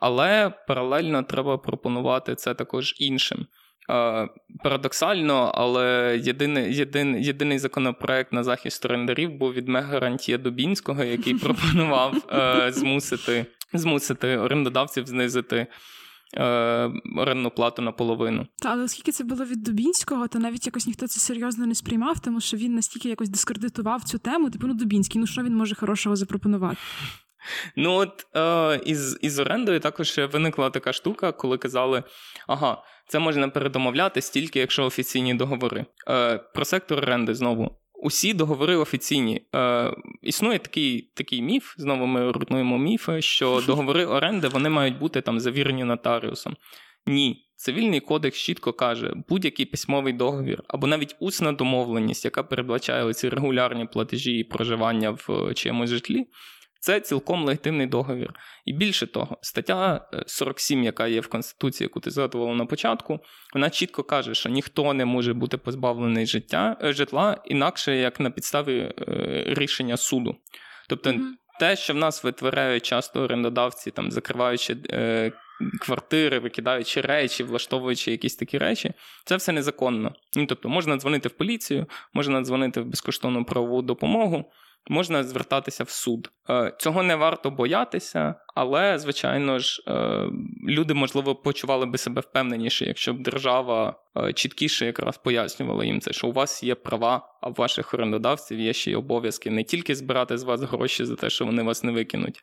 Але 0.01 0.51
паралельно 0.69 1.23
треба 1.23 1.59
пропонувати 1.59 2.35
це 2.35 2.55
також 2.55 2.95
іншим. 2.99 3.47
Парадоксально, 4.63 5.53
але 5.55 6.19
єдиний 6.23 6.77
єдин, 6.77 7.17
єдиний 7.17 7.59
законопроект 7.59 8.33
на 8.33 8.45
захист 8.45 8.85
орендарів 8.85 9.31
був 9.31 9.53
від 9.53 9.69
Мегарантія 9.69 10.39
Дубінського, 10.39 11.05
який 11.05 11.35
пропонував 11.39 12.15
е, 12.33 12.73
змусити 12.73 13.47
змусити 13.73 14.37
орендодавців 14.39 15.07
знизити 15.07 15.67
орендну 17.17 17.51
плату 17.51 17.83
наполовину. 17.83 18.47
Та, 18.63 18.69
але 18.69 18.85
оскільки 18.85 19.13
це 19.13 19.25
було 19.25 19.45
від 19.45 19.63
Дубінського, 19.63 20.29
то 20.29 20.39
навіть 20.39 20.67
якось 20.67 20.87
ніхто 20.87 21.07
це 21.07 21.21
серйозно 21.21 21.67
не 21.67 21.75
сприймав, 21.75 22.21
тому 22.21 22.41
що 22.41 22.57
він 22.57 22.75
настільки 22.75 23.09
якось 23.09 23.29
дискредитував 23.29 24.05
цю 24.05 24.19
тему. 24.19 24.51
Типу, 24.51 24.67
ну 24.67 24.75
Дубінський, 24.75 25.21
ну 25.21 25.27
що 25.27 25.43
він 25.43 25.57
може 25.57 25.75
хорошого 25.75 26.17
запропонувати? 26.17 26.77
Ну 27.77 27.93
от 27.93 28.27
е, 28.37 28.81
із 28.87 29.19
із 29.23 29.39
орендою 29.39 29.81
також 29.81 30.19
виникла 30.33 30.71
така 30.71 30.93
штука, 30.93 31.33
коли 31.33 31.59
казали, 31.59 32.03
ага, 32.49 32.83
це 33.09 33.19
можна 33.19 33.49
передомовляти 33.49 34.21
стільки, 34.21 34.59
якщо 34.59 34.85
офіційні 34.85 35.35
договори. 35.35 35.87
Е, 36.09 36.39
Про 36.39 36.65
сектор 36.65 36.99
оренди 36.99 37.35
знову. 37.35 37.79
Усі 38.05 38.35
договори 38.35 38.77
офіційні. 38.77 39.43
Е, 39.55 39.91
Існує 40.23 40.59
такий 40.59 41.11
такий 41.15 41.43
міф, 41.43 41.75
знову 41.77 42.07
ми 42.07 42.33
руйнуємо 42.33 42.79
міфи, 42.79 43.23
що 43.23 43.63
договори 43.67 44.07
оренди 44.07 44.49
вони 44.49 44.69
мають 44.69 44.99
бути 44.99 45.21
там 45.21 45.41
завірені 45.41 45.85
нотаріусом. 45.85 46.57
Ні. 47.07 47.41
Цивільний 47.57 48.01
кодекс 48.01 48.39
чітко 48.39 48.73
каже, 48.73 49.13
будь-який 49.29 49.67
письмовий 49.67 50.13
договір 50.13 50.63
або 50.69 50.87
навіть 50.87 51.17
усна 51.21 51.53
домовленість, 51.53 52.25
яка 52.25 52.43
передбачає 52.43 53.15
ці 53.15 53.29
регулярні 53.29 53.87
платежі 53.87 54.39
і 54.39 54.45
проживання 54.45 55.11
в 55.11 55.55
чиємусь 55.55 55.91
житлі, 55.91 56.27
це 56.85 57.01
цілком 57.01 57.45
легітимний 57.45 57.87
договір. 57.87 58.35
І 58.65 58.73
більше 58.73 59.07
того, 59.07 59.39
стаття 59.41 60.09
47, 60.27 60.81
е, 60.81 60.85
яка 60.85 61.07
є 61.07 61.21
в 61.21 61.29
Конституції, 61.29 61.85
яку 61.85 62.01
ти 62.01 62.11
згадувала 62.11 62.55
на 62.55 62.67
початку, 62.67 63.21
вона 63.55 63.71
чітко 63.71 64.03
каже, 64.03 64.35
що 64.35 64.49
ніхто 64.49 64.95
не 64.95 65.05
може 65.05 65.35
бути 65.35 65.57
позбавлений 65.57 66.27
життя, 66.27 66.77
е, 66.83 66.93
житла 66.93 67.43
інакше 67.45 67.97
як 67.97 68.21
на 68.21 68.31
підставі 68.31 68.79
е, 68.79 68.95
рішення 69.47 69.97
суду. 69.97 70.37
Тобто, 70.89 71.11
mm-hmm. 71.11 71.31
те, 71.61 71.77
що 71.77 71.93
в 71.93 71.97
нас 71.97 72.25
витворяють 72.25 72.87
часто 72.87 73.21
орендодавці, 73.21 73.91
там 73.91 74.11
закриваючи 74.11 74.77
е, 74.91 75.33
квартири, 75.81 76.39
викидаючи 76.39 77.01
речі, 77.01 77.45
влаштовуючи 77.45 78.11
якісь 78.11 78.37
такі 78.37 78.59
речі, 78.59 78.93
це 79.25 79.37
все 79.37 79.53
незаконно. 79.53 80.15
Ну, 80.37 80.47
Тобто, 80.47 80.69
можна 80.69 80.97
дзвонити 80.97 81.29
в 81.29 81.33
поліцію, 81.33 81.87
можна 82.15 82.43
дзвонити 82.43 82.81
в 82.81 82.87
безкоштовну 82.87 83.45
правову 83.45 83.83
допомогу 83.83 84.45
можна 84.91 85.25
звертатися 85.25 85.85
в 85.85 85.91
суд. 85.91 86.31
Е, 86.51 86.73
цього 86.79 87.03
не 87.03 87.17
варто 87.17 87.51
боятися, 87.51 88.35
але, 88.55 88.99
звичайно 88.99 89.59
ж, 89.59 89.83
е, 89.89 90.29
люди, 90.69 90.95
можливо, 90.95 91.35
почували 91.35 91.87
би 91.87 91.99
себе 91.99 92.21
впевненіше, 92.21 92.85
якщо 92.85 93.15
б 93.15 93.23
держава 93.23 94.01
е, 94.17 94.33
чіткіше 94.33 94.87
якраз 94.87 95.19
пояснювала 95.19 95.85
їм 95.85 96.01
це, 96.01 96.13
що 96.13 96.27
у 96.27 96.33
вас 96.33 96.63
є 96.63 96.75
права, 96.75 97.39
а 97.41 97.49
в 97.49 97.55
ваших 97.55 97.95
орендодавців 97.95 98.61
є 98.61 98.73
ще 98.73 98.91
й 98.91 98.95
обов'язки 98.95 99.51
не 99.51 99.65
тільки 99.65 99.95
збирати 99.95 100.39
з 100.39 100.43
вас 100.43 100.61
гроші 100.61 101.05
за 101.05 101.17
те, 101.17 101.31
що 101.31 101.45
вони 101.45 101.63
вас 101.63 101.85
не 101.85 101.93
викинуть, 101.93 102.41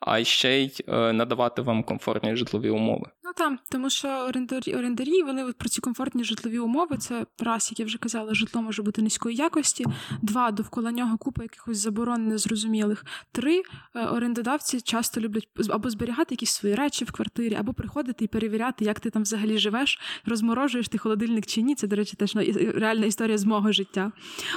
а 0.00 0.24
ще 0.24 0.58
й 0.58 0.84
надавати 0.88 1.62
вам 1.62 1.82
комфортні 1.82 2.36
житлові 2.36 2.70
умови. 2.70 3.06
Ну 3.32 3.44
там, 3.44 3.58
тому 3.70 3.90
що 3.90 4.08
орендарі, 4.08 4.74
орендарі 4.74 5.22
вони 5.22 5.52
про 5.52 5.68
ці 5.68 5.80
комфортні 5.80 6.24
житлові 6.24 6.58
умови. 6.58 6.96
Це 6.96 7.26
раз, 7.38 7.68
як 7.70 7.80
я 7.80 7.86
вже 7.86 7.98
казала, 7.98 8.34
житло 8.34 8.62
може 8.62 8.82
бути 8.82 9.02
низької 9.02 9.36
якості. 9.36 9.86
Два 10.22 10.50
довкола 10.50 10.92
нього 10.92 11.18
купа 11.18 11.42
якихось 11.42 11.78
заборон 11.78 12.28
незрозумілих. 12.28 13.04
Три 13.32 13.62
е, 13.94 14.06
орендодавці 14.06 14.80
часто 14.80 15.20
люблять 15.20 15.48
або 15.70 15.90
зберігати 15.90 16.34
якісь 16.34 16.50
свої 16.50 16.74
речі 16.74 17.04
в 17.04 17.12
квартирі, 17.12 17.54
або 17.54 17.72
приходити 17.72 18.24
і 18.24 18.28
перевіряти, 18.28 18.84
як 18.84 19.00
ти 19.00 19.10
там 19.10 19.22
взагалі 19.22 19.58
живеш, 19.58 20.00
розморожуєш 20.24 20.88
ти 20.88 20.98
холодильник 20.98 21.46
чи 21.46 21.62
ні. 21.62 21.74
Це, 21.74 21.86
до 21.86 21.96
речі, 21.96 22.16
теж 22.16 22.34
ну, 22.34 22.42
реальна 22.74 23.06
історія 23.06 23.38
з 23.38 23.44
мого 23.44 23.72
життя. 23.72 24.12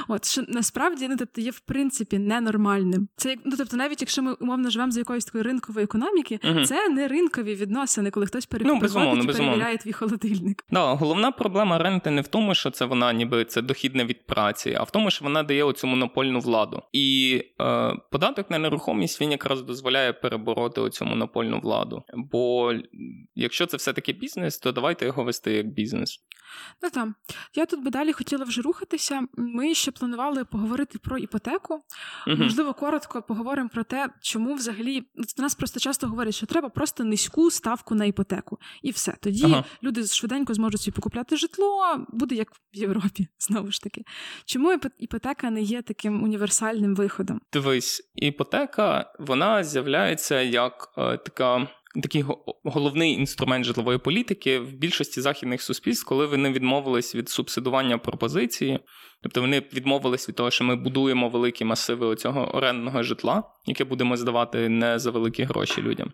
От 0.07 0.25
що 0.25 0.43
насправді 0.47 1.07
ну, 1.07 1.15
тобто, 1.19 1.41
є 1.41 1.51
в 1.51 1.59
принципі 1.59 2.19
ненормальним. 2.19 3.07
Це 3.15 3.35
ну, 3.45 3.53
тобто, 3.57 3.77
навіть 3.77 4.01
якщо 4.01 4.21
ми 4.21 4.33
умовно 4.33 4.69
живемо 4.69 4.91
за 4.91 4.99
якоюсь 4.99 5.25
такої 5.25 5.43
ринкової 5.43 5.83
економіки, 5.83 6.39
uh 6.43 6.65
це 6.65 6.89
не 6.89 7.07
ринкові 7.07 7.55
відносини, 7.55 8.11
коли 8.11 8.25
хтось 8.25 8.45
перевіряє 8.45 8.64
ну, 8.65 8.79
безумовно, 8.79 9.23
безумовно. 9.23 9.51
перевіряє 9.51 9.77
твій 9.77 9.93
холодильник. 9.93 10.65
Да, 10.69 10.93
Головна 10.93 11.31
проблема 11.31 11.77
ренти 11.77 12.11
не 12.11 12.21
в 12.21 12.27
тому, 12.27 12.55
що 12.55 12.71
це 12.71 12.85
вона 12.85 13.13
ніби 13.13 13.45
це 13.45 13.61
дохідне 13.61 14.05
від 14.05 14.27
праці, 14.27 14.77
а 14.79 14.83
в 14.83 14.91
тому, 14.91 15.11
що 15.11 15.25
вона 15.25 15.43
дає 15.43 15.63
оцю 15.63 15.87
монопольну 15.87 16.39
владу. 16.39 16.81
І 16.91 17.41
е, 17.61 17.93
податок 18.11 18.49
на 18.49 18.57
нерухомість 18.59 19.21
він 19.21 19.31
якраз 19.31 19.61
дозволяє 19.61 20.13
перебороти 20.13 20.81
оцю 20.81 21.05
монопольну 21.05 21.59
владу. 21.59 22.03
Бо 22.13 22.73
якщо 23.35 23.65
це 23.65 23.77
все-таки 23.77 24.13
бізнес, 24.13 24.57
то 24.57 24.71
давайте 24.71 25.05
його 25.05 25.23
вести 25.23 25.53
як 25.53 25.67
бізнес. 25.67 26.19
Ну 26.83 26.89
там 26.89 27.15
я 27.55 27.65
тут 27.65 27.83
би 27.83 27.89
далі 27.89 28.13
хотіла 28.13 28.45
вже 28.45 28.61
рухатися. 28.61 29.21
Ми 29.37 29.73
ще 29.73 29.91
планували 29.91 30.45
поговорити 30.45 30.99
про 30.99 31.17
іпотеку. 31.17 31.83
uh 32.27 32.43
Можливо, 32.43 32.73
коротко 32.73 33.21
поговоримо 33.21 33.69
про 33.69 33.83
те, 33.83 34.09
чому 34.21 34.53
взагалі 34.53 35.03
до 35.37 35.43
нас 35.43 35.55
просто 35.55 35.79
часто 35.79 36.07
говорять, 36.07 36.35
що 36.35 36.45
треба 36.45 36.69
просто 36.69 37.03
низьку 37.03 37.51
ставку 37.51 37.95
на 37.95 38.05
іпотеку, 38.05 38.54
і 38.83 38.91
все. 38.91 39.15
Тоді 39.21 39.45
ага. 39.45 39.63
люди 39.83 40.07
швиденько 40.07 40.53
зможуть 40.53 40.81
собі 40.81 40.95
покупляти 40.95 41.37
житло, 41.37 42.05
буде 42.09 42.35
як 42.35 42.51
в 42.51 42.59
Європі, 42.73 43.27
знову 43.39 43.71
ж 43.71 43.81
таки. 43.81 44.03
Чому 44.45 44.79
іпотека 44.99 45.49
не 45.49 45.61
є 45.61 45.81
таким 45.81 46.23
універсальним 46.23 46.95
виходом? 46.95 47.41
Дивись, 47.53 48.11
іпотека 48.15 49.13
вона 49.19 49.63
з'являється 49.63 50.41
як 50.41 50.93
е, 50.97 51.17
така 51.17 51.67
такий 52.01 52.25
головний 52.63 53.13
інструмент 53.13 53.65
житлової 53.65 53.97
політики 53.97 54.59
в 54.59 54.73
більшості 54.73 55.21
західних 55.21 55.61
суспільств, 55.61 56.05
коли 56.05 56.25
вони 56.25 56.51
відмовились 56.51 57.15
від 57.15 57.29
субсидування 57.29 57.97
пропозиції, 57.97 58.79
тобто 59.23 59.41
вони 59.41 59.59
відмовились 59.73 60.29
від 60.29 60.35
того, 60.35 60.51
що 60.51 60.63
ми 60.63 60.75
будуємо 60.75 61.29
великі 61.29 61.65
масиви 61.65 62.15
цього 62.15 62.55
орендного 62.55 63.03
житла, 63.03 63.43
яке 63.65 63.83
будемо 63.83 64.17
здавати 64.17 64.69
не 64.69 64.99
за 64.99 65.11
великі 65.11 65.43
гроші 65.43 65.81
людям. 65.81 66.11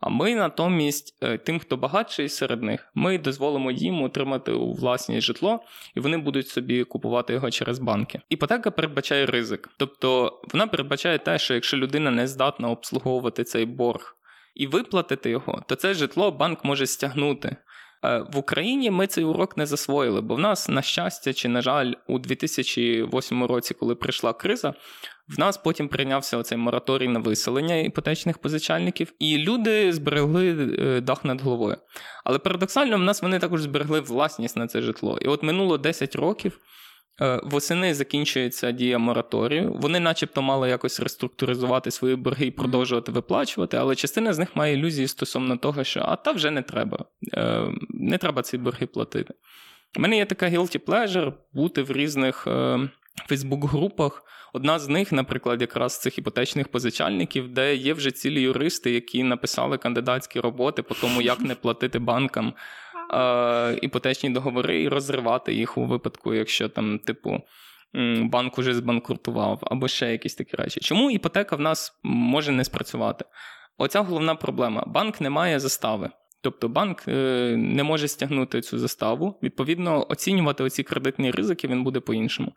А 0.00 0.08
ми 0.08 0.34
натомість, 0.34 1.18
е, 1.22 1.38
тим, 1.38 1.58
хто 1.58 1.76
багатший 1.76 2.28
серед 2.28 2.62
них, 2.62 2.90
ми 2.94 3.18
дозволимо 3.18 3.70
їм 3.70 4.02
отримати 4.02 4.52
у 4.52 4.72
власність 4.72 5.26
житло, 5.26 5.60
і 5.94 6.00
вони 6.00 6.18
будуть 6.18 6.48
собі 6.48 6.84
купувати 6.84 7.32
його 7.32 7.50
через 7.50 7.78
банки. 7.78 8.20
Іпотека 8.28 8.70
передбачає 8.70 9.26
ризик, 9.26 9.68
тобто 9.76 10.40
вона 10.52 10.66
передбачає 10.66 11.18
те, 11.18 11.38
що 11.38 11.54
якщо 11.54 11.76
людина 11.76 12.10
не 12.10 12.26
здатна 12.26 12.70
обслуговувати 12.70 13.44
цей 13.44 13.64
борг 13.64 14.16
і 14.54 14.66
виплатити 14.66 15.30
його, 15.30 15.62
то 15.68 15.74
це 15.74 15.94
житло 15.94 16.30
банк 16.30 16.64
може 16.64 16.86
стягнути. 16.86 17.56
Е, 18.06 18.24
в 18.32 18.36
Україні 18.36 18.90
ми 18.90 19.06
цей 19.06 19.24
урок 19.24 19.56
не 19.56 19.66
засвоїли, 19.66 20.20
бо 20.20 20.34
в 20.34 20.38
нас, 20.38 20.68
на 20.68 20.82
щастя, 20.82 21.32
чи, 21.32 21.48
на 21.48 21.62
жаль, 21.62 21.92
у 22.06 22.18
2008 22.18 23.44
році, 23.44 23.74
коли 23.74 23.94
прийшла 23.94 24.32
криза, 24.32 24.74
в 25.28 25.38
нас 25.38 25.56
потім 25.56 25.88
прийнявся 25.88 26.36
оцей 26.36 26.58
мораторій 26.58 27.08
на 27.08 27.18
виселення 27.18 27.76
іпотечних 27.76 28.38
позичальників, 28.38 29.12
і 29.18 29.38
люди 29.38 29.92
зберегли 29.92 30.76
е, 30.78 31.00
дах 31.00 31.24
над 31.24 31.40
головою. 31.40 31.76
Але 32.24 32.38
парадоксально, 32.38 32.96
в 32.96 33.00
нас 33.00 33.22
вони 33.22 33.38
також 33.38 33.62
зберегли 33.62 34.00
власність 34.00 34.56
на 34.56 34.66
це 34.66 34.82
житло. 34.82 35.18
І 35.22 35.28
от 35.28 35.42
минуло 35.42 35.78
10 35.78 36.16
років. 36.16 36.60
Е, 37.20 37.40
восени 37.42 37.94
закінчується 37.94 38.70
дія 38.70 38.98
мораторію. 38.98 39.72
Вони, 39.80 40.00
начебто, 40.00 40.42
мали 40.42 40.68
якось 40.68 41.00
реструктуризувати 41.00 41.90
свої 41.90 42.16
борги 42.16 42.46
і 42.46 42.50
продовжувати 42.50 43.12
виплачувати, 43.12 43.76
але 43.76 43.94
частина 43.94 44.32
з 44.32 44.38
них 44.38 44.56
має 44.56 44.74
ілюзії 44.74 45.08
стосовно 45.08 45.56
того, 45.56 45.84
що 45.84 46.00
а 46.00 46.16
та 46.16 46.32
вже 46.32 46.50
не 46.50 46.62
треба, 46.62 47.04
е, 47.34 47.66
не 47.90 48.18
треба 48.18 48.42
ці 48.42 48.58
борги 48.58 48.86
платити. 48.86 49.34
У 49.98 50.00
мене 50.00 50.16
є 50.16 50.24
така 50.24 50.46
guilty 50.46 50.78
pleasure 50.84 51.32
бути 51.52 51.82
в 51.82 51.92
різних 51.92 52.48
Фейсбук-групах. 53.28 54.22
Одна 54.52 54.78
з 54.78 54.88
них, 54.88 55.12
наприклад, 55.12 55.60
якраз 55.60 56.00
цих 56.00 56.18
іпотечних 56.18 56.68
позичальників, 56.68 57.48
де 57.48 57.74
є 57.74 57.94
вже 57.94 58.10
цілі 58.10 58.40
юристи, 58.40 58.90
які 58.90 59.22
написали 59.22 59.78
кандидатські 59.78 60.40
роботи 60.40 60.82
по 60.82 60.94
тому, 60.94 61.22
як 61.22 61.40
не 61.40 61.54
платити 61.54 61.98
банкам 61.98 62.54
е, 63.12 63.78
іпотечні 63.82 64.30
договори 64.30 64.82
і 64.82 64.88
розривати 64.88 65.54
їх 65.54 65.78
у 65.78 65.84
випадку, 65.84 66.34
якщо 66.34 66.68
там, 66.68 66.98
типу, 66.98 67.40
банк 68.22 68.58
уже 68.58 68.74
збанкрутував, 68.74 69.58
або 69.62 69.88
ще 69.88 70.12
якісь 70.12 70.34
такі 70.34 70.56
речі. 70.56 70.80
Чому 70.80 71.10
іпотека 71.10 71.56
в 71.56 71.60
нас 71.60 72.00
може 72.02 72.52
не 72.52 72.64
спрацювати? 72.64 73.24
Оця 73.78 74.00
головна 74.00 74.34
проблема: 74.34 74.84
банк 74.86 75.20
не 75.20 75.30
має 75.30 75.60
застави. 75.60 76.10
Тобто 76.40 76.68
банк 76.68 77.08
е, 77.08 77.54
не 77.56 77.82
може 77.82 78.08
стягнути 78.08 78.60
цю 78.60 78.78
заставу. 78.78 79.38
Відповідно, 79.42 80.06
оцінювати 80.08 80.64
оці 80.64 80.82
кредитні 80.82 81.30
ризики 81.30 81.68
він 81.68 81.84
буде 81.84 82.00
по-іншому. 82.00 82.52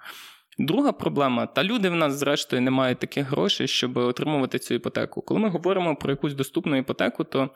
Друга 0.58 0.91
проблема, 0.91 1.45
та 1.45 1.64
люди 1.64 1.89
в 1.89 1.95
нас, 1.95 2.14
зрештою, 2.14 2.62
не 2.62 2.72
мають 2.72 3.00
таких 3.00 3.32
грошей, 3.32 3.68
щоб 3.68 3.97
отримувати 3.97 4.60
цю 4.60 4.74
іпотеку. 4.74 5.22
Коли 5.22 5.39
ми 5.39 5.50
говоримо 5.50 5.95
про 5.95 6.12
якусь 6.12 6.34
доступну 6.34 6.76
іпотеку, 6.76 7.24
то 7.24 7.50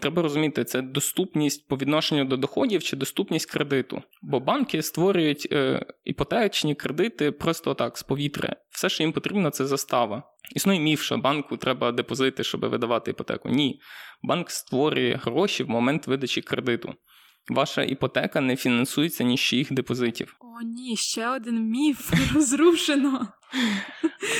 треба 0.00 0.22
розуміти, 0.22 0.64
це 0.64 0.82
доступність 0.82 1.68
по 1.68 1.76
відношенню 1.76 2.24
до 2.24 2.36
доходів 2.36 2.82
чи 2.82 2.96
доступність 2.96 3.50
кредиту. 3.50 4.02
Бо 4.22 4.40
банки 4.40 4.82
створюють 4.82 5.48
е, 5.52 5.86
іпотечні 6.04 6.74
кредити 6.74 7.32
просто 7.32 7.74
так, 7.74 7.98
з 7.98 8.02
повітря. 8.02 8.56
Все, 8.70 8.88
що 8.88 9.02
їм 9.02 9.12
потрібно, 9.12 9.50
це 9.50 9.66
застава. 9.66 10.22
Існує 10.54 10.80
міф, 10.80 11.02
що 11.02 11.18
банку 11.18 11.56
треба 11.56 11.92
депозити, 11.92 12.44
щоб 12.44 12.60
видавати 12.60 13.10
іпотеку. 13.10 13.48
Ні, 13.48 13.80
банк 14.22 14.50
створює 14.50 15.20
гроші 15.22 15.62
в 15.62 15.70
момент 15.70 16.06
видачі 16.06 16.42
кредиту. 16.42 16.94
Ваша 17.48 17.82
іпотека 17.82 18.40
не 18.40 18.56
фінансується 18.56 19.24
ні 19.24 19.36
з 19.36 19.40
чиїх 19.40 19.72
депозитів. 19.72 20.36
О, 20.40 20.62
ні, 20.62 20.96
ще 20.96 21.28
один 21.28 21.70
міф 21.70 22.12
розрушено. 22.34 23.28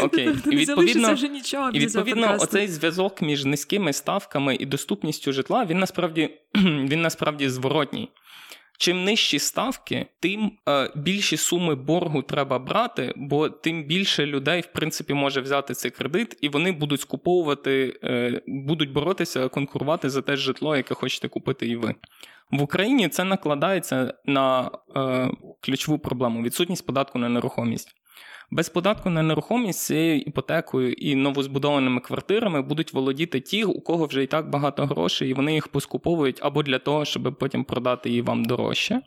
Окей, 0.01 0.27
тобто 0.27 0.51
і 0.51 0.57
відповідно, 0.57 1.15
вже 1.15 1.29
нічого 1.29 1.71
і 1.71 1.79
відповідно 1.79 2.37
оцей 2.41 2.69
зв'язок 2.69 3.23
між 3.23 3.45
низькими 3.45 3.93
ставками 3.93 4.55
і 4.55 4.67
доступністю 4.67 5.33
житла 5.33 5.65
він 5.65 5.79
насправді 5.79 6.31
він 6.55 7.03
насправді 7.03 7.49
зворотній. 7.49 8.09
чим 8.79 9.05
нижчі 9.05 9.39
ставки, 9.39 10.07
тим 10.21 10.53
е, 10.69 10.91
більші 10.95 11.37
суми 11.37 11.75
боргу 11.75 12.23
треба 12.23 12.59
брати, 12.59 13.13
бо 13.17 13.49
тим 13.49 13.85
більше 13.85 14.27
людей, 14.27 14.61
в 14.61 14.67
принципі, 14.67 15.15
може 15.15 15.41
взяти 15.41 15.75
цей 15.75 15.91
кредит, 15.91 16.39
і 16.41 16.49
вони 16.49 16.73
будуть 16.73 17.01
скуповувати, 17.01 18.01
е, 18.05 18.43
будуть 18.47 18.93
боротися, 18.93 19.49
конкурувати 19.49 20.11
за 20.11 20.23
те 20.23 20.37
житло, 20.37 20.77
яке 20.77 20.95
хочете 20.95 21.29
купити 21.29 21.67
і 21.67 21.77
ви. 21.77 21.95
В 22.51 22.63
Україні 22.63 23.09
це 23.09 23.25
накладається 23.25 24.15
на 24.25 24.71
е, 24.97 25.31
ключову 25.61 25.99
проблему 25.99 26.43
відсутність 26.43 26.87
податку 26.87 27.19
на 27.19 27.29
нерухомість. 27.29 27.89
Без 28.51 28.69
податку 28.69 29.11
на 29.11 29.23
нерухомість 29.23 29.81
цією 29.81 30.21
іпотекою 30.21 30.93
і 30.93 31.15
новозбудованими 31.15 32.01
квартирами 32.01 32.63
будуть 32.63 32.93
володіти 32.93 33.41
ті, 33.41 33.65
у 33.65 33.81
кого 33.81 34.07
вже 34.07 34.23
і 34.23 34.27
так 34.27 34.51
багато 34.51 34.87
грошей, 34.87 35.31
і 35.31 35.35
вони 35.35 35.55
їх 35.55 35.69
поскуповують 35.69 36.39
або 36.43 36.63
для 36.63 36.79
того, 36.79 37.05
щоб 37.05 37.37
потім 37.41 37.65
продати 37.65 38.09
її 38.09 38.23
вам 38.23 38.45
дорожче. 38.45 39.03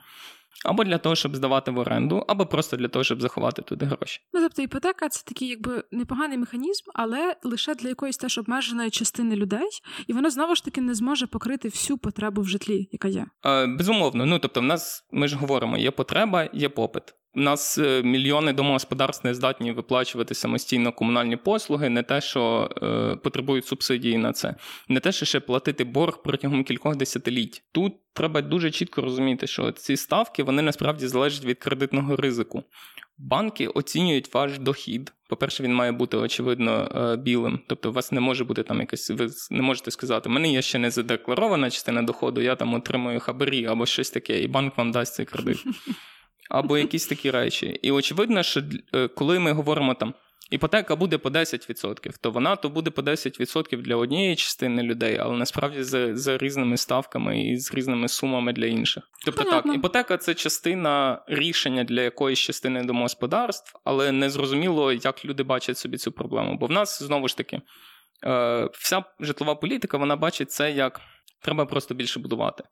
Або 0.65 0.83
для 0.83 0.97
того, 0.97 1.15
щоб 1.15 1.35
здавати 1.35 1.71
в 1.71 1.77
оренду, 1.77 2.25
або 2.27 2.45
просто 2.45 2.77
для 2.77 2.87
того, 2.87 3.03
щоб 3.03 3.21
заховати 3.21 3.61
туди 3.61 3.85
гроші. 3.85 4.21
Ну 4.33 4.41
тобто 4.41 4.61
іпотека 4.61 5.09
це 5.09 5.23
такий 5.25 5.47
якби 5.47 5.83
непоганий 5.91 6.37
механізм, 6.37 6.83
але 6.93 7.35
лише 7.43 7.75
для 7.75 7.89
якоїсь 7.89 8.17
теж 8.17 8.37
обмеженої 8.37 8.89
частини 8.89 9.35
людей, 9.35 9.69
і 10.07 10.13
воно 10.13 10.29
знову 10.29 10.55
ж 10.55 10.65
таки 10.65 10.81
не 10.81 10.93
зможе 10.93 11.27
покрити 11.27 11.67
всю 11.67 11.97
потребу 11.97 12.41
в 12.41 12.47
житлі, 12.47 12.89
яка 12.91 13.07
є. 13.07 13.25
Е, 13.45 13.67
Безумовно, 13.67 14.25
ну 14.25 14.39
тобто, 14.39 14.59
в 14.59 14.63
нас 14.63 15.07
ми 15.11 15.27
ж 15.27 15.35
говоримо: 15.35 15.77
є 15.77 15.91
потреба, 15.91 16.49
є 16.53 16.69
попит. 16.69 17.03
У 17.35 17.39
нас 17.39 17.77
е, 17.77 18.03
мільйони 18.03 18.53
домогосподарств 18.53 19.25
не 19.25 19.33
здатні 19.33 19.71
виплачувати 19.71 20.35
самостійно 20.35 20.91
комунальні 20.91 21.35
послуги, 21.35 21.89
не 21.89 22.03
те, 22.03 22.21
що 22.21 22.69
е, 22.83 23.15
потребують 23.15 23.65
субсидії 23.65 24.17
на 24.17 24.33
це, 24.33 24.55
не 24.87 24.99
те, 24.99 25.11
що 25.11 25.25
ще 25.25 25.39
платити 25.39 25.83
борг 25.83 26.21
протягом 26.23 26.63
кількох 26.63 26.95
десятиліть. 26.95 27.63
Тут 27.71 27.93
треба 28.13 28.41
дуже 28.41 28.71
чітко 28.71 29.01
розуміти, 29.01 29.47
що 29.47 29.71
ці 29.71 29.97
ставки 29.97 30.43
вони 30.43 30.61
насправді 30.61 31.07
залежать 31.07 31.45
від 31.45 31.59
кредитного 31.59 32.15
ризику. 32.15 32.63
Банки 33.17 33.67
оцінюють 33.67 34.33
ваш 34.33 34.59
дохід. 34.59 35.13
По-перше, 35.29 35.63
він 35.63 35.75
має 35.75 35.91
бути 35.91 36.17
очевидно 36.17 36.91
е, 36.95 37.17
білим. 37.17 37.59
Тобто, 37.67 37.89
у 37.89 37.93
вас 37.93 38.11
не 38.11 38.19
може 38.19 38.43
бути 38.43 38.63
там 38.63 38.79
якась. 38.79 39.09
Ви 39.09 39.29
не 39.51 39.61
можете 39.61 39.91
сказати, 39.91 40.29
мене 40.29 40.51
є 40.51 40.61
ще 40.61 40.79
не 40.79 40.91
задекларована 40.91 41.69
частина 41.69 42.01
доходу, 42.01 42.41
я 42.41 42.55
там 42.55 42.73
отримую 42.73 43.19
хабарі 43.19 43.65
або 43.65 43.85
щось 43.85 44.09
таке, 44.09 44.41
і 44.41 44.47
банк 44.47 44.77
вам 44.77 44.91
дасть 44.91 45.13
цей 45.13 45.25
кредит 45.25 45.57
або 46.49 46.77
якісь 46.77 47.07
такі 47.07 47.31
речі. 47.31 47.79
І 47.81 47.91
очевидно, 47.91 48.43
що 48.43 48.61
е, 48.95 49.07
коли 49.07 49.39
ми 49.39 49.51
говоримо 49.51 49.93
там. 49.93 50.13
Іпотека 50.51 50.95
буде 50.95 51.17
по 51.17 51.29
10%, 51.29 52.13
то 52.21 52.31
вона 52.31 52.55
то 52.55 52.69
буде 52.69 52.89
по 52.89 53.01
10% 53.01 53.81
для 53.81 53.95
однієї 53.95 54.35
частини 54.35 54.83
людей, 54.83 55.17
але 55.17 55.37
насправді 55.37 55.83
з, 55.83 56.15
з 56.15 56.37
різними 56.37 56.77
ставками 56.77 57.41
і 57.41 57.57
з 57.57 57.73
різними 57.73 58.07
сумами 58.07 58.53
для 58.53 58.65
інших. 58.65 59.03
Тобто 59.25 59.43
Понятно. 59.43 59.71
так, 59.71 59.79
іпотека 59.79 60.17
це 60.17 60.33
частина 60.33 61.21
рішення 61.27 61.83
для 61.83 62.01
якоїсь 62.01 62.39
частини 62.39 62.83
домогосподарств, 62.83 63.79
але 63.83 64.11
не 64.11 64.29
зрозуміло, 64.29 64.93
як 64.93 65.25
люди 65.25 65.43
бачать 65.43 65.77
собі 65.77 65.97
цю 65.97 66.11
проблему. 66.11 66.57
Бо 66.59 66.65
в 66.65 66.71
нас 66.71 67.03
знову 67.03 67.27
ж 67.27 67.37
таки 67.37 67.61
е, 68.25 68.69
вся 68.73 69.03
житлова 69.19 69.55
політика 69.55 69.97
вона 69.97 70.15
бачить 70.15 70.51
це 70.51 70.71
як 70.71 71.01
треба 71.41 71.65
просто 71.65 71.93
більше 71.93 72.19
будувати. 72.19 72.63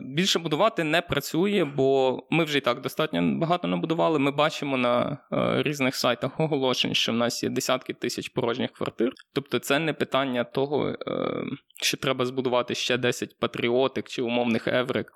Більше 0.00 0.38
будувати 0.38 0.84
не 0.84 1.02
працює, 1.02 1.64
бо 1.76 2.18
ми 2.30 2.44
вже 2.44 2.58
і 2.58 2.60
так 2.60 2.80
достатньо 2.80 3.38
багато 3.38 3.68
набудували. 3.68 4.18
Ми 4.18 4.30
бачимо 4.30 4.76
на 4.76 5.18
е, 5.32 5.62
різних 5.62 5.96
сайтах 5.96 6.40
оголошень, 6.40 6.94
що 6.94 7.12
в 7.12 7.14
нас 7.14 7.42
є 7.42 7.50
десятки 7.50 7.92
тисяч 7.92 8.28
порожніх 8.28 8.72
квартир. 8.72 9.12
Тобто, 9.32 9.58
це 9.58 9.78
не 9.78 9.92
питання 9.92 10.44
того, 10.44 10.88
е, 10.88 10.96
що 11.82 11.96
треба 11.96 12.26
збудувати 12.26 12.74
ще 12.74 12.98
10 12.98 13.38
патріотик 13.38 14.08
чи 14.08 14.22
умовних 14.22 14.68
еврик. 14.68 15.12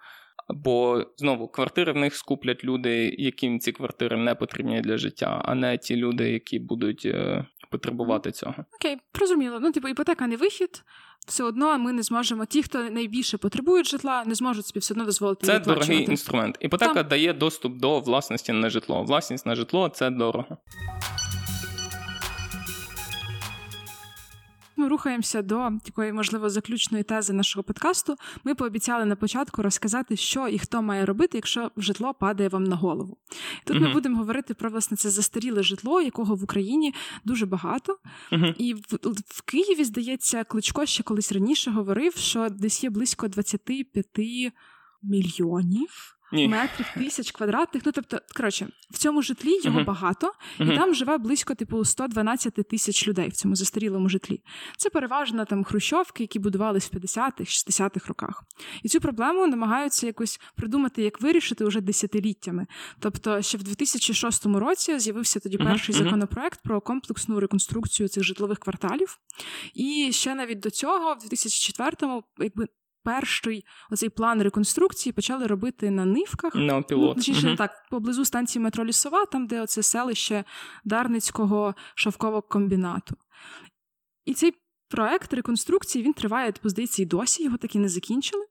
Бо 0.48 1.06
знову 1.16 1.48
квартири 1.48 1.92
в 1.92 1.96
них 1.96 2.14
скуплять 2.14 2.64
люди, 2.64 3.16
яким 3.18 3.60
ці 3.60 3.72
квартири 3.72 4.16
не 4.16 4.34
потрібні 4.34 4.80
для 4.80 4.98
життя, 4.98 5.42
а 5.44 5.54
не 5.54 5.78
ті 5.78 5.96
люди, 5.96 6.30
які 6.30 6.58
будуть 6.58 7.02
е, 7.06 7.46
потребувати 7.70 8.32
цього. 8.32 8.54
Окей, 8.80 8.96
зрозуміло. 9.14 9.58
Ну, 9.60 9.72
типу, 9.72 9.88
іпотека 9.88 10.26
не 10.26 10.36
вихід. 10.36 10.84
Все 11.26 11.44
одно 11.44 11.78
ми 11.78 11.92
не 11.92 12.02
зможемо. 12.02 12.46
Ті, 12.46 12.62
хто 12.62 12.78
найбільше 12.82 13.38
потребують 13.38 13.88
житла, 13.88 14.24
не 14.26 14.34
зможуть 14.34 14.66
собі 14.66 14.80
все 14.80 14.94
одно 14.94 15.04
дозволити. 15.04 15.46
Це 15.46 15.58
дорогий 15.58 16.10
інструмент. 16.10 16.56
Іпотека 16.60 16.94
Там... 16.94 17.08
дає 17.08 17.32
доступ 17.32 17.76
до 17.76 18.00
власності 18.00 18.52
на 18.52 18.70
житло. 18.70 19.02
Власність 19.02 19.46
на 19.46 19.54
житло 19.54 19.88
це 19.88 20.10
дорого. 20.10 20.56
Ми 24.76 24.88
рухаємося 24.88 25.42
до 25.42 25.70
такої, 25.84 26.12
можливо, 26.12 26.50
заключної 26.50 27.04
тези 27.04 27.32
нашого 27.32 27.62
подкасту. 27.64 28.16
Ми 28.44 28.54
пообіцяли 28.54 29.04
на 29.04 29.16
початку 29.16 29.62
розказати, 29.62 30.16
що 30.16 30.48
і 30.48 30.58
хто 30.58 30.82
має 30.82 31.06
робити, 31.06 31.38
якщо 31.38 31.70
житло 31.76 32.14
падає 32.14 32.48
вам 32.48 32.64
на 32.64 32.76
голову. 32.76 33.16
Тут 33.64 33.76
uh-huh. 33.76 33.80
ми 33.80 33.92
будемо 33.92 34.16
говорити 34.18 34.54
про 34.54 34.70
власне 34.70 34.96
це 34.96 35.10
застаріле 35.10 35.62
житло, 35.62 36.00
якого 36.00 36.34
в 36.34 36.44
Україні 36.44 36.94
дуже 37.24 37.46
багато. 37.46 37.98
Uh-huh. 38.32 38.54
І 38.58 38.74
в, 38.74 38.80
в 39.26 39.42
Києві, 39.42 39.84
здається, 39.84 40.44
Кличко 40.44 40.86
ще 40.86 41.02
колись 41.02 41.32
раніше 41.32 41.70
говорив, 41.70 42.16
що 42.16 42.48
десь 42.48 42.84
є 42.84 42.90
близько 42.90 43.28
25 43.28 44.52
мільйонів. 45.02 46.16
Ні. 46.34 46.48
метрів, 46.48 46.86
тисяч 46.94 47.30
квадратних. 47.30 47.82
Ну 47.86 47.92
тобто, 47.92 48.18
коротше, 48.36 48.68
в 48.90 48.98
цьому 48.98 49.22
житлі 49.22 49.60
його 49.64 49.80
uh-huh. 49.80 49.84
багато, 49.84 50.32
і 50.58 50.62
uh-huh. 50.62 50.76
там 50.76 50.94
живе 50.94 51.18
близько 51.18 51.54
типу 51.54 51.84
112 51.84 52.54
тисяч 52.54 53.08
людей 53.08 53.28
в 53.28 53.32
цьому 53.32 53.56
застарілому 53.56 54.08
житлі. 54.08 54.42
Це 54.76 54.90
переважно 54.90 55.44
там 55.44 55.64
хрущовки, 55.64 56.22
які 56.22 56.38
будувались 56.38 56.92
в 56.92 56.96
50-х, 56.96 57.44
60-х 57.44 58.08
роках. 58.08 58.44
І 58.82 58.88
цю 58.88 59.00
проблему 59.00 59.46
намагаються 59.46 60.06
якось 60.06 60.40
придумати, 60.56 61.02
як 61.02 61.20
вирішити 61.20 61.64
уже 61.64 61.80
десятиліттями. 61.80 62.66
Тобто, 62.98 63.42
ще 63.42 63.58
в 63.58 63.62
2006 63.62 64.46
році 64.46 64.98
з'явився 64.98 65.40
тоді 65.40 65.58
перший 65.58 65.94
uh-huh. 65.94 65.98
законопроект 65.98 66.62
про 66.62 66.80
комплексну 66.80 67.40
реконструкцію 67.40 68.08
цих 68.08 68.24
житлових 68.24 68.58
кварталів. 68.58 69.18
І 69.74 70.10
ще 70.12 70.34
навіть 70.34 70.60
до 70.60 70.70
цього, 70.70 71.14
в 71.14 71.32
2004-му, 71.32 72.24
якби 72.38 72.68
перший 73.04 73.64
оцей 73.90 74.08
план 74.08 74.42
реконструкції 74.42 75.12
почали 75.12 75.46
робити 75.46 75.90
на 75.90 76.04
нивках. 76.04 76.54
На 76.54 76.82
пілот. 76.82 77.28
Ну, 77.28 77.48
угу. 77.48 77.56
так, 77.56 77.70
поблизу 77.90 78.24
станції 78.24 78.62
метро 78.62 78.84
Лісова, 78.84 79.26
там, 79.26 79.46
де 79.46 79.60
оце 79.60 79.82
селище 79.82 80.44
Дарницького 80.84 81.74
шовкового 81.94 82.42
комбінату. 82.42 83.16
І 84.24 84.34
цей 84.34 84.54
проект 84.88 85.34
реконструкції 85.34 86.04
він 86.04 86.12
триває, 86.12 86.52
типу, 86.52 86.68
здається, 86.68 87.02
і 87.02 87.06
досі 87.06 87.44
його 87.44 87.56
так 87.56 87.74
і 87.74 87.78
не 87.78 87.88
закінчили. 87.88 88.44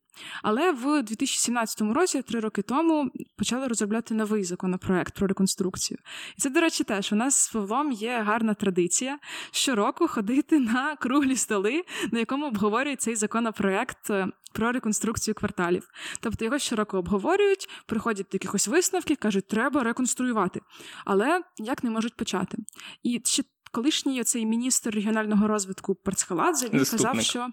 Але 0.43 0.71
в 0.71 1.03
2017 1.03 1.81
році, 1.81 2.21
три 2.21 2.39
роки 2.39 2.61
тому, 2.61 3.11
почали 3.37 3.67
розробляти 3.67 4.13
новий 4.13 4.43
законопроект 4.43 5.15
про 5.15 5.27
реконструкцію. 5.27 5.97
І 6.37 6.41
це, 6.41 6.49
до 6.49 6.61
речі, 6.61 6.83
теж 6.83 7.13
у 7.13 7.15
нас 7.15 7.35
з 7.35 7.49
Павлом 7.49 7.91
є 7.91 8.21
гарна 8.25 8.53
традиція 8.53 9.19
щороку 9.51 10.07
ходити 10.07 10.59
на 10.59 10.95
круглі 10.95 11.35
столи, 11.35 11.83
на 12.11 12.19
якому 12.19 12.47
обговорюють 12.47 13.01
цей 13.01 13.15
законопроект 13.15 14.09
е, 14.09 14.27
про 14.53 14.71
реконструкцію 14.71 15.35
кварталів. 15.35 15.89
Тобто 16.19 16.45
його 16.45 16.59
щороку 16.59 16.97
обговорюють, 16.97 17.69
приходять 17.85 18.27
до 18.31 18.35
якихось 18.35 18.67
висновків, 18.67 19.17
кажуть, 19.17 19.47
треба 19.47 19.83
реконструювати. 19.83 20.61
Але 21.05 21.41
як 21.57 21.83
не 21.83 21.89
можуть 21.89 22.15
почати? 22.15 22.57
І 23.03 23.21
ще 23.25 23.43
колишній 23.71 24.21
оцей 24.21 24.45
міністр 24.45 24.89
регіонального 24.89 25.47
розвитку 25.47 25.95
Парцхаладзе 25.95 26.69
він 26.69 26.85
сказав, 26.85 27.21
що. 27.21 27.49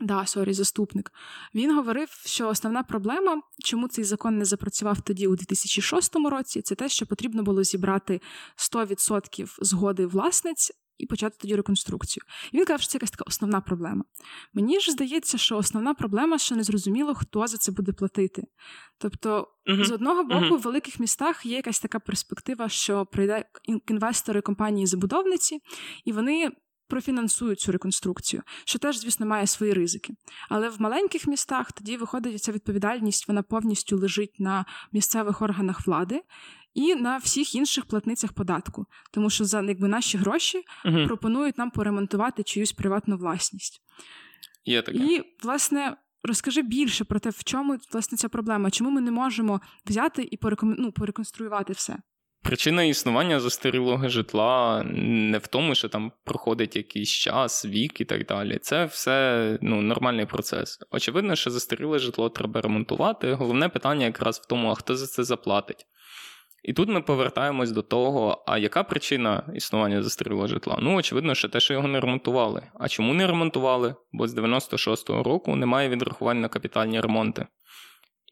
Да, 0.00 0.26
sorry, 0.26 0.52
заступник. 0.52 1.12
Він 1.54 1.74
говорив, 1.74 2.08
що 2.24 2.48
основна 2.48 2.82
проблема, 2.82 3.42
чому 3.64 3.88
цей 3.88 4.04
закон 4.04 4.38
не 4.38 4.44
запрацював 4.44 5.00
тоді 5.00 5.26
у 5.26 5.36
2006 5.36 6.16
році, 6.16 6.62
це 6.62 6.74
те, 6.74 6.88
що 6.88 7.06
потрібно 7.06 7.42
було 7.42 7.64
зібрати 7.64 8.20
100% 8.56 9.56
згоди 9.60 10.06
власниць 10.06 10.72
і 10.98 11.06
почати 11.06 11.36
тоді 11.40 11.56
реконструкцію. 11.56 12.24
І 12.52 12.56
він 12.56 12.64
казав, 12.64 12.80
що 12.80 12.90
це 12.90 12.96
якась 12.96 13.10
така 13.10 13.24
основна 13.26 13.60
проблема. 13.60 14.04
Мені 14.54 14.80
ж 14.80 14.92
здається, 14.92 15.38
що 15.38 15.56
основна 15.56 15.94
проблема, 15.94 16.38
що 16.38 16.56
не 16.56 16.62
зрозуміло, 16.62 17.14
хто 17.14 17.46
за 17.46 17.56
це 17.56 17.72
буде 17.72 17.92
платити. 17.92 18.42
Тобто, 18.98 19.48
uh-huh. 19.66 19.84
з 19.84 19.90
одного 19.90 20.24
боку, 20.24 20.44
uh-huh. 20.44 20.58
в 20.58 20.60
великих 20.60 21.00
містах 21.00 21.46
є 21.46 21.56
якась 21.56 21.80
така 21.80 21.98
перспектива, 21.98 22.68
що 22.68 23.06
прийде 23.06 23.44
інвестори 23.88 24.40
компанії-забудовниці, 24.40 25.60
і 26.04 26.12
вони 26.12 26.50
профінансують 26.88 27.60
цю 27.60 27.72
реконструкцію, 27.72 28.42
що 28.64 28.78
теж, 28.78 28.98
звісно, 29.00 29.26
має 29.26 29.46
свої 29.46 29.72
ризики. 29.72 30.14
Але 30.48 30.68
в 30.68 30.80
маленьких 30.80 31.26
містах 31.26 31.72
тоді 31.72 31.96
виходить 31.96 32.42
ця 32.42 32.52
відповідальність, 32.52 33.28
вона 33.28 33.42
повністю 33.42 33.96
лежить 33.96 34.40
на 34.40 34.64
місцевих 34.92 35.42
органах 35.42 35.86
влади 35.86 36.22
і 36.74 36.94
на 36.94 37.16
всіх 37.16 37.54
інших 37.54 37.84
платницях 37.84 38.32
податку, 38.32 38.86
тому 39.12 39.30
що 39.30 39.44
за 39.44 39.62
якби 39.62 39.88
наші 39.88 40.18
гроші 40.18 40.62
угу. 40.84 41.04
пропонують 41.06 41.58
нам 41.58 41.70
поремонтувати 41.70 42.42
чиюсь 42.42 42.72
приватну 42.72 43.16
власність. 43.16 43.82
Є 44.64 44.82
таке. 44.82 44.98
І, 44.98 45.22
власне. 45.42 45.96
Розкажи 46.22 46.62
більше 46.62 47.04
про 47.04 47.18
те, 47.20 47.30
в 47.30 47.44
чому 47.44 47.78
власне 47.92 48.18
ця 48.18 48.28
проблема, 48.28 48.70
чому 48.70 48.90
ми 48.90 49.00
не 49.00 49.10
можемо 49.10 49.60
взяти 49.86 50.28
і 50.30 50.36
пореком... 50.36 50.76
ну, 50.78 50.92
пореконструювати 50.92 51.72
все. 51.72 51.96
Причина 52.42 52.82
існування 52.82 53.40
застарілого 53.40 54.08
житла 54.08 54.82
не 54.94 55.38
в 55.38 55.46
тому, 55.46 55.74
що 55.74 55.88
там 55.88 56.12
проходить 56.24 56.76
якийсь 56.76 57.10
час, 57.10 57.66
вік 57.66 58.00
і 58.00 58.04
так 58.04 58.26
далі. 58.26 58.58
Це 58.62 58.84
все 58.84 59.58
ну, 59.62 59.82
нормальний 59.82 60.26
процес. 60.26 60.78
Очевидно, 60.90 61.36
що 61.36 61.50
застаріле 61.50 61.98
житло 61.98 62.28
треба 62.28 62.60
ремонтувати. 62.60 63.32
Головне 63.32 63.68
питання 63.68 64.06
якраз 64.06 64.38
в 64.38 64.46
тому, 64.46 64.68
а 64.68 64.74
хто 64.74 64.96
за 64.96 65.06
це 65.06 65.24
заплатить. 65.24 65.86
І 66.62 66.72
тут 66.72 66.88
ми 66.88 67.00
повертаємось 67.00 67.70
до 67.70 67.82
того, 67.82 68.44
а 68.46 68.58
яка 68.58 68.84
причина 68.84 69.42
існування 69.54 70.02
застарілого 70.02 70.46
житла? 70.46 70.78
Ну, 70.82 70.96
очевидно, 70.96 71.34
що 71.34 71.48
те, 71.48 71.60
що 71.60 71.74
його 71.74 71.88
не 71.88 72.00
ремонтували. 72.00 72.62
А 72.80 72.88
чому 72.88 73.14
не 73.14 73.26
ремонтували? 73.26 73.94
Бо 74.12 74.28
з 74.28 74.34
96-го 74.34 75.22
року 75.22 75.56
немає 75.56 75.88
відрахувань 75.88 76.40
на 76.40 76.48
капітальні 76.48 77.00
ремонти. 77.00 77.46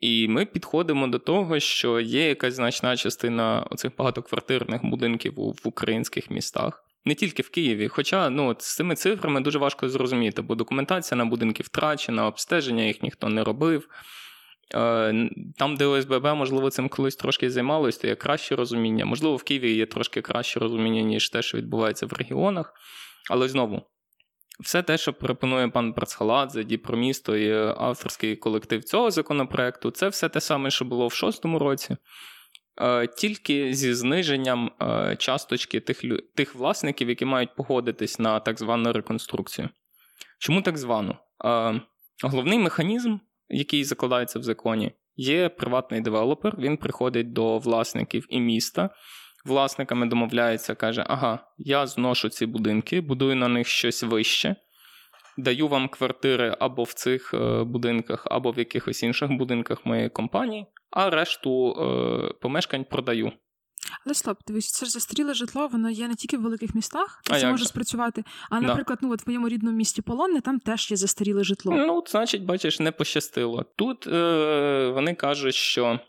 І 0.01 0.29
ми 0.29 0.45
підходимо 0.45 1.07
до 1.07 1.19
того, 1.19 1.61
що 1.61 2.01
є 2.01 2.29
якась 2.29 2.55
значна 2.55 2.97
частина 2.97 3.67
оцих 3.71 3.97
багатоквартирних 3.99 4.85
будинків 4.85 5.35
в 5.37 5.69
українських 5.69 6.31
містах. 6.31 6.85
Не 7.05 7.15
тільки 7.15 7.43
в 7.43 7.51
Києві, 7.51 7.89
хоча 7.89 8.31
ну, 8.31 8.57
з 8.59 8.75
цими 8.75 8.95
цифрами 8.95 9.41
дуже 9.41 9.59
важко 9.59 9.89
зрозуміти, 9.89 10.43
бо 10.43 10.55
документація 10.55 11.19
на 11.19 11.25
будинки 11.25 11.63
втрачена, 11.63 12.27
обстеження 12.27 12.85
їх 12.85 13.03
ніхто 13.03 13.29
не 13.29 13.45
робив. 13.45 13.89
Е, 14.75 15.31
там, 15.57 15.77
де 15.77 15.87
ОСББ, 15.87 16.25
можливо, 16.25 16.71
цим 16.71 16.89
колись 16.89 17.17
трошки 17.17 17.51
займалось, 17.51 17.99
то 17.99 18.07
є 18.07 18.15
краще 18.15 18.57
розуміння. 18.57 19.05
Можливо, 19.05 19.37
в 19.37 19.43
Києві 19.43 19.73
є 19.73 19.87
трошки 19.87 20.23
краще 20.23 20.61
розуміння, 20.61 21.03
ніж 21.03 21.31
те, 21.31 21.43
що 21.43 21.59
відбувається 21.59 22.07
в 22.07 22.13
регіонах. 22.13 22.75
Але 23.31 23.49
знову, 23.49 23.83
все 24.61 24.83
те, 24.83 24.99
що 24.99 25.13
пропонує 25.13 25.69
пан 25.69 25.93
Працхаладзе, 25.93 26.65
Діпромісто 26.65 27.37
і 27.37 27.53
авторський 27.79 28.37
колектив 28.37 28.85
цього 28.85 29.11
законопроекту, 29.11 29.91
це 29.91 30.09
все 30.09 30.29
те 30.29 30.41
саме, 30.41 30.71
що 30.71 30.85
було 30.85 31.07
в 31.07 31.13
шостому 31.13 31.59
році, 31.59 31.97
е, 32.83 33.07
тільки 33.07 33.75
зі 33.75 33.95
зниженням 33.95 34.71
е, 34.83 35.17
часточки 35.19 35.81
тих 35.81 36.03
тих 36.35 36.55
власників, 36.55 37.09
які 37.09 37.25
мають 37.25 37.55
погодитись 37.57 38.19
на 38.19 38.41
так 38.41 38.59
звану 38.59 38.93
реконструкцію. 38.93 39.69
Чому 40.39 40.63
так 40.63 40.79
звану? 40.79 41.17
Головний 42.23 42.59
механізм 42.59 43.17
який 43.49 43.85
закладається 43.85 44.39
в 44.39 44.43
законі, 44.43 44.93
є 45.17 45.49
приватний 45.49 46.01
девелопер, 46.01 46.57
він 46.59 46.77
приходить 46.77 47.33
до 47.33 47.59
власників 47.59 48.27
і 48.29 48.41
міста. 48.41 48.91
Власниками 49.47 50.07
домовляється, 50.07 50.75
каже: 50.75 51.05
Ага, 51.09 51.39
я 51.59 51.87
зношу 51.87 52.29
ці 52.29 52.47
будинки, 52.47 53.01
будую 53.01 53.37
на 53.37 53.49
них 53.49 53.69
щось 53.69 54.03
вище, 54.03 54.57
даю 55.37 55.69
вам 55.69 55.89
квартири 55.89 56.57
або 56.61 56.83
в 56.83 56.93
цих 56.93 57.35
е, 57.35 57.65
будинках, 57.65 58.27
або 58.31 58.51
в 58.51 58.59
якихось 58.59 59.03
інших 59.03 59.31
будинках 59.31 59.87
моєї 59.87 60.09
компанії, 60.09 60.67
а 60.91 61.11
решту 61.11 61.71
е, 61.71 62.35
помешкань 62.41 62.85
продаю. 62.85 63.33
Але 64.07 64.15
стоп, 64.15 64.39
дивись, 64.47 64.73
це 64.73 64.87
ж 64.87 64.93
застаріле 64.93 65.35
житло, 65.35 65.69
воно 65.69 65.91
є 65.91 66.09
не 66.09 66.15
тільки 66.15 66.37
в 66.37 66.43
великих 66.43 66.75
містах, 66.75 67.23
де 67.31 67.41
це 67.41 67.51
може 67.51 67.63
же? 67.63 67.69
спрацювати. 67.69 68.25
А, 68.51 68.61
наприклад, 68.61 68.99
да. 69.03 69.07
ну 69.07 69.15
от 69.15 69.21
в 69.21 69.29
моєму 69.29 69.49
рідному 69.49 69.77
місті 69.77 70.03
Полонне 70.03 70.41
там 70.41 70.61
теж 70.61 70.91
є 70.91 70.97
застаріле 70.97 71.45
житло. 71.45 71.73
Ну, 71.73 72.05
значить, 72.07 72.45
бачиш, 72.45 72.81
не 72.81 72.93
пощастило. 72.93 73.65
Тут 73.77 74.07
е- 74.07 74.91
вони 74.95 75.15
кажуть, 75.15 75.55
що. 75.55 76.01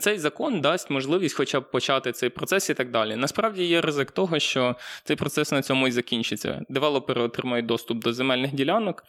Цей 0.00 0.18
закон 0.18 0.60
дасть 0.60 0.90
можливість 0.90 1.36
хоча 1.36 1.60
б 1.60 1.70
почати 1.70 2.12
цей 2.12 2.28
процес 2.28 2.70
і 2.70 2.74
так 2.74 2.90
далі. 2.90 3.16
Насправді 3.16 3.64
є 3.64 3.80
ризик 3.80 4.10
того, 4.10 4.38
що 4.38 4.76
цей 5.04 5.16
процес 5.16 5.52
на 5.52 5.62
цьому 5.62 5.88
і 5.88 5.90
закінчиться. 5.90 6.62
Девелопери 6.68 7.22
отримають 7.22 7.66
доступ 7.66 7.98
до 7.98 8.12
земельних 8.12 8.54
ділянок, 8.54 9.04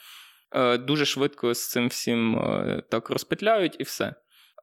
е, 0.52 0.78
дуже 0.78 1.06
швидко 1.06 1.54
з 1.54 1.70
цим 1.70 1.88
всім 1.88 2.36
е, 2.36 2.84
так 2.90 3.10
розпетляють 3.10 3.76
і 3.80 3.84
все. 3.84 4.14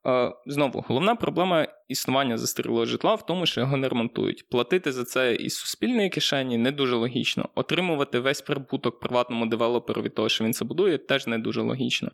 Е, 0.06 0.32
знову, 0.46 0.84
головна 0.88 1.14
проблема 1.14 1.66
існування 1.88 2.38
застарілого 2.38 2.86
житла 2.86 3.14
в 3.14 3.26
тому, 3.26 3.46
що 3.46 3.60
його 3.60 3.76
не 3.76 3.88
ремонтують. 3.88 4.48
Платити 4.48 4.92
за 4.92 5.04
це 5.04 5.34
із 5.34 5.56
суспільної 5.56 6.08
кишені 6.08 6.58
не 6.58 6.72
дуже 6.72 6.96
логічно. 6.96 7.48
Отримувати 7.54 8.20
весь 8.20 8.42
прибуток 8.42 9.00
приватному 9.00 9.46
девелоперу 9.46 10.02
від 10.02 10.14
того, 10.14 10.28
що 10.28 10.44
він 10.44 10.52
це 10.52 10.64
будує, 10.64 10.98
теж 10.98 11.26
не 11.26 11.38
дуже 11.38 11.60
логічно. 11.62 12.10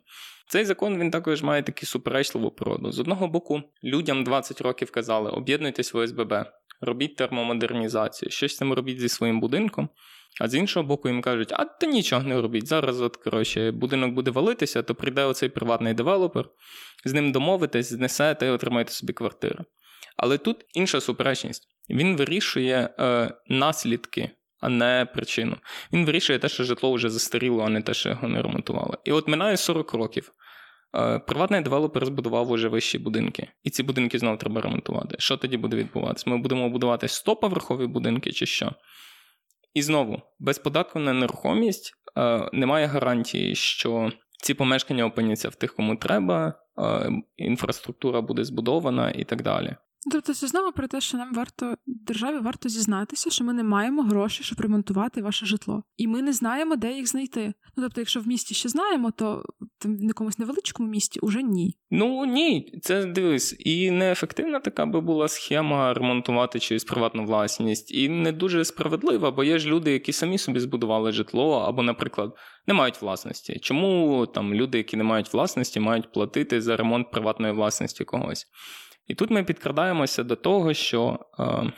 Цей 0.47 0.65
закон 0.65 0.99
він 0.99 1.11
також 1.11 1.43
має 1.43 1.63
таку 1.63 1.85
суперечливу 1.85 2.51
породу. 2.51 2.91
З 2.91 2.99
одного 2.99 3.27
боку, 3.27 3.61
людям 3.83 4.23
20 4.23 4.61
років 4.61 4.91
казали: 4.91 5.29
об'єднуйтесь 5.29 5.93
в 5.93 5.97
ОСББ, 5.97 6.33
робіть 6.81 7.15
термомодернізацію, 7.15 8.31
щось 8.31 8.55
там 8.55 8.73
робіть 8.73 8.99
зі 8.99 9.09
своїм 9.09 9.39
будинком. 9.39 9.89
А 10.41 10.47
з 10.47 10.55
іншого 10.55 10.87
боку, 10.87 11.09
їм 11.09 11.21
кажуть, 11.21 11.51
а 11.51 11.65
ти 11.65 11.87
нічого 11.87 12.23
не 12.23 12.41
робіть. 12.41 12.67
Зараз, 12.67 13.01
от, 13.01 13.17
коротше, 13.17 13.71
будинок 13.71 14.13
буде 14.13 14.31
валитися, 14.31 14.83
то 14.83 14.95
прийде 14.95 15.23
оцей 15.23 15.49
приватний 15.49 15.93
девелопер, 15.93 16.49
з 17.05 17.13
ним 17.13 17.31
домовитесь, 17.31 17.89
знесете 17.89 18.47
і 18.47 18.49
отримаєте 18.49 18.91
собі 18.91 19.13
квартиру. 19.13 19.65
Але 20.17 20.37
тут 20.37 20.65
інша 20.73 21.01
суперечність. 21.01 21.67
Він 21.89 22.17
вирішує 22.17 22.89
е, 22.99 23.31
наслідки, 23.47 24.29
а 24.59 24.69
не 24.69 25.07
причину. 25.13 25.57
Він 25.93 26.05
вирішує 26.05 26.39
те, 26.39 26.49
що 26.49 26.63
житло 26.63 26.93
вже 26.93 27.09
застаріло, 27.09 27.63
а 27.63 27.69
не 27.69 27.81
те, 27.81 27.93
що 27.93 28.09
його 28.09 28.27
не 28.27 28.41
ремонтували. 28.41 28.97
І 29.03 29.11
от 29.11 29.27
минає 29.27 29.57
40 29.57 29.93
років. 29.93 30.31
Е, 30.95 31.19
приватний 31.19 31.61
девелопер 31.61 32.05
збудував 32.05 32.51
уже 32.51 32.67
вищі 32.67 32.97
будинки, 32.97 33.47
і 33.63 33.69
ці 33.69 33.83
будинки 33.83 34.19
знову 34.19 34.37
треба 34.37 34.61
ремонтувати. 34.61 35.15
Що 35.19 35.37
тоді 35.37 35.57
буде 35.57 35.77
відбуватися? 35.77 36.29
Ми 36.29 36.37
будемо 36.37 36.69
будувати 36.69 37.07
100-поверхові 37.07 37.87
будинки 37.87 38.31
чи 38.31 38.45
що? 38.45 38.71
І 39.73 39.81
знову, 39.81 40.21
без 40.39 40.59
податку 40.59 40.99
на 40.99 41.13
нерухомість 41.13 41.93
е, 42.17 42.49
немає 42.53 42.85
гарантії, 42.85 43.55
що 43.55 44.11
ці 44.41 44.53
помешкання 44.53 45.05
опиняться 45.05 45.49
в 45.49 45.55
тих, 45.55 45.75
кому 45.75 45.95
треба, 45.95 46.53
е, 46.77 47.11
інфраструктура 47.37 48.21
буде 48.21 48.43
збудована 48.43 49.11
і 49.11 49.23
так 49.23 49.41
далі. 49.41 49.75
Тобто 50.11 50.33
це 50.33 50.47
знову 50.47 50.71
про 50.71 50.87
те, 50.87 51.01
що 51.01 51.17
нам 51.17 51.33
варто 51.33 51.75
державі 51.85 52.39
варто 52.39 52.69
зізнатися, 52.69 53.29
що 53.29 53.43
ми 53.43 53.53
не 53.53 53.63
маємо 53.63 54.03
грошей, 54.03 54.45
щоб 54.45 54.59
ремонтувати 54.59 55.21
ваше 55.21 55.45
житло, 55.45 55.83
і 55.97 56.07
ми 56.07 56.21
не 56.21 56.33
знаємо, 56.33 56.75
де 56.75 56.93
їх 56.93 57.07
знайти. 57.07 57.53
Ну 57.77 57.83
тобто, 57.83 58.01
якщо 58.01 58.19
в 58.19 58.27
місті 58.27 58.55
ще 58.55 58.69
знаємо, 58.69 59.11
то 59.11 59.45
в 59.85 60.03
якомусь 60.03 60.39
невеличкому 60.39 60.89
місті 60.89 61.19
уже 61.19 61.43
ні. 61.43 61.77
Ну 61.91 62.25
ні, 62.25 62.79
це 62.81 63.05
дивись, 63.05 63.55
і 63.59 63.91
неефективна 63.91 64.59
така 64.59 64.85
би 64.85 65.01
була 65.01 65.27
схема 65.27 65.93
ремонтувати 65.93 66.59
через 66.59 66.83
приватну 66.83 67.25
власність, 67.25 67.91
і 67.91 68.09
не 68.09 68.31
дуже 68.31 68.65
справедлива, 68.65 69.31
бо 69.31 69.43
є 69.43 69.59
ж 69.59 69.69
люди, 69.69 69.91
які 69.91 70.13
самі 70.13 70.37
собі 70.37 70.59
збудували 70.59 71.11
житло, 71.11 71.59
або, 71.59 71.83
наприклад, 71.83 72.35
не 72.67 72.73
мають 72.73 73.01
власності. 73.01 73.59
Чому 73.59 74.25
там 74.25 74.53
люди, 74.53 74.77
які 74.77 74.97
не 74.97 75.03
мають 75.03 75.33
власності, 75.33 75.79
мають 75.79 76.11
платити 76.11 76.61
за 76.61 76.77
ремонт 76.77 77.11
приватної 77.11 77.53
власності 77.53 78.03
когось? 78.03 78.47
І 79.07 79.15
тут 79.15 79.31
ми 79.31 79.43
підкрадаємося 79.43 80.23
до 80.23 80.35
того, 80.35 80.73
що 80.73 81.19
е, 81.39 81.71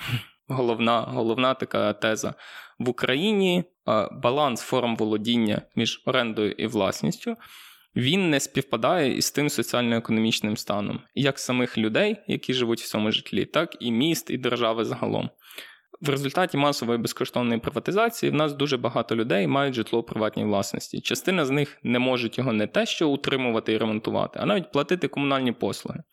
головна 0.48 1.02
головна 1.02 1.54
така 1.54 1.94
теза 1.94 2.34
в 2.80 2.90
Україні 2.90 3.64
е, 3.88 4.10
баланс 4.12 4.62
форм 4.62 4.96
володіння 4.96 5.62
між 5.76 6.04
орендою 6.06 6.52
і 6.52 6.68
власністю. 6.68 7.36
Він 7.96 8.30
не 8.30 8.40
співпадає 8.40 9.18
із 9.18 9.32
тим 9.32 9.50
соціально-економічним 9.50 10.58
станом, 10.58 11.00
як 11.14 11.40
самих 11.40 11.78
людей, 11.78 12.18
які 12.28 12.54
живуть 12.54 12.82
в 12.82 12.88
цьому 12.88 13.12
житлі, 13.12 13.46
так 13.46 13.76
і 13.80 13.92
міст 13.92 14.30
і 14.30 14.38
держави 14.38 14.86
загалом. 14.86 15.30
В 16.02 16.10
результаті 16.10 16.58
масової 16.58 17.00
безкоштовної 17.00 17.60
приватизації 17.60 18.32
в 18.32 18.36
нас 18.36 18.54
дуже 18.54 18.78
багато 18.78 19.16
людей 19.16 19.48
мають 19.48 19.76
житло 19.76 20.00
у 20.00 20.04
приватній 20.04 20.44
власності. 20.44 21.02
Частина 21.02 21.46
з 21.46 21.50
них 21.50 21.78
не 21.84 22.00
можуть 22.00 22.38
його 22.38 22.54
не 22.54 22.68
те, 22.68 22.86
що 22.86 23.10
утримувати 23.10 23.74
і 23.74 23.78
ремонтувати, 23.78 24.40
а 24.42 24.46
навіть 24.46 24.72
платити 24.72 25.08
комунальні 25.08 25.52
послуги. 25.52 26.04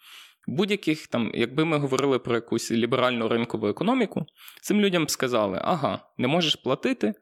Будь-яких 0.47 1.07
там, 1.07 1.31
якби 1.35 1.65
ми 1.65 1.79
говорили 1.79 2.19
про 2.19 2.35
якусь 2.35 2.73
ліберальну 2.73 3.29
ринкову 3.29 3.67
економіку, 3.69 4.27
цим 4.63 4.81
людям 4.81 5.05
б 5.05 5.11
сказали: 5.11 5.61
ага, 5.63 5.99
не 6.19 6.29
можеш 6.29 6.57
платити, 6.57 7.15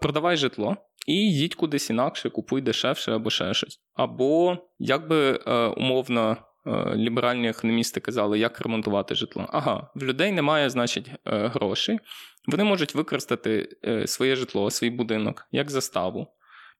продавай 0.00 0.36
житло 0.36 0.76
і 1.06 1.14
їдь 1.14 1.54
кудись 1.54 1.90
інакше, 1.90 2.30
купуй 2.30 2.60
дешевше 2.60 3.12
або 3.12 3.30
ще 3.30 3.54
щось. 3.54 3.80
Або 3.94 4.58
якби 4.78 5.40
е, 5.46 5.52
умовно 5.66 6.36
е, 6.66 6.94
ліберальні 6.96 7.48
економісти 7.48 8.00
казали, 8.00 8.38
як 8.38 8.60
ремонтувати 8.60 9.14
житло. 9.14 9.46
Ага, 9.48 9.90
в 9.94 10.02
людей 10.02 10.32
немає, 10.32 10.70
значить, 10.70 11.08
е, 11.08 11.46
грошей. 11.46 11.98
Вони 12.46 12.64
можуть 12.64 12.94
використати 12.94 13.68
своє 14.06 14.36
житло, 14.36 14.70
свій 14.70 14.90
будинок 14.90 15.46
як 15.52 15.70
заставу, 15.70 16.26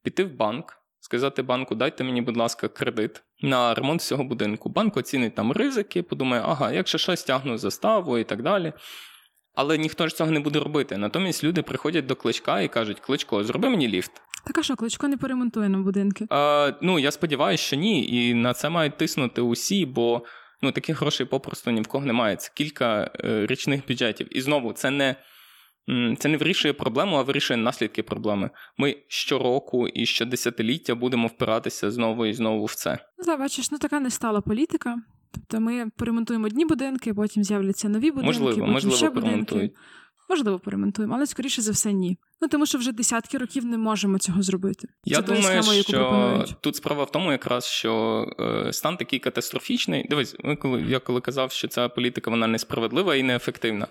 піти 0.03 0.25
в 0.25 0.37
банк 0.37 0.80
сказати 1.11 1.43
банку, 1.43 1.75
дайте 1.75 2.05
мені, 2.05 2.23
будь 2.23 2.37
ласка, 2.37 2.69
кредит 2.69 3.23
на 3.43 3.75
ремонт 3.75 4.03
цього 4.03 4.25
будинку. 4.25 4.69
Банк 4.69 4.97
оцінить 4.97 5.35
там 5.35 5.53
ризики, 5.53 6.03
подумає, 6.03 6.43
ага, 6.47 6.73
якщо 6.73 6.99
щось 6.99 7.25
тягну 7.25 7.59
заставу 7.59 8.19
і 8.19 8.25
так 8.25 8.43
далі. 8.43 8.73
Але 9.55 9.79
ніхто 9.79 10.09
ж 10.09 10.17
цього 10.17 10.31
не 10.31 10.41
буде 10.41 10.59
робити. 10.59 10.97
Натомість 10.97 11.45
люди 11.45 11.63
приходять 11.63 12.07
до 12.07 12.17
кличка 12.17 12.61
і 12.61 12.69
кажуть: 12.69 13.01
Кличко, 13.01 13.45
зроби 13.45 13.69
мені 13.69 13.89
ліфт. 13.89 14.13
Так 14.47 14.59
а 14.59 14.63
що, 14.63 14.77
кличко 14.77 15.09
не 15.09 15.17
поремонтує 15.17 15.69
нам 15.69 15.85
будинки? 15.85 16.27
А, 16.31 16.73
Ну 16.83 16.99
я 16.99 17.11
сподіваюся, 17.11 17.65
що 17.65 17.77
ні. 17.77 18.07
І 18.09 18.35
на 18.35 18.55
це 18.55 18.69
мають 18.69 18.97
тиснути 18.97 19.41
усі, 19.41 19.87
бо 19.87 20.25
ну 20.63 20.73
таких 20.73 21.01
грошей 21.01 21.27
попросту 21.27 21.71
ні 21.71 21.81
в 21.81 21.87
кого 21.87 22.07
немає. 22.07 22.37
Це 22.37 22.51
кілька 22.55 23.11
е, 23.25 23.47
річних 23.47 23.81
бюджетів. 23.89 24.37
І 24.37 24.41
знову 24.41 24.73
це 24.73 24.91
не 24.91 25.17
це 26.19 26.29
не 26.29 26.37
вирішує 26.37 26.75
проблему, 26.75 27.17
а 27.17 27.23
вирішує 27.23 27.57
наслідки 27.57 28.03
проблеми. 28.03 28.51
Ми 28.79 28.97
щороку 29.09 29.89
і 29.89 30.07
щодесятиліття 30.07 30.95
будемо 30.95 31.27
впиратися 31.27 31.91
знову 31.91 32.27
і 32.27 32.33
знову 32.33 32.65
в 32.65 32.75
це. 32.75 32.99
Ну, 33.27 33.37
бачиш, 33.37 33.71
ну 33.71 33.79
така 33.79 34.01
не 34.01 34.11
стала 34.11 34.41
політика. 34.41 34.97
Тобто 35.35 35.61
ми 35.61 35.91
поремонтуємо 35.97 36.47
одні 36.47 36.65
будинки, 36.65 37.15
потім 37.15 37.45
з'являться 37.45 37.89
нові 37.89 38.11
будинки, 38.11 38.27
можливо, 38.27 38.51
потім 38.59 38.73
можливо, 38.73 38.97
ще 38.97 39.11
будинки. 39.11 39.71
Можливо, 40.31 40.59
поремонтуємо, 40.59 41.15
але 41.15 41.27
скоріше 41.27 41.63
за 41.63 41.73
все, 41.73 41.93
ні. 41.93 42.19
Ну 42.41 42.49
тому 42.49 42.67
що 42.67 42.79
вже 42.79 42.93
десятки 42.93 43.39
років 43.39 43.65
не 43.65 43.79
можемо 43.79 44.19
цього 44.19 44.43
зробити. 44.43 44.89
Я 45.05 45.17
Це 45.17 45.23
думаю, 45.23 45.43
схема, 45.43 45.83
що 45.83 45.93
пропонують. 45.93 46.57
тут 46.61 46.77
справа 46.77 47.05
в 47.05 47.13
тому, 47.13 47.33
якраз 47.33 47.65
що 47.65 48.25
е, 48.41 48.73
стан 48.73 48.97
такий 48.97 49.19
катастрофічний. 49.19 50.07
Дивись, 50.11 50.37
ми 50.45 50.57
коли 50.57 50.83
я 50.83 50.99
коли 50.99 51.21
казав, 51.21 51.53
що 51.53 51.69
ця 51.69 51.89
політика 51.89 52.31
вона 52.31 52.47
несправедлива 52.47 53.17
і 53.17 53.23
неефективна. 53.23 53.87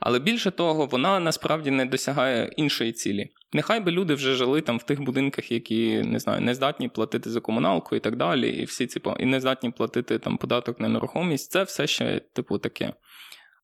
Але 0.00 0.18
більше 0.18 0.50
того, 0.50 0.86
вона 0.86 1.20
насправді 1.20 1.70
не 1.70 1.84
досягає 1.84 2.50
іншої 2.56 2.92
цілі. 2.92 3.28
Нехай 3.52 3.80
би 3.80 3.92
люди 3.92 4.14
вже 4.14 4.34
жили 4.34 4.60
там 4.60 4.78
в 4.78 4.82
тих 4.82 5.00
будинках, 5.02 5.52
які 5.52 6.02
не 6.02 6.18
знаю, 6.18 6.40
не 6.40 6.54
здатні 6.54 6.88
платити 6.88 7.30
за 7.30 7.40
комуналку 7.40 7.96
і 7.96 8.00
так 8.00 8.16
далі, 8.16 8.48
і 8.48 8.64
всі 8.64 8.86
ці 8.86 9.00
і 9.18 9.24
не 9.24 9.40
здатні 9.40 9.70
платити 9.70 10.18
там 10.18 10.36
податок 10.36 10.80
на 10.80 10.88
нерухомість. 10.88 11.50
Це 11.50 11.62
все 11.62 11.86
ще 11.86 12.20
типу 12.32 12.58
таке. 12.58 12.92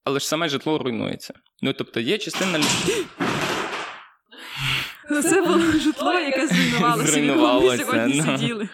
Але 0.04 0.20
ж 0.20 0.28
саме 0.28 0.48
житло 0.48 0.78
руйнується. 0.78 1.34
Ну 1.62 1.72
тобто 1.72 2.00
є 2.00 2.18
частина 2.18 2.60
Це 5.22 5.42
було 5.42 5.58
житло, 5.58 6.12
яке 6.12 6.46
зруйнувалося, 6.46 7.12
в 7.12 7.26
якому 7.26 7.68
ми 7.68 7.78
сьогодні. 7.78 8.22
Ну. 8.26 8.38
сиділи. 8.38 8.68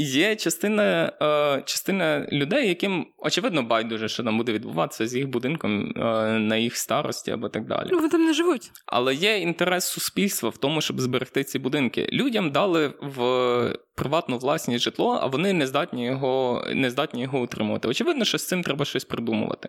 Є 0.00 0.36
частина 0.36 1.12
е, 1.22 1.62
частина 1.66 2.26
людей, 2.32 2.68
яким 2.68 3.06
очевидно 3.18 3.62
байдуже, 3.62 4.08
що 4.08 4.22
там 4.24 4.36
буде 4.36 4.52
відбуватися 4.52 5.06
з 5.06 5.14
їх 5.14 5.28
будинком 5.28 5.92
е, 5.96 6.02
на 6.38 6.56
їх 6.56 6.76
старості 6.76 7.30
або 7.30 7.48
так 7.48 7.66
далі. 7.66 7.88
Ну, 7.90 7.96
вони 7.96 8.08
там 8.08 8.24
не 8.24 8.32
живуть. 8.32 8.70
Але 8.86 9.14
є 9.14 9.38
інтерес 9.38 9.84
суспільства 9.84 10.48
в 10.48 10.56
тому, 10.56 10.80
щоб 10.80 11.00
зберегти 11.00 11.44
ці 11.44 11.58
будинки. 11.58 12.08
Людям 12.12 12.50
дали 12.50 12.92
в 13.00 13.78
приватну 13.94 14.38
власність 14.38 14.84
житло, 14.84 15.18
а 15.22 15.26
вони 15.26 15.52
не 15.52 15.66
здатні 15.66 16.04
його 16.04 16.64
не 16.74 16.90
здатні 16.90 17.22
його 17.22 17.40
утримувати. 17.40 17.88
Очевидно, 17.88 18.24
що 18.24 18.38
з 18.38 18.46
цим 18.46 18.62
треба 18.62 18.84
щось 18.84 19.04
придумувати. 19.04 19.68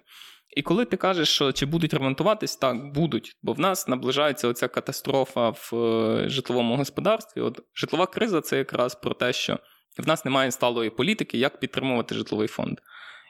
І 0.58 0.62
коли 0.62 0.86
ти 0.86 0.98
кажеш, 0.98 1.30
що 1.30 1.52
чи 1.52 1.66
будуть 1.66 1.94
ремонтуватись, 1.94 2.56
так 2.56 2.94
будуть, 2.94 3.38
бо 3.42 3.54
в 3.54 3.60
нас 3.60 3.88
наближається 3.88 4.48
оця 4.48 4.68
катастрофа 4.68 5.50
в 5.50 5.76
е, 5.76 6.30
житловому 6.30 6.76
господарстві. 6.76 7.42
От 7.42 7.60
житлова 7.76 8.06
криза 8.06 8.42
це 8.42 8.58
якраз 8.58 8.96
про 8.96 9.14
те, 9.14 9.34
що 9.34 9.60
в 10.00 10.08
нас 10.08 10.26
немає 10.26 10.52
сталої 10.52 10.90
політики, 10.90 11.38
як 11.38 11.60
підтримувати 11.60 12.16
житловий 12.16 12.48
фонд. 12.48 12.78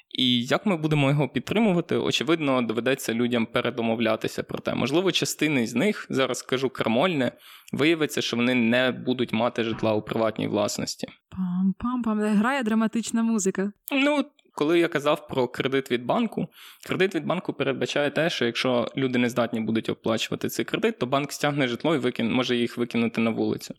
І 0.09 0.45
як 0.45 0.65
ми 0.65 0.77
будемо 0.77 1.09
його 1.09 1.29
підтримувати, 1.29 1.95
очевидно, 1.95 2.61
доведеться 2.61 3.13
людям 3.13 3.45
передомовлятися 3.45 4.43
про 4.43 4.59
те. 4.59 4.75
Можливо, 4.75 5.11
частини 5.11 5.67
з 5.67 5.75
них, 5.75 6.07
зараз 6.09 6.37
скажу 6.37 6.69
крамольне, 6.69 7.31
виявиться, 7.73 8.21
що 8.21 8.37
вони 8.37 8.55
не 8.55 8.91
будуть 8.91 9.33
мати 9.33 9.63
житла 9.63 9.93
у 9.93 10.01
приватній 10.01 10.47
власності. 10.47 11.07
Пам-пам-пам, 11.07 12.35
грає 12.35 12.63
драматична 12.63 13.23
музика. 13.23 13.71
Ну, 13.91 14.25
коли 14.53 14.79
я 14.79 14.87
казав 14.87 15.27
про 15.27 15.47
кредит 15.47 15.91
від 15.91 16.05
банку, 16.05 16.47
кредит 16.87 17.15
від 17.15 17.25
банку 17.25 17.53
передбачає 17.53 18.11
те, 18.11 18.29
що 18.29 18.45
якщо 18.45 18.87
люди 18.97 19.19
не 19.19 19.29
здатні 19.29 19.59
будуть 19.59 19.89
оплачувати 19.89 20.49
цей 20.49 20.65
кредит, 20.65 20.99
то 20.99 21.05
банк 21.05 21.31
стягне 21.31 21.67
житло 21.67 21.95
і 21.95 21.97
викин... 21.97 22.31
може 22.31 22.55
їх 22.55 22.77
викинути 22.77 23.21
на 23.21 23.29
вулицю. 23.29 23.73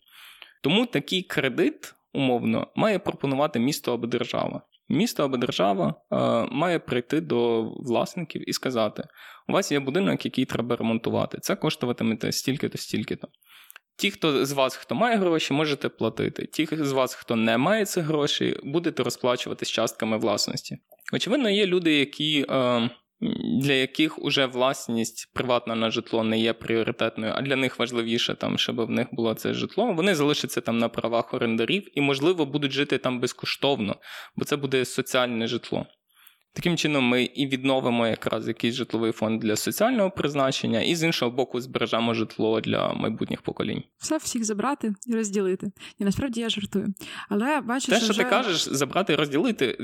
Тому 0.61 0.85
такий 0.85 1.23
кредит 1.23 1.93
умовно 2.13 2.67
має 2.75 2.99
пропонувати 2.99 3.59
місто 3.59 3.93
або 3.93 4.07
держава. 4.07 4.61
Місто 4.89 5.23
або 5.23 5.37
держава 5.37 5.95
е, 6.11 6.15
має 6.51 6.79
прийти 6.79 7.21
до 7.21 7.63
власників 7.63 8.49
і 8.49 8.53
сказати: 8.53 9.03
у 9.49 9.53
вас 9.53 9.71
є 9.71 9.79
будинок, 9.79 10.25
який 10.25 10.45
треба 10.45 10.75
ремонтувати. 10.75 11.37
Це 11.41 11.55
коштуватиме 11.55 12.31
стільки-то, 12.31 12.77
стільки-то. 12.77 13.27
Ті, 13.95 14.11
хто 14.11 14.45
з 14.45 14.51
вас, 14.51 14.75
хто 14.75 14.95
має 14.95 15.17
гроші, 15.17 15.53
можете 15.53 15.89
платити. 15.89 16.45
Ті 16.45 16.67
з 16.71 16.91
вас, 16.91 17.13
хто 17.13 17.35
не 17.35 17.57
має 17.57 17.85
цих 17.85 18.05
грошей, 18.05 18.59
будете 18.63 19.03
розплачуватись 19.03 19.69
частками 19.69 20.17
власності. 20.17 20.77
Очевидно, 21.13 21.49
є 21.49 21.65
люди, 21.65 21.93
які 21.93 22.45
е, 22.49 22.89
для 23.61 23.73
яких 23.73 24.19
уже 24.19 24.45
власність 24.45 25.31
приватна 25.33 25.75
на 25.75 25.91
житло 25.91 26.23
не 26.23 26.39
є 26.39 26.53
пріоритетною, 26.53 27.33
а 27.35 27.41
для 27.41 27.55
них 27.55 27.79
важливіше, 27.79 28.35
там, 28.35 28.57
щоб 28.57 28.85
в 28.85 28.89
них 28.89 29.07
було 29.11 29.33
це 29.33 29.53
житло. 29.53 29.93
Вони 29.93 30.15
залишаться 30.15 30.61
там 30.61 30.77
на 30.77 30.89
правах 30.89 31.33
орендарів 31.33 31.97
і, 31.97 32.01
можливо, 32.01 32.45
будуть 32.45 32.71
жити 32.71 32.97
там 32.97 33.19
безкоштовно, 33.19 33.95
бо 34.35 34.45
це 34.45 34.55
буде 34.55 34.85
соціальне 34.85 35.47
житло. 35.47 35.85
Таким 36.53 36.77
чином, 36.77 37.03
ми 37.03 37.23
і 37.23 37.47
відновимо 37.47 38.07
якраз 38.07 38.47
якийсь 38.47 38.75
житловий 38.75 39.11
фонд 39.11 39.39
для 39.39 39.55
соціального 39.55 40.11
призначення, 40.11 40.81
і 40.81 40.95
з 40.95 41.03
іншого 41.03 41.31
боку, 41.31 41.61
збережемо 41.61 42.13
житло 42.13 42.61
для 42.61 42.93
майбутніх 42.93 43.41
поколінь. 43.41 43.83
Все 43.97 44.17
всіх 44.17 44.43
забрати 44.43 44.93
і 45.07 45.15
розділити. 45.15 45.71
І 45.99 46.03
насправді 46.03 46.41
я 46.41 46.49
жартую. 46.49 46.93
Але 47.29 47.61
бачу, 47.61 47.91
те, 47.91 47.97
що, 47.97 48.05
що 48.05 48.13
вже... 48.13 48.23
ти 48.23 48.29
кажеш, 48.29 48.69
забрати 48.69 49.13
і 49.13 49.15
розділити, 49.15 49.77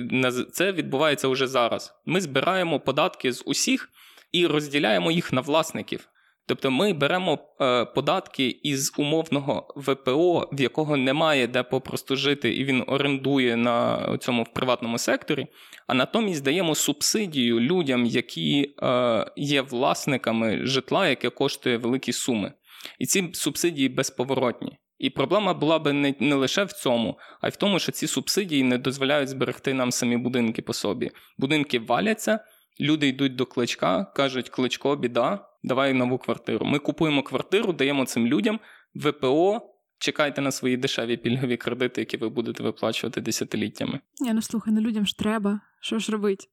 це 0.51 0.71
відбувається 0.71 1.27
вже 1.27 1.47
зараз. 1.47 1.93
Ми 2.05 2.21
збираємо 2.21 2.79
податки 2.79 3.33
з 3.33 3.43
усіх 3.45 3.89
і 4.31 4.47
розділяємо 4.47 5.11
їх 5.11 5.33
на 5.33 5.41
власників. 5.41 6.09
Тобто 6.47 6.71
ми 6.71 6.93
беремо 6.93 7.39
е, 7.61 7.85
податки 7.85 8.59
із 8.63 8.93
умовного 8.97 9.73
ВПО, 9.75 10.49
в 10.51 10.61
якого 10.61 10.97
немає 10.97 11.47
де 11.47 11.63
попросту 11.63 12.15
жити, 12.15 12.53
і 12.53 12.63
він 12.63 12.83
орендує 12.87 13.55
на 13.55 14.17
цьому 14.17 14.43
в 14.43 14.53
приватному 14.53 14.97
секторі, 14.97 15.47
а 15.87 15.93
натомість 15.93 16.43
даємо 16.43 16.75
субсидію 16.75 17.59
людям, 17.59 18.05
які 18.05 18.75
е, 18.83 19.25
є 19.35 19.61
власниками 19.61 20.65
житла, 20.65 21.07
яке 21.07 21.29
коштує 21.29 21.77
великі 21.77 22.13
суми. 22.13 22.53
І 22.99 23.05
ці 23.05 23.29
субсидії 23.33 23.89
безповоротні. 23.89 24.77
І 24.99 25.09
проблема 25.09 25.53
була 25.53 25.79
би 25.79 25.93
не, 25.93 26.13
не 26.19 26.35
лише 26.35 26.63
в 26.63 26.71
цьому, 26.71 27.19
а 27.41 27.47
й 27.47 27.51
в 27.51 27.55
тому, 27.55 27.79
що 27.79 27.91
ці 27.91 28.07
субсидії 28.07 28.63
не 28.63 28.77
дозволяють 28.77 29.29
зберегти 29.29 29.73
нам 29.73 29.91
самі 29.91 30.17
будинки 30.17 30.61
по 30.61 30.73
собі. 30.73 31.11
Будинки 31.37 31.79
валяться. 31.79 32.39
Люди 32.79 33.07
йдуть 33.07 33.35
до 33.35 33.45
кличка, 33.45 34.03
кажуть, 34.03 34.49
кличко, 34.49 34.95
біда, 34.95 35.47
давай 35.63 35.93
нову 35.93 36.17
квартиру. 36.17 36.65
Ми 36.65 36.79
купуємо 36.79 37.23
квартиру, 37.23 37.73
даємо 37.73 38.05
цим 38.05 38.27
людям 38.27 38.59
ВПО. 38.95 39.73
Чекайте 39.99 40.41
на 40.41 40.51
свої 40.51 40.77
дешеві 40.77 41.17
пільгові 41.17 41.57
кредити, 41.57 42.01
які 42.01 42.17
ви 42.17 42.29
будете 42.29 42.63
виплачувати 42.63 43.21
десятиліттями. 43.21 43.99
Ні, 44.19 44.33
ну 44.33 44.41
слухай, 44.41 44.73
ну 44.73 44.81
людям 44.81 45.05
ж 45.05 45.17
треба, 45.17 45.59
що 45.81 45.99
ж 45.99 46.11
робить. 46.11 46.49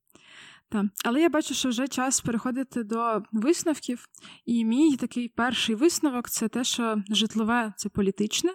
Так. 0.69 0.85
Але 1.05 1.21
я 1.21 1.29
бачу, 1.29 1.55
що 1.55 1.69
вже 1.69 1.89
час 1.89 2.21
переходити 2.21 2.83
до 2.83 3.23
висновків. 3.33 4.09
І 4.47 4.65
мій 4.65 4.97
такий 4.97 5.29
перший 5.29 5.75
висновок 5.75 6.31
це 6.31 6.49
те, 6.49 6.65
що 6.65 7.03
житлове 7.11 7.73
це 7.77 7.89
політичне, 7.89 8.51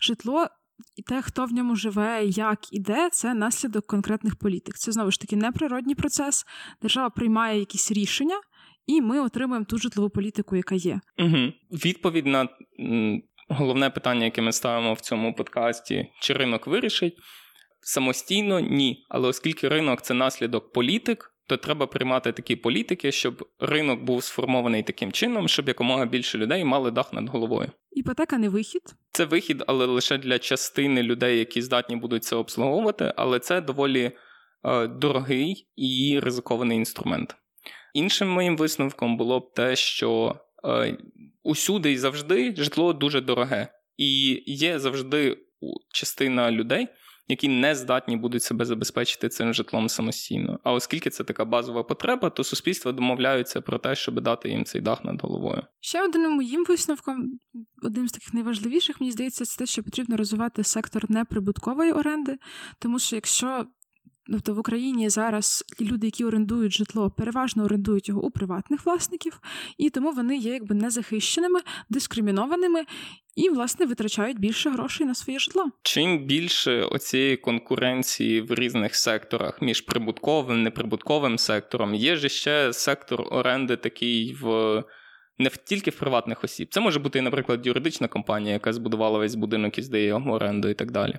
житло 0.00 0.46
і 0.96 1.02
те, 1.02 1.22
хто 1.22 1.44
в 1.44 1.52
ньому 1.52 1.76
живе, 1.76 2.24
як 2.24 2.72
і 2.72 2.80
де, 2.80 3.08
це 3.12 3.34
наслідок 3.34 3.86
конкретних 3.86 4.36
політик. 4.36 4.74
Це 4.78 4.92
знову 4.92 5.10
ж 5.10 5.20
таки 5.20 5.36
неприродній 5.36 5.94
процес. 5.94 6.44
Держава 6.82 7.10
приймає 7.10 7.58
якісь 7.58 7.92
рішення, 7.92 8.40
і 8.86 9.00
ми 9.00 9.20
отримуємо 9.20 9.64
ту 9.64 9.78
житлову 9.78 10.10
політику, 10.10 10.56
яка 10.56 10.74
є. 10.74 11.00
Угу. 11.18 11.52
Відповідь 11.70 12.26
на 12.26 12.48
головне 13.48 13.90
питання, 13.90 14.24
яке 14.24 14.42
ми 14.42 14.52
ставимо 14.52 14.94
в 14.94 15.00
цьому 15.00 15.34
подкасті: 15.34 16.06
чи 16.20 16.32
ринок 16.34 16.66
вирішить? 16.66 17.14
Самостійно 17.80 18.60
ні. 18.60 19.06
Але 19.08 19.28
оскільки 19.28 19.68
ринок 19.68 20.02
це 20.02 20.14
наслідок 20.14 20.72
політик 20.72 21.31
то 21.46 21.56
треба 21.56 21.86
приймати 21.86 22.32
такі 22.32 22.56
політики, 22.56 23.12
щоб 23.12 23.48
ринок 23.60 24.02
був 24.02 24.24
сформований 24.24 24.82
таким 24.82 25.12
чином, 25.12 25.48
щоб 25.48 25.68
якомога 25.68 26.06
більше 26.06 26.38
людей 26.38 26.64
мали 26.64 26.90
дах 26.90 27.12
над 27.12 27.28
головою. 27.28 27.70
Іпотека 27.90 28.38
не 28.38 28.48
вихід. 28.48 28.82
Це 29.10 29.24
вихід, 29.24 29.64
але 29.66 29.86
лише 29.86 30.18
для 30.18 30.38
частини 30.38 31.02
людей, 31.02 31.38
які 31.38 31.62
здатні 31.62 31.96
будуть 31.96 32.24
це 32.24 32.36
обслуговувати, 32.36 33.12
але 33.16 33.38
це 33.38 33.60
доволі 33.60 34.12
е, 34.64 34.86
дорогий 34.86 35.68
і 35.76 36.20
ризикований 36.22 36.78
інструмент. 36.78 37.36
Іншим 37.94 38.28
моїм 38.28 38.56
висновком 38.56 39.16
було 39.16 39.40
б 39.40 39.54
те, 39.54 39.76
що 39.76 40.36
е, 40.64 40.98
усюди 41.42 41.92
і 41.92 41.98
завжди 41.98 42.54
житло 42.56 42.92
дуже 42.92 43.20
дороге, 43.20 43.68
і 43.96 44.42
є 44.46 44.78
завжди 44.78 45.38
частина 45.92 46.50
людей 46.50 46.88
які 47.32 47.48
не 47.48 47.74
здатні 47.74 48.16
будуть 48.16 48.42
себе 48.42 48.64
забезпечити 48.64 49.28
цим 49.28 49.54
житлом 49.54 49.88
самостійно. 49.88 50.58
А 50.64 50.72
оскільки 50.72 51.10
це 51.10 51.24
така 51.24 51.44
базова 51.44 51.82
потреба, 51.82 52.30
то 52.30 52.44
суспільство 52.44 52.92
домовляються 52.92 53.60
про 53.60 53.78
те, 53.78 53.94
щоб 53.94 54.20
дати 54.20 54.48
їм 54.48 54.64
цей 54.64 54.80
дах 54.80 55.04
над 55.04 55.22
головою. 55.22 55.62
Ще 55.80 56.04
одним 56.04 56.32
моїм 56.32 56.64
висновком, 56.68 57.38
одним 57.82 58.08
з 58.08 58.12
таких 58.12 58.34
найважливіших, 58.34 59.00
мені 59.00 59.12
здається, 59.12 59.44
це 59.44 59.58
те, 59.58 59.66
що 59.66 59.82
потрібно 59.82 60.16
розвивати 60.16 60.64
сектор 60.64 61.10
неприбуткової 61.10 61.92
оренди, 61.92 62.36
тому 62.78 62.98
що 62.98 63.16
якщо 63.16 63.66
Тобто 64.32 64.54
в 64.54 64.58
Україні 64.58 65.08
зараз 65.08 65.64
люди, 65.80 66.06
які 66.06 66.24
орендують 66.24 66.72
житло, 66.72 67.10
переважно 67.10 67.64
орендують 67.64 68.08
його 68.08 68.22
у 68.22 68.30
приватних 68.30 68.86
власників, 68.86 69.40
і 69.78 69.90
тому 69.90 70.12
вони 70.12 70.36
є 70.36 70.52
якби 70.52 70.74
незахищеними, 70.74 71.60
дискримінованими 71.90 72.84
і, 73.36 73.48
власне, 73.48 73.86
витрачають 73.86 74.38
більше 74.38 74.70
грошей 74.70 75.06
на 75.06 75.14
своє 75.14 75.38
житло. 75.38 75.64
Чим 75.82 76.26
більше 76.26 76.82
оцієї 76.82 77.36
конкуренції 77.36 78.40
в 78.40 78.54
різних 78.54 78.96
секторах 78.96 79.62
між 79.62 79.80
прибутковим 79.80 80.62
неприбутковим 80.62 81.38
сектором, 81.38 81.94
є 81.94 82.16
ж 82.16 82.28
ще 82.28 82.72
сектор 82.72 83.24
оренди 83.30 83.76
такий 83.76 84.36
в. 84.42 84.84
Не 85.38 85.50
тільки 85.64 85.90
в 85.90 85.98
приватних 85.98 86.44
осіб. 86.44 86.68
Це 86.70 86.80
може 86.80 86.98
бути, 86.98 87.20
наприклад, 87.20 87.66
юридична 87.66 88.08
компанія, 88.08 88.52
яка 88.52 88.72
збудувала 88.72 89.18
весь 89.18 89.34
будинок 89.34 89.78
і 89.78 89.82
здає 89.82 90.06
його 90.06 90.32
оренду 90.32 90.68
і 90.68 90.74
так 90.74 90.90
далі. 90.90 91.18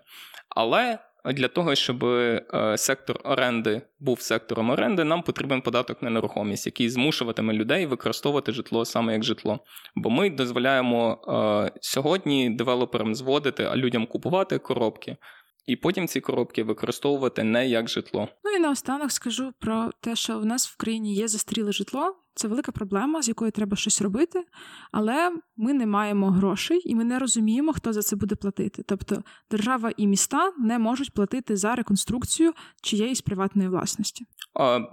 Але 0.49 0.99
для 1.25 1.47
того, 1.47 1.75
щоб 1.75 2.05
е, 2.05 2.41
сектор 2.77 3.19
оренди 3.23 3.81
був 3.99 4.21
сектором 4.21 4.69
оренди, 4.69 5.03
нам 5.03 5.21
потрібен 5.21 5.61
податок 5.61 6.01
на 6.01 6.09
нерухомість, 6.09 6.65
який 6.65 6.89
змушуватиме 6.89 7.53
людей 7.53 7.85
використовувати 7.85 8.51
житло 8.51 8.85
саме 8.85 9.13
як 9.13 9.23
житло. 9.23 9.59
Бо 9.95 10.09
ми 10.09 10.29
дозволяємо 10.29 11.21
е, 11.67 11.71
сьогодні 11.81 12.49
девелоперам 12.49 13.15
зводити, 13.15 13.63
а 13.63 13.75
людям 13.75 14.05
купувати 14.05 14.57
коробки. 14.57 15.17
І 15.65 15.75
потім 15.75 16.07
ці 16.07 16.21
коробки 16.21 16.63
використовувати 16.63 17.43
не 17.43 17.67
як 17.67 17.89
житло. 17.89 18.27
Ну 18.43 18.51
і 18.51 18.59
наостанок 18.59 19.11
скажу 19.11 19.53
про 19.59 19.89
те, 20.01 20.15
що 20.15 20.39
у 20.39 20.45
нас 20.45 20.67
в 20.67 20.77
країні 20.77 21.15
є 21.15 21.27
застаріле 21.27 21.71
житло. 21.71 22.15
Це 22.35 22.47
велика 22.47 22.71
проблема, 22.71 23.21
з 23.21 23.27
якою 23.27 23.51
треба 23.51 23.77
щось 23.77 24.01
робити, 24.01 24.43
але 24.91 25.31
ми 25.57 25.73
не 25.73 25.85
маємо 25.85 26.31
грошей 26.31 26.81
і 26.85 26.95
ми 26.95 27.03
не 27.03 27.19
розуміємо, 27.19 27.73
хто 27.73 27.93
за 27.93 28.01
це 28.01 28.15
буде 28.15 28.35
платити. 28.35 28.83
Тобто 28.87 29.23
держава 29.51 29.91
і 29.97 30.07
міста 30.07 30.51
не 30.59 30.79
можуть 30.79 31.13
платити 31.13 31.55
за 31.55 31.75
реконструкцію 31.75 32.53
чиєїсь 32.81 33.21
приватної 33.21 33.69
власності. 33.69 34.25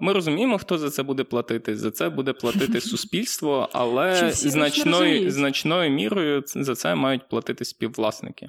Ми 0.00 0.12
розуміємо, 0.12 0.58
хто 0.58 0.78
за 0.78 0.90
це 0.90 1.02
буде 1.02 1.24
платити. 1.24 1.76
За 1.76 1.90
це 1.90 2.08
буде 2.08 2.32
платити 2.32 2.80
суспільство, 2.80 3.68
але 3.72 4.32
значною 4.32 5.30
значною 5.30 5.90
мірою 5.90 6.42
за 6.46 6.74
це 6.74 6.94
мають 6.94 7.28
платити 7.28 7.64
співвласники. 7.64 8.48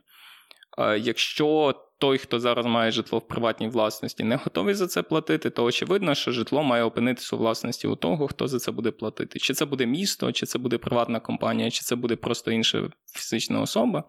Якщо 0.98 1.76
той, 2.02 2.18
хто 2.18 2.40
зараз 2.40 2.66
має 2.66 2.92
житло 2.92 3.20
в 3.20 3.28
приватній 3.28 3.68
власності, 3.68 4.24
не 4.24 4.36
готовий 4.36 4.76
за 4.76 4.88
це 4.88 5.02
платити, 5.02 5.50
то 5.50 5.64
очевидно, 5.64 6.16
що 6.16 6.32
житло 6.32 6.64
має 6.64 6.84
опинитися 6.84 7.36
у 7.36 7.40
власності 7.40 7.88
у 7.88 7.96
того, 7.96 8.28
хто 8.28 8.48
за 8.48 8.60
це 8.60 8.72
буде 8.72 8.92
платити. 8.92 9.40
Чи 9.40 9.54
це 9.54 9.66
буде 9.66 9.86
місто, 9.86 10.32
чи 10.32 10.46
це 10.46 10.60
буде 10.60 10.78
приватна 10.78 11.20
компанія, 11.20 11.72
чи 11.72 11.82
це 11.82 11.96
буде 11.96 12.16
просто 12.16 12.52
інша 12.52 12.90
фізична 13.06 13.62
особа. 13.62 14.04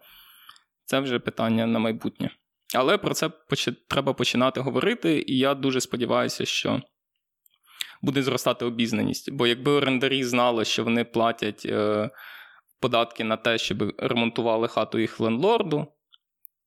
Це 0.85 0.99
вже 0.99 1.19
питання 1.19 1.67
на 1.67 1.79
майбутнє. 1.79 2.29
Але 2.75 2.97
про 2.97 3.13
це 3.13 3.29
треба 3.89 4.13
починати 4.13 4.61
говорити, 4.61 5.23
і 5.27 5.37
я 5.37 5.53
дуже 5.53 5.81
сподіваюся, 5.81 6.45
що 6.45 6.81
буде 8.01 8.23
зростати 8.23 8.65
обізнаність. 8.65 9.31
Бо 9.31 9.47
якби 9.47 9.71
орендарі 9.71 10.23
знали, 10.23 10.65
що 10.65 10.83
вони 10.83 11.03
платять 11.03 11.65
е, 11.65 12.09
податки 12.79 13.23
на 13.23 13.37
те, 13.37 13.57
щоб 13.57 13.93
ремонтували 13.97 14.67
хату 14.67 14.99
їх 14.99 15.19
лендлорду, 15.19 15.87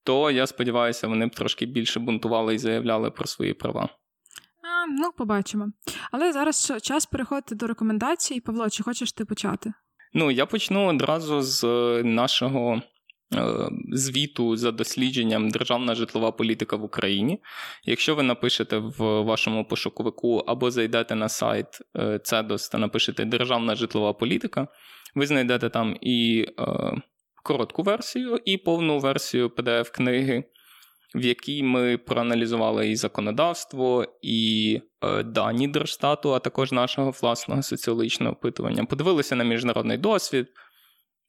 то 0.07 0.31
я 0.31 0.47
сподіваюся, 0.47 1.09
вони 1.09 1.27
б 1.27 1.35
трошки 1.35 1.67
більше 1.67 2.01
бунтували 2.01 2.55
і 2.55 2.59
заявляли 2.59 3.11
про 3.11 3.27
свої 3.27 3.55
права. 3.55 3.83
А, 3.83 4.87
Ну, 4.89 5.13
побачимо. 5.19 5.73
Але 6.13 6.33
зараз 6.33 6.73
час 6.83 7.07
переходити 7.07 7.55
до 7.55 7.67
рекомендацій. 7.67 8.41
Павло, 8.41 8.71
чи 8.71 8.83
хочеш 8.83 9.13
ти 9.13 9.25
почати? 9.25 9.73
Ну, 10.15 10.31
я 10.31 10.47
почну 10.47 10.87
одразу 10.87 11.43
з 11.43 11.65
е, 11.65 12.03
нашого. 12.05 12.83
Е, 13.35 13.69
звіту 13.93 14.57
за 14.57 14.73
дослідженням 14.73 15.51
Державна 15.51 15.95
житлова 15.95 16.33
політика 16.33 16.77
в 16.77 16.85
Україні. 16.85 17.43
Якщо 17.85 18.15
ви 18.15 18.23
напишете 18.23 18.79
в 18.79 19.23
вашому 19.23 19.65
пошуковику 19.65 20.39
або 20.39 20.71
зайдете 20.71 21.15
на 21.15 21.29
сайт 21.29 21.67
CEDOS 21.95 22.69
е, 22.69 22.73
та 22.73 22.79
напишете 22.79 23.25
Державна 23.25 23.75
житлова 23.75 24.13
політика, 24.13 24.69
ви 25.15 25.27
знайдете 25.27 25.69
там 25.69 25.97
і 26.01 26.47
коротку 27.47 27.83
версію 27.83 28.41
і 28.45 28.57
повну 28.57 28.99
версію 28.99 29.49
pdf 29.49 29.91
книги 29.93 30.45
в 31.17 31.25
якій 31.25 31.63
ми 31.63 31.99
проаналізували 31.99 32.91
і 32.91 32.97
законодавство, 32.97 34.07
і 34.23 34.81
е, 35.03 35.23
дані 35.23 35.69
Держстату, 35.69 36.35
а 36.35 36.39
також 36.39 36.73
нашого 36.73 37.11
власного 37.11 37.63
соціологічного 37.63 38.33
опитування. 38.33 38.85
Подивилися 38.85 39.37
на 39.37 39.45
міжнародний 39.45 39.99
досвід. 39.99 40.47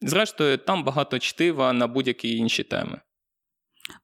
Зрештою, 0.02 0.58
там 0.58 0.84
багато 0.84 1.20
чтива 1.20 1.74
на 1.74 1.88
будь-які 1.88 2.38
інші 2.38 2.64
теми. 2.64 3.02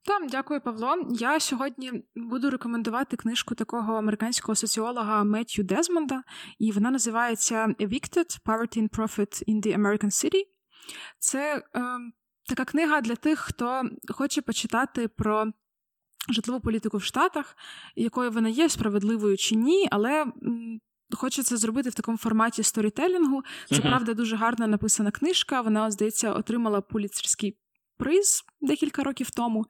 Там, 0.05 0.27
дякую, 0.27 0.61
Павло. 0.61 0.95
Я 1.09 1.39
сьогодні 1.39 1.91
буду 2.15 2.49
рекомендувати 2.49 3.17
книжку 3.17 3.55
такого 3.55 3.93
американського 3.93 4.55
соціолога 4.55 5.23
Меттью 5.23 5.63
Дезмонда, 5.63 6.23
і 6.59 6.71
вона 6.71 6.91
називається 6.91 7.75
Evicted: 7.79 8.39
Poverty 8.45 8.77
and 8.77 8.89
Profit 8.89 9.49
in 9.49 9.65
the 9.65 9.77
American 9.77 10.09
City. 10.09 10.52
Це 11.19 11.63
е, 11.75 11.81
така 12.49 12.65
книга 12.65 13.01
для 13.01 13.15
тих, 13.15 13.39
хто 13.39 13.83
хоче 14.09 14.41
почитати 14.41 15.07
про 15.07 15.45
житлову 16.29 16.61
політику 16.61 16.97
в 16.97 17.03
Штатах, 17.03 17.57
якою 17.95 18.31
вона 18.31 18.49
є 18.49 18.69
справедливою 18.69 19.37
чи 19.37 19.55
ні, 19.55 19.87
але. 19.91 20.25
Хочеться 21.15 21.57
зробити 21.57 21.89
в 21.89 21.93
такому 21.93 22.17
форматі 22.17 22.63
сторітелінгу. 22.63 23.43
Це 23.69 23.79
правда 23.79 24.13
дуже 24.13 24.35
гарно 24.35 24.67
написана 24.67 25.11
книжка. 25.11 25.61
Вона, 25.61 25.91
здається, 25.91 26.33
отримала 26.33 26.81
поліцерський 26.81 27.57
приз 27.97 28.43
декілька 28.61 29.03
років 29.03 29.29
тому. 29.29 29.65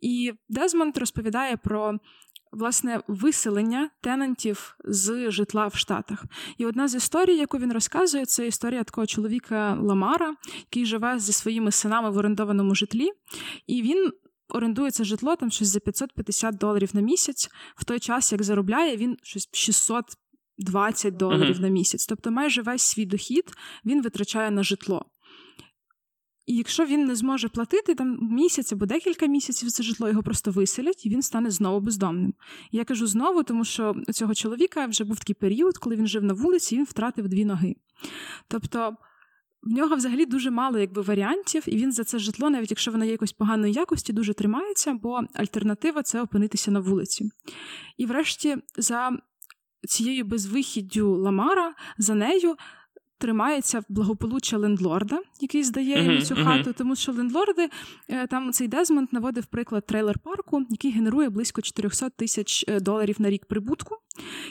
І 0.00 0.32
Дезмонд 0.48 0.98
розповідає 0.98 1.56
про 1.56 1.98
власне 2.52 3.00
виселення 3.08 3.90
тенантів 4.00 4.76
з 4.84 5.30
житла 5.30 5.66
в 5.66 5.74
Штатах. 5.74 6.24
І 6.58 6.66
одна 6.66 6.88
з 6.88 6.94
історій, 6.94 7.36
яку 7.36 7.58
він 7.58 7.72
розказує, 7.72 8.26
це 8.26 8.46
історія 8.46 8.84
такого 8.84 9.06
чоловіка 9.06 9.78
Ламара, 9.82 10.34
який 10.58 10.86
живе 10.86 11.18
зі 11.18 11.32
своїми 11.32 11.70
синами 11.70 12.10
в 12.10 12.16
орендованому 12.16 12.74
житлі, 12.74 13.10
і 13.66 13.82
він. 13.82 14.12
Орендує 14.54 14.90
це 14.90 15.04
житло 15.04 15.36
там 15.36 15.50
щось 15.50 15.68
за 15.68 15.80
550 15.80 16.56
доларів 16.56 16.90
на 16.92 17.00
місяць, 17.00 17.48
в 17.76 17.84
той 17.84 17.98
час, 17.98 18.32
як 18.32 18.42
заробляє, 18.42 18.96
він 18.96 19.16
щось 19.22 19.48
620 19.52 21.16
доларів 21.16 21.56
uh-huh. 21.56 21.60
на 21.60 21.68
місяць. 21.68 22.06
Тобто 22.06 22.30
майже 22.30 22.62
весь 22.62 22.82
свій 22.82 23.06
дохід 23.06 23.44
він 23.84 24.02
витрачає 24.02 24.50
на 24.50 24.62
житло. 24.62 25.04
І 26.46 26.56
якщо 26.56 26.86
він 26.86 27.04
не 27.04 27.16
зможе 27.16 27.48
платити 27.48 27.94
там 27.94 28.18
місяць 28.20 28.72
або 28.72 28.86
декілька 28.86 29.26
місяців 29.26 29.68
за 29.68 29.82
житло, 29.82 30.08
його 30.08 30.22
просто 30.22 30.50
виселять, 30.50 31.06
і 31.06 31.10
він 31.10 31.22
стане 31.22 31.50
знову 31.50 31.80
бездомним. 31.80 32.34
Я 32.72 32.84
кажу 32.84 33.06
знову, 33.06 33.42
тому 33.42 33.64
що 33.64 33.94
у 34.08 34.12
цього 34.12 34.34
чоловіка 34.34 34.86
вже 34.86 35.04
був 35.04 35.18
такий 35.18 35.34
період, 35.34 35.78
коли 35.78 35.96
він 35.96 36.06
жив 36.06 36.24
на 36.24 36.34
вулиці, 36.34 36.74
і 36.74 36.78
він 36.78 36.84
втратив 36.84 37.28
дві 37.28 37.44
ноги. 37.44 37.76
Тобто. 38.48 38.96
В 39.62 39.70
нього 39.70 39.96
взагалі 39.96 40.26
дуже 40.26 40.50
мало 40.50 40.78
якби 40.78 41.02
варіантів, 41.02 41.62
і 41.66 41.76
він 41.76 41.92
за 41.92 42.04
це 42.04 42.18
житло, 42.18 42.50
навіть 42.50 42.70
якщо 42.70 42.90
воно 42.90 43.04
є 43.04 43.10
якось 43.10 43.32
поганої 43.32 43.72
якості, 43.72 44.12
дуже 44.12 44.34
тримається, 44.34 44.94
бо 44.94 45.20
альтернатива 45.34 46.02
це 46.02 46.22
опинитися 46.22 46.70
на 46.70 46.80
вулиці. 46.80 47.30
І 47.96 48.06
врешті, 48.06 48.56
за 48.76 49.18
цією 49.88 50.24
безвихіддю 50.24 51.16
Ламара, 51.16 51.74
за 51.98 52.14
нею 52.14 52.56
тримається 53.22 53.82
благополуччя 53.88 54.58
лендлорда, 54.58 55.18
який 55.40 55.62
здає 55.62 56.04
йому 56.04 56.20
цю 56.20 56.34
хату, 56.34 56.72
тому 56.72 56.96
що 56.96 57.12
лендлорди 57.12 57.68
е, 58.08 58.26
там 58.26 58.52
цей 58.52 58.68
Дезмонд 58.68 59.08
наводив 59.12 59.46
приклад 59.46 59.86
трейлер 59.86 60.18
парку, 60.18 60.62
який 60.70 60.90
генерує 60.90 61.28
близько 61.28 61.62
400 61.62 62.10
тисяч 62.10 62.64
е, 62.68 62.80
доларів 62.80 63.16
на 63.18 63.30
рік 63.30 63.44
прибутку. 63.44 63.96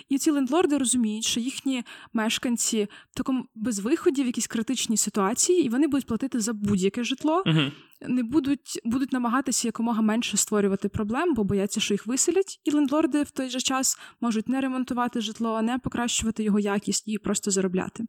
І 0.09 0.17
ці 0.17 0.31
лендлорди 0.31 0.77
розуміють, 0.77 1.25
що 1.25 1.39
їхні 1.39 1.83
мешканці 2.13 2.87
в 3.11 3.15
такому 3.15 3.45
безвиході 3.55 4.23
в 4.23 4.25
якійсь 4.25 4.47
критичній 4.47 4.97
ситуації, 4.97 5.65
і 5.65 5.69
вони 5.69 5.87
будуть 5.87 6.07
платити 6.07 6.39
за 6.39 6.53
будь-яке 6.53 7.03
житло. 7.03 7.43
Uh-huh. 7.45 7.71
Не 8.07 8.23
будуть 8.23 8.81
будуть 8.83 9.11
намагатися 9.11 9.67
якомога 9.67 10.01
менше 10.01 10.37
створювати 10.37 10.89
проблем, 10.89 11.33
бо 11.33 11.43
бояться, 11.43 11.79
що 11.79 11.93
їх 11.93 12.07
виселять, 12.07 12.59
і 12.63 12.71
лендлорди 12.71 13.23
в 13.23 13.31
той 13.31 13.49
же 13.49 13.59
час 13.59 13.97
можуть 14.21 14.49
не 14.49 14.61
ремонтувати 14.61 15.21
житло, 15.21 15.61
не 15.61 15.77
покращувати 15.77 16.43
його 16.43 16.59
якість 16.59 17.07
і 17.07 17.17
просто 17.17 17.51
заробляти. 17.51 18.03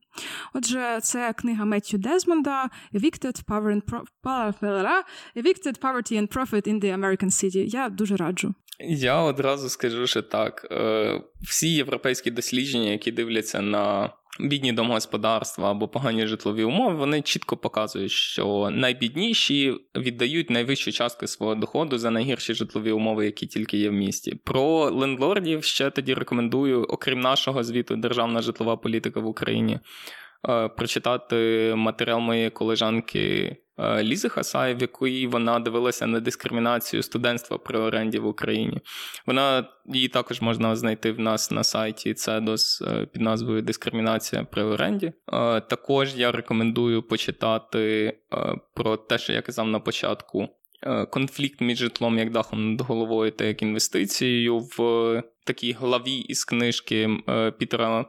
Отже, 0.55 1.01
це 1.03 1.33
книга 1.33 1.65
Меттю 1.65 1.99
Дезмонда 1.99 2.71
Evicted 2.95 3.45
Power 3.45 3.81
and 3.81 3.83
Pro... 3.83 4.03
Evicted 5.37 5.81
Poverty 5.81 6.13
and 6.21 6.29
Profit 6.37 6.69
in 6.69 6.85
the 6.85 6.99
American 6.99 7.31
City. 7.31 7.65
Я 7.67 7.89
дуже 7.89 8.17
раджу. 8.17 8.55
Я 8.89 9.21
одразу 9.21 9.69
скажу, 9.69 10.07
що 10.07 10.23
так. 10.23 10.67
Е, 10.71 11.21
всі 11.43 11.75
європейські 11.75 12.31
дослідження, 12.31 12.91
які 12.91 13.13
дивляться 13.13 13.61
на 13.61 14.11
бідні 14.41 14.73
домогосподарства 14.73 15.71
або 15.71 15.89
погані 15.89 16.27
житлові 16.27 16.65
умови, 16.65 16.95
вони 16.95 17.23
чітко 17.23 17.57
показують, 17.57 18.11
що 18.11 18.71
найбідніші 18.73 19.75
віддають 19.97 20.51
найвищу 20.51 20.93
частку 20.93 21.27
свого 21.27 21.55
доходу 21.55 21.99
за 21.99 22.11
найгірші 22.11 22.55
житлові 22.55 22.93
умови, 22.93 23.25
які 23.25 23.47
тільки 23.47 23.79
є 23.79 23.91
в 23.91 23.93
місті. 23.93 24.35
Про 24.45 24.91
лендлордів 24.91 25.65
ще 25.65 25.91
тоді 25.91 26.15
рекомендую, 26.15 26.85
окрім 26.85 27.21
нашого 27.21 27.65
звіту, 27.65 27.97
державна 27.97 28.43
житлова 28.43 28.77
політика 28.77 29.21
в 29.21 29.27
Україні. 29.27 29.79
Е, 30.49 30.69
прочитати 30.69 31.73
матеріал 31.77 32.21
моєї 32.21 32.51
колежанки 32.51 33.57
Лізи 33.79 34.29
Хасай, 34.29 34.75
в 34.75 34.81
якої 34.81 35.27
вона 35.27 35.59
дивилася 35.59 36.07
на 36.07 36.21
дискримінацію 36.21 37.03
студентства 37.03 37.59
при 37.59 37.79
оренді 37.79 38.19
в 38.19 38.27
Україні. 38.27 38.79
Вона 39.27 39.69
її 39.87 40.09
також 40.09 40.41
можна 40.41 40.77
знайти 40.77 41.13
в 41.13 41.21
нас 41.21 41.51
на 41.51 41.65
сайті 41.65 42.15
е, 42.29 43.07
під 43.13 43.23
назвою 43.23 43.63
Дискримінація 43.63 44.45
при 44.45 44.63
оренді. 44.63 45.07
Е, 45.07 45.61
також 45.61 46.15
я 46.17 46.33
рекомендую 46.33 47.03
почитати 47.03 48.17
про 48.75 48.97
те, 48.97 49.19
що 49.19 49.33
я 49.33 49.43
казав 49.43 49.67
на 49.67 49.81
початку. 49.81 50.49
Конфлікт 51.11 51.61
між 51.61 51.79
житлом 51.79 52.19
як 52.19 52.31
дахом 52.31 52.71
над 52.71 52.81
головою 52.81 53.31
та 53.31 53.45
як 53.45 53.63
інвестицією 53.63 54.59
в 54.59 55.23
такій 55.45 55.73
главі 55.73 56.15
із 56.15 56.45
книжки 56.45 57.11
Пітера 57.59 58.05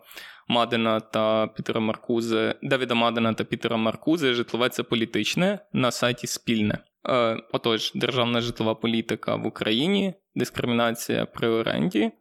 Мадена 0.47 0.99
та 0.99 1.47
Пітера 1.47 1.79
Маркузе, 1.79 2.55
Давіда 2.63 2.95
Мадена 2.95 3.33
та 3.33 3.43
Пітера 3.43 3.77
Маркузе 3.77 4.33
Житлове 4.33 4.69
це 4.69 4.83
політичне 4.83 5.59
на 5.73 5.91
сайті 5.91 6.27
Спільне. 6.27 6.77
Е, 7.09 7.37
отож, 7.51 7.91
державна 7.95 8.41
житлова 8.41 8.75
політика 8.75 9.35
в 9.35 9.47
Україні, 9.47 10.13
дискримінація 10.35 11.25
при 11.25 11.47
оренді, 11.47 12.11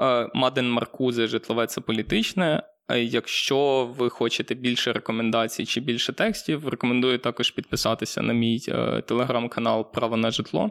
е, 0.00 0.30
Маден 0.34 0.70
Маркузе, 0.70 1.26
житлове 1.26 1.66
це 1.66 1.80
політичне. 1.80 2.62
Якщо 2.96 3.90
ви 3.98 4.10
хочете 4.10 4.54
більше 4.54 4.92
рекомендацій 4.92 5.66
чи 5.66 5.80
більше 5.80 6.12
текстів, 6.12 6.68
рекомендую 6.68 7.18
також 7.18 7.50
підписатися 7.50 8.22
на 8.22 8.32
мій 8.32 8.60
е, 8.68 9.00
телеграм-канал 9.00 9.92
Право 9.92 10.16
на 10.16 10.30
житло, 10.30 10.70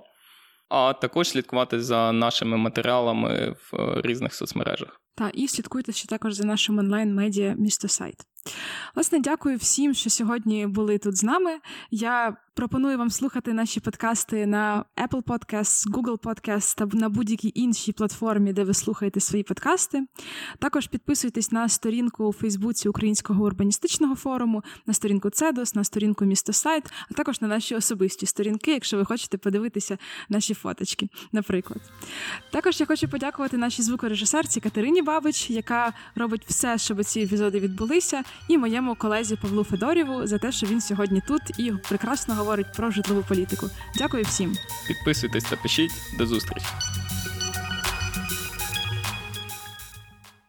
а 0.70 0.94
також 0.94 1.30
слідкувати 1.30 1.82
за 1.82 2.12
нашими 2.12 2.58
матеріалами 2.58 3.56
в 3.72 4.02
різних 4.02 4.34
соцмережах. 4.34 5.02
Та 5.16 5.30
і 5.30 5.48
слідкуйте 5.48 5.92
ще 5.92 6.08
також 6.08 6.34
за 6.34 6.44
нашим 6.44 6.80
онлайн-медіа 6.80 7.56
місто 7.58 7.88
сайт. 7.88 8.16
Власне, 8.96 9.20
дякую 9.20 9.58
всім, 9.58 9.94
що 9.94 10.10
сьогодні 10.10 10.68
були 10.68 10.98
тут 10.98 11.18
з 11.18 11.24
нами. 11.24 11.60
Я 11.92 12.38
пропоную 12.58 12.98
вам 12.98 13.10
слухати 13.10 13.54
наші 13.54 13.80
подкасти 13.80 14.46
на 14.46 14.86
Apple 15.08 15.24
Podcasts, 15.24 15.92
Google 15.92 16.20
Podcasts 16.20 16.78
та 16.78 16.98
на 16.98 17.10
будь-якій 17.10 17.52
іншій 17.56 17.92
платформі, 17.92 18.54
де 18.54 18.64
ви 18.64 18.74
слухаєте 18.74 19.20
свої 19.20 19.44
подкасти. 19.44 20.06
Також 20.60 20.88
підписуйтесь 20.88 21.52
на 21.52 21.70
сторінку 21.70 22.26
у 22.26 22.34
Фейсбуці 22.34 22.90
Українського 22.90 23.46
урбаністичного 23.46 24.16
форуму, 24.16 24.64
на 24.86 24.94
сторінку 24.94 25.30
Цедос, 25.30 25.76
на 25.76 25.84
сторінку 25.84 26.26
Місто 26.26 26.54
Сайт, 26.54 26.84
а 27.12 27.14
також 27.14 27.42
на 27.42 27.48
наші 27.48 27.76
особисті 27.76 28.26
сторінки, 28.26 28.72
якщо 28.72 28.98
ви 28.98 29.06
хочете 29.06 29.38
подивитися 29.38 29.98
наші 30.30 30.54
фоточки, 30.54 31.10
наприклад. 31.32 31.82
Також 32.52 32.80
я 32.80 32.86
хочу 32.86 33.08
подякувати 33.08 33.58
нашій 33.58 33.82
звукорежисерці 33.82 34.60
Катерині 34.60 35.02
Бабич, 35.02 35.50
яка 35.50 35.94
робить 36.16 36.46
все, 36.48 36.78
щоб 36.78 37.04
ці 37.04 37.22
епізоди 37.22 37.60
відбулися 37.60 38.24
і 38.48 38.58
моєму 38.58 38.96
колезі 38.96 39.36
Павлу 39.36 39.64
Федорєву 39.64 40.28
за 40.28 40.38
те, 40.38 40.52
що 40.52 40.68
він 40.68 40.82
сьогодні 40.82 41.22
тут 41.28 41.42
і 41.60 41.72
прекрасно 41.90 42.36
говорить 42.36 42.74
про 42.76 42.92
житлову 42.92 43.24
політику. 43.28 43.70
Дякую 43.96 44.24
всім. 44.24 44.56
Підписуйтесь 44.88 45.44
та 45.44 45.56
пишіть. 45.56 45.92
До 46.18 46.28
зустрічі. 46.28 46.66